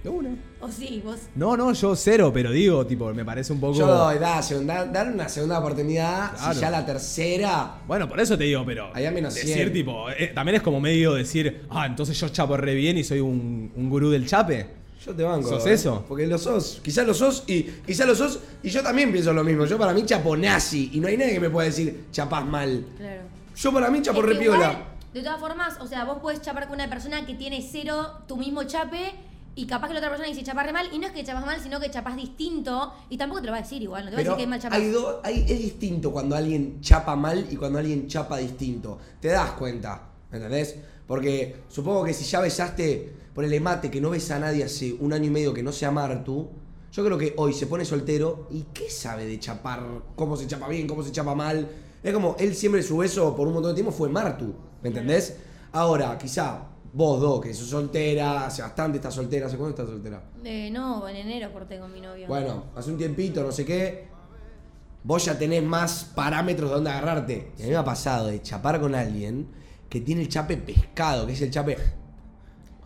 De 0.04 0.08
una. 0.10 0.30
o 0.62 0.70
sí, 0.72 1.02
vos. 1.04 1.18
No, 1.36 1.58
no, 1.58 1.74
yo 1.74 1.94
cero, 1.94 2.32
pero 2.34 2.52
digo, 2.52 2.88
tipo, 2.88 3.14
me 3.14 3.26
parece 3.26 3.52
un 3.52 3.60
poco. 3.60 3.78
Yo 3.78 3.86
doy, 3.86 4.18
da, 4.18 4.42
dar 4.86 5.10
una 5.12 5.28
segunda 5.28 5.60
oportunidad. 5.60 6.32
Claro. 6.38 6.54
Si 6.54 6.62
ya 6.62 6.70
la 6.70 6.86
tercera. 6.86 7.82
Bueno, 7.86 8.08
por 8.08 8.18
eso 8.22 8.38
te 8.38 8.46
digo, 8.46 8.64
pero. 8.66 8.90
Ahí 8.96 9.06
a 9.06 9.12
menos 9.12 9.36
decir, 9.36 9.56
100. 9.56 9.74
tipo, 9.74 10.10
eh, 10.12 10.32
también 10.34 10.56
es 10.56 10.62
como 10.62 10.80
medio 10.80 11.14
decir, 11.16 11.66
ah, 11.70 11.86
entonces 11.86 12.18
yo 12.18 12.30
chapo 12.30 12.56
re 12.56 12.76
bien 12.76 12.98
y 12.98 13.04
soy 13.04 13.20
un, 13.20 13.74
un 13.76 13.90
gurú 13.90 14.10
del 14.10 14.26
chape. 14.26 14.79
Yo 15.06 15.16
te 15.16 15.24
banco. 15.24 15.48
¿Sos 15.48 15.66
¿eh? 15.66 15.74
eso? 15.74 16.06
Porque 16.08 16.28
lo 16.28 16.38
sos. 16.38 16.82
Quizás 16.84 17.08
lo 17.08 17.14
sos 17.14 17.44
y 17.48 17.64
quizás 17.64 18.06
lo 18.06 18.16
sos. 18.16 18.40
Y 18.62 18.70
yo 18.70 18.84
también 18.84 19.12
pienso 19.12 19.32
lo 19.32 19.44
mismo. 19.44 19.66
Yo 19.66 19.78
para 19.78 19.94
mí 19.94 20.06
chapo 20.06 20.36
nazi. 20.36 20.92
Y 20.94 21.00
no 21.00 21.08
hay 21.08 21.18
nadie 21.18 21.34
que 21.34 21.40
me 21.40 21.50
pueda 21.50 21.68
decir 21.68 22.06
chapás 22.12 22.46
mal. 22.46 22.86
Claro. 22.98 23.22
Yo 23.56 23.74
para 23.74 23.90
mí 23.90 24.02
chapo 24.02 24.20
Es 24.20 24.26
que 24.26 24.34
re 24.34 24.40
piola. 24.40 24.72
igual, 24.72 24.86
de 25.14 25.22
todas 25.22 25.40
formas, 25.40 25.78
o 25.80 25.88
sea, 25.88 26.04
vos 26.06 26.20
podés 26.20 26.42
chapar 26.42 26.68
con 26.68 26.76
una 26.76 26.90
persona 26.90 27.26
que 27.26 27.34
tiene 27.34 27.62
cero 27.62 28.08
tu 28.28 28.38
mismo 28.38 28.64
chape 28.64 29.14
y 29.56 29.66
capaz 29.66 29.88
que 29.88 29.94
la 29.94 30.00
otra 30.00 30.10
persona 30.10 30.30
dice 30.30 30.44
chapar 30.44 30.66
re 30.66 30.74
mal 30.74 30.88
y 30.94 31.00
no 31.00 31.08
es 31.08 31.14
que 31.14 31.24
chapas 31.24 31.46
mal, 31.46 31.60
sino 31.62 31.80
que 31.80 31.90
chapas 31.90 32.16
distinto 32.16 32.94
y 33.10 33.18
tampoco 33.18 33.42
te 33.42 33.48
lo 33.48 33.52
va 33.54 33.58
a 33.58 33.62
decir 33.62 33.82
igual, 33.82 34.06
no 34.06 34.12
te 34.12 34.16
va 34.16 34.22
a 34.22 34.24
decir 34.24 34.38
que 34.38 34.44
es 34.44 34.50
mal 34.50 34.62
chapar. 34.62 34.80
hay 34.80 34.90
dos, 34.92 35.16
hay, 35.24 35.42
es 35.42 35.60
distinto 35.60 36.12
cuando 36.12 36.36
alguien 36.36 36.80
chapa 36.82 37.16
mal 37.16 37.48
y 37.50 37.56
cuando 37.56 37.80
alguien 37.80 38.08
chapa 38.08 38.38
distinto. 38.38 39.00
Te 39.20 39.30
das 39.30 39.52
cuenta, 39.52 40.04
¿me 40.32 40.38
entendés? 40.38 40.76
Porque 41.08 41.64
supongo 41.70 42.04
que 42.04 42.14
si 42.14 42.24
ya 42.24 42.40
besaste, 42.40 43.14
ponele 43.40 43.62
mate, 43.62 43.90
que 43.90 44.02
no 44.02 44.10
besa 44.10 44.36
a 44.36 44.40
nadie 44.40 44.66
hace 44.66 44.92
un 45.00 45.14
año 45.14 45.28
y 45.28 45.30
medio 45.30 45.54
que 45.54 45.64
no 45.64 45.72
sea 45.72 45.92
Martu, 45.92 46.50
yo 46.92 47.06
creo 47.06 47.18
que 47.18 47.36
hoy 47.38 47.54
se 47.54 47.68
pone 47.68 47.86
soltero 47.86 48.48
y 48.52 48.64
¿qué 48.74 48.90
sabe 48.90 49.26
de 49.26 49.40
chapar? 49.40 49.82
¿Cómo 50.14 50.36
se 50.36 50.46
chapa 50.46 50.68
bien? 50.68 50.86
¿Cómo 50.86 51.04
se 51.04 51.14
chapa 51.14 51.34
mal? 51.34 51.66
Es 52.04 52.14
como, 52.14 52.36
él 52.38 52.54
siempre 52.54 52.84
su 52.84 52.98
beso 52.98 53.34
por 53.38 53.48
un 53.48 53.54
montón 53.54 53.72
de 53.72 53.76
tiempo 53.76 53.94
fue 53.94 54.10
Martu, 54.10 54.54
¿me 54.84 54.90
entendés? 54.90 55.38
Ahora, 55.72 56.18
quizá 56.18 56.66
vos 56.92 57.22
dos, 57.22 57.40
que 57.40 57.54
sos 57.54 57.70
soltera, 57.70 58.48
hace 58.48 58.62
bastante 58.62 58.98
estás 58.98 59.14
soltera, 59.14 59.46
¿hace 59.46 59.56
cuánto 59.56 59.84
estás 59.84 59.96
soltera? 59.96 60.22
Eh, 60.44 60.70
no, 60.70 61.08
en 61.08 61.16
enero 61.16 61.54
corté 61.54 61.80
con 61.80 61.94
mi 61.94 62.02
novio. 62.02 62.28
Bueno, 62.28 62.66
hace 62.76 62.92
un 62.92 62.98
tiempito, 62.98 63.42
no 63.42 63.54
sé 63.54 63.64
qué. 63.64 64.10
Vos 65.02 65.24
ya 65.24 65.40
tenés 65.40 65.64
más 65.64 66.12
parámetros 66.14 66.72
de 66.72 66.76
dónde 66.76 66.90
agarrarte. 66.90 67.54
Y 67.58 67.62
a 67.62 67.66
mí 67.68 67.72
me 67.72 67.78
ha 67.78 67.86
pasado 67.86 68.28
de 68.28 68.42
chapar 68.42 68.82
con 68.82 68.96
alguien 68.96 69.48
que 69.88 70.02
tiene 70.02 70.24
el 70.24 70.28
chape 70.28 70.58
pescado, 70.58 71.26
que 71.26 71.32
es 71.32 71.42
el 71.42 71.52
chape. 71.52 71.99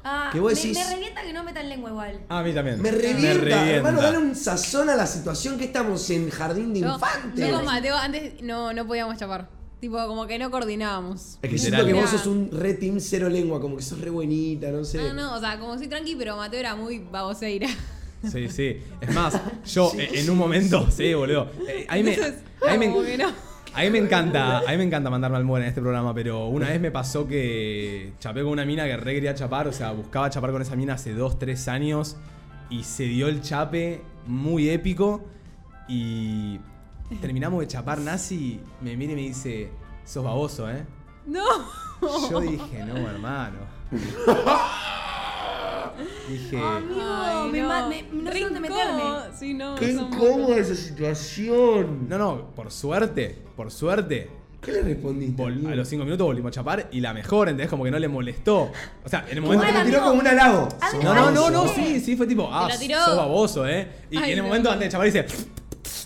Ah, 0.03 0.29
que 0.31 0.39
vos 0.39 0.53
me, 0.53 0.59
decís- 0.59 0.73
me 0.75 0.93
revienta 0.95 1.21
que 1.23 1.33
no 1.33 1.43
metan 1.43 1.69
lengua 1.69 1.89
igual. 1.89 2.19
Ah, 2.29 2.39
a 2.39 2.43
mí 2.43 2.53
también. 2.53 2.81
Me 2.81 2.91
revienta, 2.91 3.33
revienta. 3.33 3.69
hermano, 3.71 4.01
dale 4.01 4.17
un 4.17 4.35
sazón 4.35 4.89
a 4.89 4.95
la 4.95 5.07
situación 5.07 5.57
que 5.57 5.65
estamos 5.65 6.09
en 6.09 6.29
jardín 6.29 6.73
de 6.73 6.81
Yo, 6.81 6.93
infantes. 6.93 7.47
yo 7.47 7.55
con 7.55 7.65
Mateo 7.65 7.95
antes 7.95 8.41
no, 8.41 8.73
no 8.73 8.85
podíamos 8.87 9.17
chapar. 9.17 9.49
Tipo, 9.79 9.97
como 10.07 10.25
que 10.27 10.39
no 10.39 10.49
coordinábamos. 10.49 11.37
Es 11.41 11.49
que 11.49 11.57
siento 11.57 11.85
que 11.85 11.93
vos 11.93 12.09
sos 12.09 12.25
un 12.25 12.49
re 12.51 12.73
team 12.73 13.01
cero 13.01 13.27
lengua, 13.27 13.59
como 13.59 13.75
que 13.75 13.83
sos 13.83 13.99
re 13.99 14.09
buenita, 14.09 14.71
no 14.71 14.85
sé. 14.85 14.97
No, 14.97 15.13
no, 15.13 15.35
o 15.35 15.39
sea, 15.41 15.59
como 15.59 15.77
soy 15.77 15.87
tranqui, 15.89 16.15
pero 16.15 16.37
Mateo 16.37 16.59
era 16.61 16.75
muy 16.75 16.99
baboseira. 16.99 17.67
Sí, 18.31 18.47
sí. 18.47 18.77
Es 19.01 19.13
más, 19.13 19.37
yo 19.65 19.91
en 19.97 20.29
un 20.29 20.37
momento, 20.37 20.89
sí, 20.89 21.13
boludo. 21.13 21.51
Eh, 21.67 21.85
a 21.89 21.95
mí 21.95 22.03
me, 22.03 22.13
Entonces, 22.13 22.41
a 22.65 22.71
mí 22.71 22.77
me- 22.77 22.93
como 22.93 23.03
que 23.03 23.17
no. 23.17 23.52
A 23.75 23.81
mí 23.81 23.89
me 23.89 23.97
encanta, 23.97 24.59
a 24.59 24.71
mí 24.71 24.77
me 24.77 24.83
encanta 24.83 25.09
mandarme 25.09 25.37
al 25.37 25.45
muere 25.45 25.65
en 25.65 25.69
este 25.69 25.81
programa, 25.81 26.13
pero 26.13 26.47
una 26.47 26.69
vez 26.69 26.79
me 26.79 26.91
pasó 26.91 27.27
que 27.27 28.13
chapé 28.19 28.41
con 28.41 28.51
una 28.51 28.65
mina 28.65 28.85
que 28.85 28.97
re 28.97 29.13
quería 29.15 29.33
chapar, 29.33 29.67
o 29.67 29.73
sea, 29.73 29.91
buscaba 29.91 30.29
chapar 30.29 30.51
con 30.51 30.61
esa 30.61 30.75
mina 30.75 30.93
hace 30.93 31.13
2, 31.13 31.39
3 31.39 31.67
años 31.69 32.17
y 32.69 32.83
se 32.83 33.03
dio 33.03 33.27
el 33.27 33.41
chape 33.41 34.01
muy 34.27 34.69
épico 34.69 35.25
y 35.87 36.59
terminamos 37.21 37.61
de 37.61 37.67
chapar 37.67 37.99
nazi, 37.99 38.59
me 38.81 38.95
mira 38.95 39.13
y 39.13 39.15
me 39.15 39.21
dice, 39.21 39.71
sos 40.05 40.23
baboso, 40.23 40.69
¿eh? 40.69 40.85
No. 41.25 41.43
Yo 42.29 42.41
dije, 42.41 42.83
no, 42.85 42.97
hermano. 42.97 43.57
Dije, 46.33 46.57
Amigo, 46.57 47.01
Ay, 47.01 47.51
me, 47.51 47.61
no. 47.61 47.89
me- 47.89 48.03
no 48.11 48.31
sé 48.31 48.39
dónde 48.41 48.59
meterme. 48.59 49.03
Sí, 49.37 49.53
no. 49.53 49.75
Qué 49.75 49.91
incómoda 49.91 50.57
esa 50.57 50.75
situación. 50.75 52.07
no, 52.09 52.17
no, 52.17 52.47
por 52.55 52.71
suerte, 52.71 53.37
por 53.55 53.69
suerte, 53.71 54.29
¿Qué 54.61 54.71
le 54.71 54.81
respondiste? 54.81 55.43
vol- 55.43 55.71
a 55.71 55.75
los 55.75 55.87
cinco 55.87 56.05
minutos 56.05 56.25
volvimos 56.25 56.49
a 56.49 56.53
chapar 56.53 56.87
y 56.91 57.01
la 57.01 57.13
mejor, 57.13 57.49
¿entendés? 57.49 57.69
Como 57.69 57.83
que 57.83 57.91
no 57.91 57.99
le 57.99 58.07
molestó. 58.07 58.71
O 59.03 59.09
sea, 59.09 59.25
en 59.29 59.37
el 59.37 59.41
momento... 59.43 59.65
te 59.65 59.71
tiró 59.71 59.81
amigo. 59.81 60.01
como 60.07 60.19
un 60.21 60.27
halago. 60.27 60.69
Sos 60.91 61.03
No, 61.03 61.13
no, 61.13 61.31
no, 61.31 61.49
no, 61.49 61.57
baboso. 61.63 61.75
sí, 61.75 61.99
sí, 61.99 62.15
fue 62.15 62.25
tipo, 62.27 62.49
ah, 62.51 62.69
tiró. 62.79 63.03
sos 63.03 63.17
baboso, 63.17 63.67
¿eh? 63.67 63.87
Y, 64.09 64.17
Ay, 64.17 64.23
en 64.31 64.37
el 64.37 64.37
no. 64.37 64.43
momento 64.45 64.71
antes 64.71 64.87
de 64.87 64.91
chapar 64.91 65.05
dice... 65.05 65.25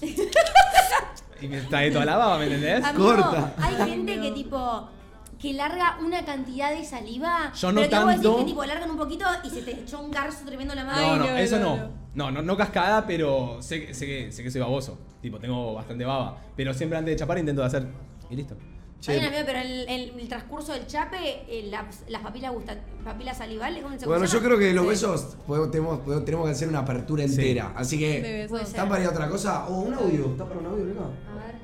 y 1.42 1.48
me 1.48 1.58
está 1.60 1.78
ahí 1.80 1.92
toda 1.92 2.06
la 2.06 2.18
baba, 2.18 2.38
¿me 2.40 2.46
entendés? 2.46 2.84
Amigo, 2.84 3.06
Corta. 3.06 3.54
Hay 3.60 3.90
gente 3.92 4.20
que 4.20 4.32
tipo 4.32 4.90
que 5.40 5.54
larga 5.54 5.98
una 6.04 6.26
cantidad 6.26 6.72
de 6.72 6.84
saliva. 6.84 7.52
Yo 7.54 7.72
no 7.72 7.82
pero 7.82 7.90
que 7.92 7.98
vos 8.00 8.08
decís 8.08 8.24
tanto. 8.24 8.38
que 8.40 8.46
tipo 8.46 8.66
largan 8.66 8.90
un 8.92 8.98
poquito 8.98 9.26
y 9.44 9.50
se 9.50 9.62
te 9.62 9.72
echó 9.72 10.00
un 10.00 10.10
garzo 10.12 10.46
tremendo 10.46 10.74
en 10.74 10.80
la 10.80 10.86
mano. 10.86 11.02
No, 11.02 11.16
no, 11.18 11.32
no, 11.32 11.38
eso 11.38 11.60
no, 11.60 11.78
no. 11.78 11.90
No, 12.16 12.32
no, 12.32 12.42
no 12.42 12.58
cascada, 12.58 13.06
pero 13.06 13.62
sé, 13.62 13.86
que- 13.88 13.94
sé, 13.94 14.06
que, 14.08 14.32
sé 14.32 14.42
que 14.44 14.50
soy 14.50 14.62
baboso. 14.62 14.98
Tipo, 15.22 15.40
tengo 15.40 15.74
bastante 15.76 16.04
baba. 16.06 16.38
Pero 16.56 16.74
siempre 16.74 16.98
antes 16.98 17.14
de 17.14 17.20
chapar 17.20 17.38
intento 17.38 17.62
de 17.62 17.68
hacer... 17.68 17.88
Y 18.30 18.36
listo. 18.36 18.56
Che, 19.00 19.12
Hay 19.12 19.20
una 19.20 19.28
amiga, 19.28 19.44
pero 19.46 19.60
el, 19.60 19.88
el- 19.88 20.20
el 20.20 20.28
transcurso 20.28 20.74
del 20.74 20.88
chape, 20.88 21.18
eh, 21.48 21.68
las, 21.70 22.04
las 22.10 22.24
papilas 22.24 22.52
gustan, 22.52 22.80
papilas 23.06 23.38
salivales, 23.38 23.84
¿cómo 23.84 24.00
se 24.00 24.08
Bueno, 24.08 24.26
yo 24.26 24.42
creo 24.42 24.58
que 24.58 24.74
los 24.74 24.86
Sí. 24.86 24.90
besos 24.90 25.38
podemos- 25.46 25.70
tenemos, 25.70 26.00
podemos- 26.00 26.26
tenemos 26.26 26.46
que 26.48 26.52
hacer 26.54 26.68
una 26.68 26.80
apertura 26.80 27.24
Sí. 27.28 27.36
entera. 27.36 27.74
Así 27.76 28.00
que. 28.00 28.46
¿están 28.46 28.90
para 28.90 29.02
ir 29.02 29.08
a 29.08 29.12
otra 29.12 29.30
cosa? 29.30 29.68
O 29.68 29.82
un 29.82 29.94
audio. 29.94 30.26
¿Está 30.32 30.46
para 30.46 30.60
un 30.60 30.66
audio, 30.66 30.86
Luca? 30.86 31.02
A 31.04 31.46
ver. 31.46 31.56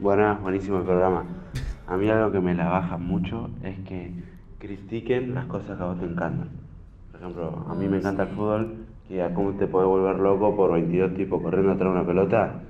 Buenas, 0.00 0.40
buenísimo 0.42 0.78
el 0.78 0.84
programa. 0.84 1.24
A 1.92 1.96
mí 1.98 2.08
algo 2.08 2.32
que 2.32 2.40
me 2.40 2.54
la 2.54 2.70
baja 2.70 2.96
mucho 2.96 3.50
es 3.62 3.78
que 3.80 4.14
critiquen 4.58 5.34
las 5.34 5.44
cosas 5.44 5.76
que 5.76 5.82
a 5.82 5.86
vos 5.88 6.00
te 6.00 6.06
encantan. 6.06 6.48
Por 7.10 7.20
ejemplo, 7.20 7.66
a 7.68 7.74
mí 7.74 7.86
me 7.86 7.98
encanta 7.98 8.22
el 8.22 8.30
fútbol, 8.30 8.86
que 9.06 9.20
a 9.20 9.34
cómo 9.34 9.52
te 9.58 9.66
podés 9.66 9.88
volver 9.88 10.16
loco 10.16 10.56
por 10.56 10.72
22 10.72 11.12
tipos 11.14 11.42
corriendo 11.42 11.72
atrás 11.72 11.92
de 11.92 11.98
una 11.98 12.06
pelota. 12.06 12.62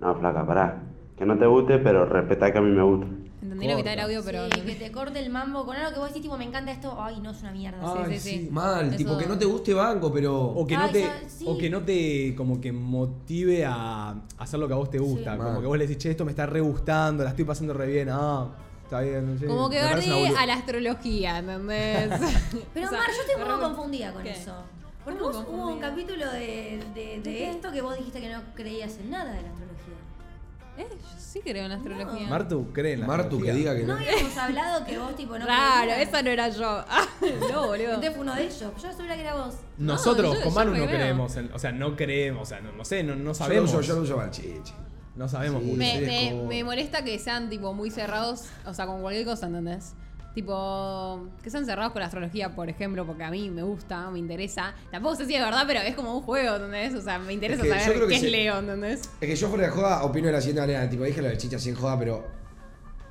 No, 0.00 0.14
flaca, 0.14 0.46
pará. 0.46 0.82
Que 1.14 1.26
no 1.26 1.36
te 1.36 1.44
guste, 1.44 1.76
pero 1.76 2.06
respetá 2.06 2.50
que 2.50 2.56
a 2.56 2.62
mí 2.62 2.70
me 2.70 2.82
gusta. 2.82 3.06
Entendí 3.42 3.66
la 3.66 3.76
mitad 3.76 3.90
del 3.90 4.00
audio, 4.00 4.22
pero. 4.24 4.46
Sí, 4.46 4.62
que 4.62 4.74
te 4.74 4.90
corte 4.90 5.18
el 5.18 5.28
mambo 5.28 5.66
con 5.66 5.76
algo 5.76 5.92
que 5.92 5.98
vos 5.98 6.08
decís, 6.08 6.22
tipo, 6.22 6.38
me 6.38 6.44
encanta 6.44 6.72
esto. 6.72 6.96
Ay, 6.98 7.20
no, 7.20 7.32
es 7.32 7.42
una 7.42 7.52
mierda. 7.52 7.80
Ay, 7.82 8.18
sí, 8.18 8.18
sí. 8.18 8.48
Mal, 8.50 8.88
Eso- 8.88 8.96
tipo 8.96 9.18
que 9.18 9.26
no 9.26 9.36
te 9.36 9.44
guste 9.44 9.74
banco, 9.74 10.10
pero. 10.10 10.40
O 10.42 10.66
que, 10.66 10.78
no 10.78 10.88
te, 10.88 11.04
sí. 11.28 11.44
o 11.46 11.58
que 11.58 11.68
no 11.68 11.82
te 11.82 12.34
como 12.34 12.58
que 12.58 12.72
motive 12.72 13.66
a 13.66 14.14
hacer 14.38 14.58
lo 14.58 14.66
que 14.66 14.72
a 14.72 14.76
vos 14.76 14.88
te 14.88 14.98
gusta. 14.98 15.32
Sí. 15.32 15.36
Como 15.36 15.52
Mal. 15.52 15.60
que 15.60 15.66
vos 15.66 15.76
le 15.76 15.86
decís, 15.86 15.98
che, 16.02 16.10
esto 16.12 16.24
me 16.24 16.30
está 16.30 16.46
re 16.46 16.62
gustando, 16.62 17.24
la 17.24 17.30
estoy 17.30 17.44
pasando 17.44 17.74
re 17.74 17.86
bien. 17.86 18.08
Ah, 18.10 18.48
está 18.90 19.00
bien. 19.02 19.36
sí, 19.38 19.46
Como 19.46 19.70
que 19.70 19.80
bolu- 19.82 20.36
a 20.36 20.46
la 20.46 20.54
astrología, 20.54 21.38
¿entendés? 21.38 22.08
Pero 22.74 22.86
O 22.86 22.90
sea, 22.90 22.98
Mar, 22.98 23.08
yo 23.14 23.20
estoy 23.22 23.42
un 23.42 23.48
poco 23.48 23.60
confundida 23.62 24.12
con 24.12 24.22
¿Qué? 24.22 24.30
eso. 24.32 24.54
Porque 25.04 25.18
¿Cómo 25.20 25.32
vos 25.32 25.46
hubo 25.48 25.68
un 25.68 25.80
capítulo 25.80 26.30
de, 26.32 26.82
de, 26.94 27.20
de 27.22 27.50
esto 27.50 27.72
que 27.72 27.80
vos 27.80 27.96
dijiste 27.96 28.20
que 28.20 28.28
no 28.28 28.42
creías 28.54 28.98
en 28.98 29.10
nada 29.10 29.32
de 29.32 29.42
la 29.42 29.48
astrología. 29.48 29.94
Eh, 30.76 30.86
yo 30.90 31.18
sí 31.20 31.40
creo 31.42 31.64
en 31.64 31.68
la 31.70 31.74
astrología. 31.76 32.28
Martu, 32.28 32.72
cree 32.72 32.92
en 32.94 33.00
la 33.00 33.06
Martu 33.06 33.40
que 33.40 33.50
astrología? 33.50 33.54
diga 33.54 33.76
que 33.76 33.82
No 33.86 33.94
no. 33.94 33.98
habíamos 34.00 34.36
hablado 34.36 34.84
que 34.84 34.98
vos, 34.98 35.16
tipo, 35.16 35.38
no 35.38 35.46
creías? 35.46 36.08
esa 36.08 36.22
no 36.22 36.30
era 36.30 36.48
yo. 36.48 36.84
Ah, 36.88 37.06
no, 37.52 37.66
boludo. 37.66 37.86
Entonces 37.86 38.10
fue 38.12 38.20
uno 38.22 38.34
de 38.34 38.42
ellos. 38.44 38.60
Yo 38.82 38.92
sabía 38.92 39.14
que 39.14 39.20
era 39.20 39.34
vos. 39.34 39.54
Nosotros 39.78 40.34
yo- 40.34 40.40
con 40.42 40.48
yo 40.50 40.54
Manu 40.54 40.70
no 40.72 40.76
creo. 40.86 40.88
creemos, 40.88 41.36
en- 41.36 41.52
o 41.52 41.58
sea, 41.58 41.72
no 41.72 41.96
creemos, 41.96 42.42
o 42.42 42.46
sea, 42.46 42.60
no, 42.60 42.72
no 42.72 42.84
sé, 42.84 43.02
no, 43.02 43.14
no 43.14 43.18
Yo 43.20 43.24
lo 43.28 43.34
sabemos. 43.34 43.70
uso, 43.74 43.80
yo 44.04 44.20
No 45.16 45.28
sabemos 45.28 45.60
Sí. 45.62 45.66
mucho. 45.66 45.78
Me, 45.78 45.98
Sí, 45.98 46.04
me- 46.06 46.30
como- 46.30 46.46
me 46.48 46.64
molesta 46.64 47.04
que 47.04 47.18
sean 47.18 47.48
tipo 47.50 47.74
muy 47.74 47.90
cerrados, 47.90 48.44
o 48.66 48.72
sea, 48.74 48.86
con 48.86 49.00
cualquier 49.02 49.26
cosa, 49.26 49.46
¿entendés? 49.46 49.92
Tipo, 50.34 51.26
que 51.42 51.50
sean 51.50 51.66
cerrados 51.66 51.92
con 51.92 52.00
la 52.00 52.06
astrología, 52.06 52.54
por 52.54 52.68
ejemplo, 52.70 53.04
porque 53.04 53.24
a 53.24 53.30
mí 53.32 53.50
me 53.50 53.62
gusta, 53.64 54.08
me 54.10 54.20
interesa. 54.20 54.72
Tampoco 54.92 55.16
sé 55.16 55.26
si 55.26 55.34
es 55.34 55.42
verdad, 55.42 55.64
pero 55.66 55.80
es 55.80 55.96
como 55.96 56.14
un 56.16 56.22
juego, 56.22 56.54
¿entendés? 56.54 56.94
O 56.94 57.02
sea, 57.02 57.18
me 57.18 57.32
interesa 57.32 57.62
Es 57.62 57.68
que 57.68 57.74
yo 57.74 57.80
saber 57.80 57.96
creo 57.96 58.08
que 58.08 58.10
qué 58.10 58.16
es 58.16 58.22
se- 58.22 58.30
Leo, 58.30 58.58
¿entendés? 58.60 59.00
Es 59.20 59.28
que 59.28 59.36
yo 59.36 59.48
fuera 59.48 59.64
de 59.64 59.70
joda 59.70 60.04
opino 60.04 60.26
de 60.28 60.32
la 60.32 60.40
siguiente 60.40 60.60
manera, 60.60 60.88
tipo, 60.88 61.02
dije 61.02 61.20
lo 61.20 61.28
del 61.28 61.36
chicha 61.38 61.58
sin 61.58 61.74
joda, 61.74 61.98
pero 61.98 62.24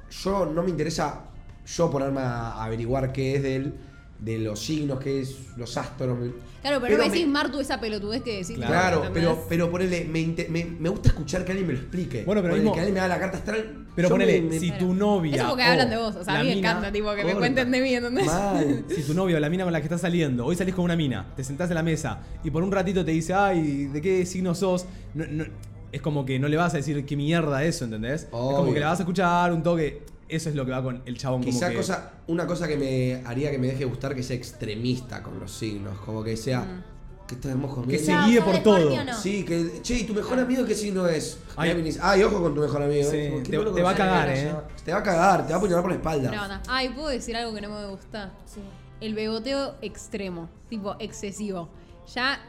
yo 0.09 0.45
no 0.45 0.63
me 0.63 0.69
interesa 0.69 1.21
yo 1.67 1.91
ponerme 1.91 2.21
a 2.21 2.63
averiguar 2.63 3.11
qué 3.11 3.35
es 3.35 3.43
de 3.43 3.55
él, 3.57 3.73
de 4.19 4.37
los 4.37 4.59
signos, 4.59 4.99
qué 4.99 5.21
es 5.21 5.35
los 5.55 5.77
astros. 5.77 6.17
Claro, 6.17 6.31
pero, 6.61 6.81
Pero 6.81 6.97
no 6.97 7.03
me 7.03 7.09
me- 7.09 7.15
decís 7.15 7.27
Martu 7.27 7.59
esa 7.61 7.79
pelotudez 7.79 8.21
que 8.21 8.31
decís. 8.39 8.57
Claro, 8.57 8.97
¿entendés? 9.05 9.23
pero, 9.23 9.45
pero 9.47 9.71
ponele, 9.71 10.03
me, 10.03 10.35
me, 10.49 10.65
me 10.65 10.89
gusta 10.89 11.09
escuchar 11.09 11.45
que 11.45 11.51
alguien 11.53 11.67
me 11.67 11.73
lo 11.73 11.79
explique. 11.79 12.23
Bueno, 12.25 12.41
pero 12.41 12.51
Ponele, 12.53 12.63
mismo- 12.63 12.73
que 12.73 12.79
alguien 12.81 12.93
me 12.95 12.99
haga 12.99 13.15
la 13.15 13.19
carta 13.19 13.37
astral. 13.37 13.85
Pero 13.95 14.09
ponele, 14.09 14.41
me- 14.41 14.49
me- 14.49 14.59
si 14.59 14.67
Claro. 14.67 14.85
tu 14.87 14.93
novia. 14.93 15.35
Eso 15.37 15.47
porque 15.47 15.63
hablan 15.63 15.89
de 15.89 15.97
vos, 15.97 16.15
o 16.17 16.23
sea, 16.23 16.35
a 16.39 16.43
mí 16.43 16.49
me 16.49 16.57
encanta, 16.59 16.91
tipo, 16.91 17.15
que 17.15 17.23
me 17.23 17.35
cuenten 17.35 17.71
de 17.71 17.81
mí, 17.81 17.93
¿entendés? 17.93 18.25
Mal. 18.25 18.85
Si 18.93 19.03
tu 19.03 19.13
novia 19.13 19.37
o 19.37 19.39
la 19.39 19.49
mina 19.49 19.63
con 19.63 19.71
la 19.71 19.79
que 19.79 19.85
estás 19.85 20.01
saliendo, 20.01 20.45
hoy 20.45 20.55
salís 20.57 20.75
con 20.75 20.83
una 20.85 20.97
mina, 20.97 21.27
te 21.37 21.43
sentás 21.45 21.69
en 21.69 21.75
la 21.75 21.83
mesa 21.83 22.19
y 22.43 22.51
por 22.51 22.61
un 22.63 22.71
ratito 22.73 23.05
te 23.05 23.11
dice, 23.11 23.33
ay, 23.33 23.85
¿de 23.85 24.01
qué 24.01 24.25
signo 24.25 24.53
sos? 24.53 24.85
No- 25.13 25.25
no- 25.27 25.45
es 25.93 26.01
como 26.01 26.25
que 26.25 26.37
no 26.39 26.47
le 26.49 26.57
vas 26.57 26.73
a 26.73 26.77
decir 26.77 27.03
qué 27.05 27.15
mierda 27.15 27.63
eso, 27.63 27.85
¿entendés? 27.85 28.23
Es 28.23 28.27
como 28.29 28.73
que 28.73 28.79
la 28.81 28.87
vas 28.89 28.99
a 28.99 29.03
escuchar 29.03 29.51
un 29.53 29.63
toque. 29.63 30.03
Eso 30.29 30.49
es 30.49 30.55
lo 30.55 30.63
que 30.65 30.71
va 30.71 30.81
con 30.83 31.01
el 31.05 31.17
chabón. 31.17 31.41
como 31.41 31.51
Quizá 31.51 31.69
que- 31.69 31.75
cosa, 31.75 32.11
una 32.27 32.45
cosa 32.47 32.67
que 32.67 32.77
me 32.77 33.23
haría 33.27 33.49
que 33.51 33.57
me 33.57 33.67
deje 33.67 33.83
gustar 33.85 34.13
que 34.15 34.21
sea 34.23 34.35
extremista 34.35 35.23
con 35.23 35.39
los 35.39 35.51
signos. 35.51 35.97
Como 35.99 36.23
que 36.23 36.37
sea. 36.37 36.61
Mm. 36.61 36.83
Que 37.27 37.35
estamos 37.35 37.73
con 37.75 37.87
Que 37.87 37.99
se 37.99 38.11
guíe 38.25 38.37
¿sos 38.37 38.45
por 38.45 38.57
todo. 38.63 39.03
No? 39.03 39.13
Sí, 39.15 39.43
que. 39.43 39.81
Che, 39.83 39.99
¿y 39.99 40.03
tu 40.03 40.13
mejor 40.15 40.39
amigo 40.39 40.65
qué 40.65 40.73
signo 40.73 41.07
es? 41.07 41.37
Ay. 41.55 41.95
Ay, 42.01 42.23
ojo 42.23 42.41
con 42.41 42.55
tu 42.55 42.61
mejor 42.61 42.81
amigo. 42.81 43.09
Sí, 43.11 43.17
¿eh? 43.17 43.43
Como, 43.55 43.71
te- 43.71 43.81
va 43.83 43.91
a 43.91 43.95
cagar, 43.95 44.29
¿eh? 44.29 44.51
Te 44.83 44.91
va 44.91 44.97
a 44.99 45.03
cagar, 45.03 45.43
te 45.45 45.49
va 45.49 45.55
a 45.55 45.57
apuñalar 45.57 45.81
por 45.83 45.91
la 45.91 45.97
espalda. 45.97 46.31
No, 46.31 46.47
no. 46.47 46.59
Ay, 46.67 46.89
¿puedo 46.89 47.09
decir 47.09 47.35
algo 47.35 47.53
que 47.53 47.61
no 47.61 47.69
me 47.69 47.85
gusta? 47.87 48.31
Sí. 48.45 48.61
El 49.01 49.13
beboteo 49.13 49.75
extremo, 49.81 50.49
tipo 50.69 50.95
excesivo. 50.99 51.69
Ya 52.15 52.39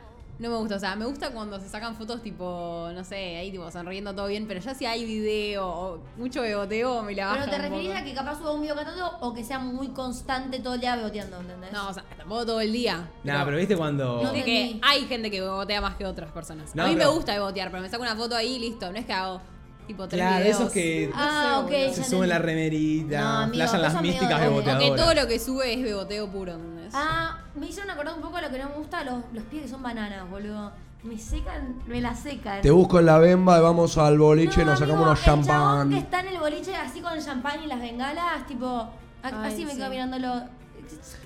no 0.41 0.49
me 0.51 0.57
gusta, 0.57 0.77
o 0.77 0.79
sea, 0.81 0.97
me 0.97 1.05
gusta 1.05 1.31
cuando 1.31 1.61
se 1.61 1.69
sacan 1.69 1.95
fotos 1.95 2.23
tipo, 2.23 2.89
no 2.95 3.05
sé, 3.05 3.37
ahí 3.37 3.51
tipo 3.53 3.71
sonriendo 3.71 4.15
todo 4.15 4.27
bien, 4.27 4.47
pero 4.49 4.59
ya 4.59 4.75
si 4.75 4.87
hay 4.87 5.05
video 5.05 5.69
o 5.69 5.99
mucho 6.17 6.41
beboteo 6.43 7.03
me 7.03 7.15
la 7.15 7.33
Pero 7.35 7.45
te 7.51 7.57
un 7.57 7.63
referís 7.63 7.89
poco. 7.89 7.99
a 8.01 8.05
que 8.05 8.15
capaz 8.15 8.39
suba 8.39 8.53
un 8.55 8.63
video 8.63 8.75
cantando 8.75 9.19
o 9.21 9.35
que 9.35 9.45
sea 9.45 9.59
muy 9.59 9.89
constante 9.89 10.59
todo 10.61 10.75
el 10.75 10.81
día 10.81 10.97
beboteando, 10.97 11.41
¿entendés? 11.41 11.71
No, 11.73 11.89
o 11.91 11.93
sea, 11.95 12.05
tampoco 12.17 12.47
todo 12.47 12.61
el 12.63 12.73
día. 12.73 13.09
Nah, 13.23 13.45
pero 13.45 13.59
viste 13.59 13.77
cuando. 13.77 14.23
No 14.23 14.33
de 14.33 14.43
que 14.43 14.63
entendí. 14.63 14.81
hay 14.83 15.05
gente 15.07 15.31
que 15.31 15.41
bebotea 15.43 15.81
más 15.83 15.97
que 15.97 16.07
otras 16.07 16.33
personas. 16.33 16.75
No, 16.75 16.85
a 16.85 16.87
mí 16.89 16.95
pero- 16.97 17.11
me 17.11 17.15
gusta 17.17 17.35
bebotear, 17.35 17.71
pero 17.71 17.83
me 17.83 17.89
saco 17.91 18.03
una 18.03 18.17
foto 18.17 18.35
ahí 18.35 18.57
y 18.57 18.59
listo. 18.61 18.91
No 18.91 18.99
es 18.99 19.05
que 19.05 19.13
hago 19.13 19.43
tipo 19.87 20.09
tres 20.09 20.21
Claro, 20.23 20.39
videos. 20.43 20.57
esos 20.61 20.73
que 20.73 21.11
Ah, 21.15 21.63
ok. 21.65 21.93
se 21.93 22.05
suben 22.05 22.29
la 22.31 22.39
remerita, 22.39 23.21
No, 23.21 23.29
amigo, 23.43 23.55
flashan 23.57 23.83
las 23.83 24.01
místicas 24.01 24.41
de- 24.41 24.47
O 24.47 24.51
beboteadoras. 24.53 24.91
que 24.91 24.97
todo 24.97 25.15
lo 25.15 25.27
que 25.29 25.39
sube 25.39 25.75
es 25.75 25.83
beboteo 25.83 26.31
puro, 26.31 26.53
¿entendés? 26.53 26.80
Ah, 26.93 27.39
me 27.55 27.67
hicieron 27.67 27.91
acordar 27.91 28.15
un 28.15 28.21
poco 28.23 28.37
a 28.37 28.43
lo 28.43 28.51
que 28.51 28.59
no 28.59 28.69
me 28.71 28.75
gusta, 28.77 29.05
los, 29.05 29.23
los 29.33 29.45
pies 29.45 29.63
que 29.65 29.69
son 29.69 29.83
bananas, 29.83 30.29
boludo. 30.29 30.73
Me 31.03 31.19
secan, 31.19 31.77
me 31.87 32.01
la 32.01 32.15
secan. 32.15 32.61
Te 32.61 32.71
busco 32.71 32.99
en 32.99 33.07
la 33.07 33.19
bemba 33.19 33.59
y 33.59 33.63
vamos 33.63 33.97
al 33.97 34.19
boliche 34.19 34.61
y 34.61 34.65
No, 34.65 34.73
nos 34.73 34.81
sacamos 34.81 35.03
unos 35.03 35.19
El 35.19 35.25
chabón 35.25 35.41
que 35.43 35.47
champán. 35.49 35.93
está 35.95 36.21
en 36.21 36.27
el 36.29 36.39
boliche 36.39 36.77
así 36.77 37.01
con 37.01 37.13
el 37.15 37.25
champán 37.25 37.63
y 37.63 37.67
las 37.67 37.81
bengalas, 37.81 38.47
tipo, 38.47 38.89
Ay, 39.23 39.33
así 39.45 39.65
me 39.65 39.73
sí. 39.73 39.79
quedo 39.79 39.89
mirándolo. 39.91 40.43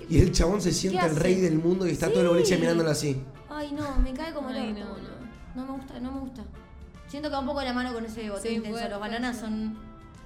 Y 0.09 0.19
el 0.19 0.31
chabón 0.31 0.61
se 0.61 0.71
siente 0.71 0.99
el 0.99 1.05
hace? 1.11 1.19
rey 1.19 1.41
del 1.41 1.57
mundo 1.57 1.85
y 1.87 1.91
está 1.91 2.09
todo 2.09 2.21
el 2.21 2.27
boliche 2.29 2.55
Sí. 2.55 2.61
mirándolo 2.61 2.89
así. 2.89 3.21
Ay, 3.49 3.71
no, 3.73 3.97
me 3.97 4.13
cae 4.13 4.33
como 4.33 4.49
el 4.49 4.57
orto, 4.57 4.79
no, 4.79 4.89
boludo. 4.91 5.15
No 5.55 5.65
me 5.65 5.71
gusta, 5.73 5.99
no 5.99 6.11
me 6.11 6.19
gusta. 6.21 6.43
Siento 7.07 7.29
que 7.29 7.33
va 7.33 7.39
un 7.41 7.45
poco 7.47 7.59
de 7.59 7.65
la 7.65 7.73
mano 7.73 7.93
con 7.93 8.05
ese 8.05 8.29
boteo 8.29 8.43
Sí, 8.43 8.55
intenso. 8.55 8.77
puede- 8.77 8.89
Los 8.89 8.99
bananas 8.99 9.37
son. 9.37 9.73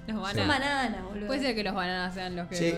Los 0.06 0.16
Son 0.16 0.22
bananas. 0.22 0.48
bananas, 0.48 1.04
boludo. 1.08 1.26
Puede 1.26 1.40
ser 1.40 1.54
que 1.54 1.62
los 1.64 1.74
bananas 1.74 2.14
sean 2.14 2.36
los 2.36 2.46
que 2.48 2.56
Sí. 2.56 2.72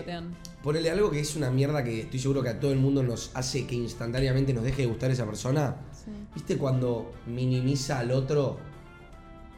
Ponele 0.63 0.89
algo 0.89 1.11
que 1.11 1.19
es 1.19 1.35
una 1.35 1.51
mierda 1.51 1.83
que 1.83 2.01
estoy 2.01 2.19
seguro 2.19 2.41
que 2.41 2.47
a 2.47 2.59
todo 2.59 2.71
el 2.71 2.79
mundo 2.79 3.03
nos 3.03 3.31
hace 3.33 3.67
que 3.67 3.75
instantáneamente 3.75 4.53
nos 4.53 4.63
deje 4.63 4.83
de 4.83 4.87
gustar 4.87 5.11
esa 5.11 5.25
persona. 5.25 5.75
Sí. 5.91 6.11
¿Viste 6.33 6.57
cuando 6.57 7.11
minimiza 7.27 7.99
al 7.99 8.11
otro 8.11 8.57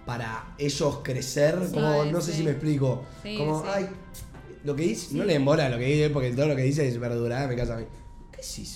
para 0.08 0.56
ellos 0.58 1.02
crecer? 1.04 1.60
Sí, 1.68 1.76
como, 1.76 2.06
no 2.06 2.22
sé 2.22 2.34
si 2.34 2.44
me 2.44 2.52
explico. 2.52 3.04
Sí, 3.22 3.38
como, 3.38 3.64
ay, 3.68 3.88
lo 4.64 4.76
que 4.76 4.82
dice, 4.82 5.16
no 5.16 5.26
le 5.26 5.36
embola 5.36 5.70
lo 5.70 5.78
que 5.78 5.86
dice 5.86 6.10
porque 6.10 6.32
todo 6.32 6.48
lo 6.48 6.56
que 6.56 6.64
dice 6.64 6.88
es 6.88 7.00
verdura, 7.00 7.44
ah, 7.44 7.48
me 7.48 7.56
casa 7.56 7.76
a 7.76 7.78
mí. 7.78 7.86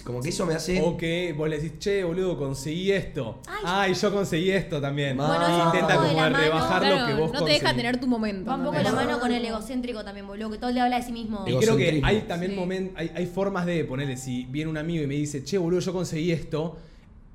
Como 0.03 0.21
que 0.21 0.29
eso 0.29 0.45
me 0.45 0.53
hace. 0.55 0.82
O 0.82 0.97
que 0.97 1.34
vos 1.38 1.47
le 1.49 1.60
decís, 1.60 1.79
che, 1.79 2.03
boludo, 2.03 2.38
conseguí 2.38 2.91
esto. 2.91 3.39
Ay, 3.47 3.63
Ay, 3.65 3.93
yo 3.93 4.12
conseguí 4.13 4.51
esto 4.51 4.79
también. 4.82 5.15
Bueno, 5.17 5.34
Y 5.34 5.51
eso 5.51 5.65
intenta 5.65 5.95
va 5.95 5.95
como 5.95 6.08
de 6.10 6.15
la 6.15 6.23
de 6.25 6.29
mano. 6.32 6.43
rebajar 6.43 6.82
Claro, 6.82 6.99
lo 6.99 7.05
que 7.08 7.13
vos 7.13 7.32
no 7.34 7.39
te 7.43 7.51
deja 7.51 7.60
conseguís. 7.65 7.75
tener 7.77 7.99
tu 7.99 8.08
momento. 8.08 8.49
Va 8.49 8.55
un 8.58 8.63
poco 8.65 8.82
la 8.82 8.91
mano 8.91 9.19
con 9.19 9.32
el 9.32 9.45
egocéntrico 9.45 10.03
también, 10.03 10.27
boludo. 10.27 10.49
Que 10.51 10.58
todo 10.58 10.71
le 10.71 10.82
habla 10.82 10.97
de 10.99 11.03
sí 11.03 11.12
mismo. 11.12 11.43
Y 11.47 11.55
creo 11.58 11.60
que 11.60 11.65
Egocentrismo. 11.89 12.08
hay 12.08 12.21
también 12.21 12.51
Sí. 12.53 12.58
momen- 12.60 12.91
hay, 12.95 13.12
hay 13.15 13.25
formas 13.25 13.65
de 13.65 13.84
ponerle, 13.86 14.17
si 14.17 14.45
viene 14.45 14.69
un 14.69 14.77
amigo 14.77 15.03
y 15.03 15.08
me 15.08 15.15
dice, 15.15 15.43
che, 15.43 15.58
boludo, 15.58 15.79
yo 15.82 15.93
conseguí 15.93 16.32
esto, 16.32 16.77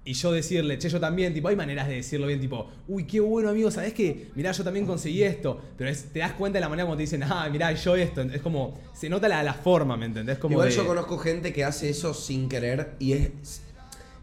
y 0.07 0.12
yo 0.12 0.33
decirle, 0.33 0.77
che, 0.79 0.88
yo 0.90 1.01
también, 1.01 1.33
tipo, 1.33 1.49
hay 1.49 1.57
maneras 1.57 1.88
de 1.88 1.95
decirlo 1.95 2.27
bien, 2.27 2.40
tipo, 2.40 2.69
uy, 2.88 3.05
qué 3.07 3.21
bueno, 3.21 3.49
amigo, 3.49 3.71
¿sabés 3.71 3.95
qué? 3.95 4.29
Mirá, 4.35 4.53
yo 4.53 4.62
también 4.62 4.85
conseguí 4.87 5.23
esto, 5.23 5.59
pero 5.79 5.88
es- 5.88 6.05
te 6.12 6.19
das 6.19 6.33
cuenta 6.33 6.59
de 6.59 6.61
la 6.61 6.69
manera 6.69 6.85
como 6.85 6.97
te 6.97 7.03
dicen, 7.03 7.23
ah, 7.23 7.49
mirá, 7.51 7.73
yo 7.73 7.97
esto, 7.97 8.21
es 8.21 8.43
como, 8.43 8.79
se 8.93 9.09
nota 9.09 9.29
la, 9.29 9.43
la 9.43 9.55
forma, 9.55 9.97
¿me 9.97 10.07
entendés? 10.07 10.37
Como 10.38 10.53
Igual 10.53 10.69
de- 10.69 10.75
yo 10.77 10.87
conozco 10.87 11.17
gente 11.19 11.53
que 11.55 11.64
hace 11.64 11.88
eso 11.88 12.12
sin 12.12 12.49
querer 12.51 12.97
y 12.99 13.12
es. 13.14 13.31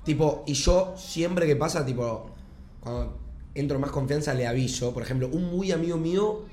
Tipo, 0.04 0.44
y 0.48 0.54
yo 0.54 0.94
siempre 0.98 1.46
que 1.48 1.56
pasa, 1.56 1.86
tipo, 1.86 2.32
cuando 2.80 3.18
entro 3.54 3.76
en 3.78 3.82
más 3.82 3.92
confianza 3.92 4.34
le 4.34 4.48
aviso. 4.48 4.94
Por 4.94 5.04
ejemplo, 5.04 5.28
un 5.32 5.44
muy 5.52 5.72
amigo 5.72 5.98
mío 5.98 6.46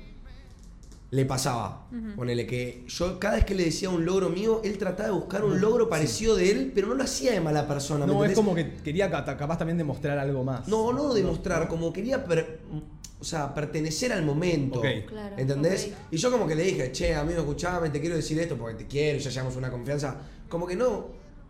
le 1.11 1.25
pasaba. 1.25 1.87
Ponele 2.15 2.45
que 2.45 2.83
yo 2.87 3.17
cada 3.19 3.35
vez 3.35 3.45
que 3.45 3.55
le 3.55 3.65
decía 3.65 3.89
un 3.89 4.05
logro 4.05 4.29
mío, 4.29 4.61
él 4.63 4.77
trataba 4.77 5.09
de 5.09 5.15
buscar 5.15 5.43
un 5.43 5.59
logro 5.59 5.89
parecido 5.89 6.35
de 6.35 6.51
él, 6.51 6.71
pero 6.75 6.87
no 6.87 6.93
lo 6.93 7.03
hacía 7.03 7.31
de 7.31 7.41
mala 7.41 7.67
persona. 7.67 8.05
¿me 8.05 8.13
No, 8.13 8.23
es 8.23 8.33
como 8.33 8.53
que 8.53 8.75
quería 8.83 9.09
ca- 9.09 9.25
capaz 9.37 9.57
también 9.57 9.77
demostrar 9.77 10.19
algo 10.19 10.43
más. 10.43 10.67
No, 10.67 10.93
no 10.93 11.13
demostrar, 11.13 11.67
como 11.67 11.91
quería 11.91 12.23
per- 12.23 12.59
o 13.21 13.23
sea, 13.23 13.53
pertenecer 13.53 14.13
al 14.13 14.23
momento. 14.23 14.79
Ok. 14.79 14.85
Claro, 15.07 15.35
¿Entendés? 15.37 15.91
Y 16.11 16.17
yo 16.17 16.31
como 16.31 16.47
que 16.47 16.55
le 16.55 16.63
dije, 16.63 16.91
che, 16.91 17.15
amigo, 17.15 17.39
escuchame, 17.39 17.89
te 17.89 17.99
quiero 17.99 18.15
decir 18.15 18.39
esto 18.39 18.55
porque 18.55 18.75
te 18.83 18.87
quiero, 18.87 19.17
ya 19.19 19.29
llevamos 19.31 19.55
una 19.57 19.69
confianza. 19.71 20.15
Como 20.47 20.65
que 20.67 20.75
no, 20.75 21.07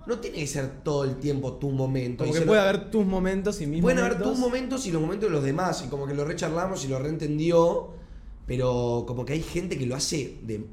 no 0.07 0.17
tiene 0.19 0.37
que 0.37 0.47
ser 0.47 0.67
todo 0.83 1.03
el 1.03 1.17
tiempo 1.17 1.53
tu 1.57 1.69
momento. 1.69 2.23
Como 2.23 2.35
Y 2.35 2.39
que 2.39 2.45
puede 2.45 2.61
lo- 2.61 2.67
haber 2.67 2.89
tus 2.89 3.05
momentos 3.05 3.59
y 3.61 3.67
mis 3.67 3.81
Pueden 3.81 3.99
haber 3.99 4.13
momentos. 4.13 4.31
tus 4.31 4.39
momentos 4.39 4.87
y 4.87 4.91
los 4.91 5.01
momentos 5.01 5.29
de 5.29 5.35
los 5.35 5.43
demás. 5.43 5.83
Y 5.85 5.89
como 5.89 6.07
que 6.07 6.13
lo 6.13 6.23
recharlamos 6.25 6.85
y 6.85 6.87
lo 6.87 6.97
reentendió. 6.97 7.89
Pero 8.49 9.05
como 9.07 9.23
que 9.25 9.33
hay 9.33 9.41
gente 9.43 9.77
que 9.77 9.85
lo 9.85 9.95
hace 9.95 10.37
de, 10.41 10.65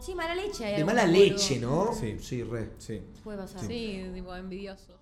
Sí, 0.00 0.14
mala 0.14 0.34
leche. 0.34 0.64
hay 0.66 0.76
de 0.76 0.84
mala 0.84 1.06
boludo. 1.06 1.18
leche, 1.20 1.58
¿no? 1.58 1.94
Sí. 1.94 2.16
Sí, 2.20 2.42
re. 2.42 2.68
Sí. 2.78 3.00
Puede 3.24 3.38
pasar. 3.38 3.66
Sí, 3.66 4.04
tipo 4.14 4.34
envidiosos. 4.36 4.95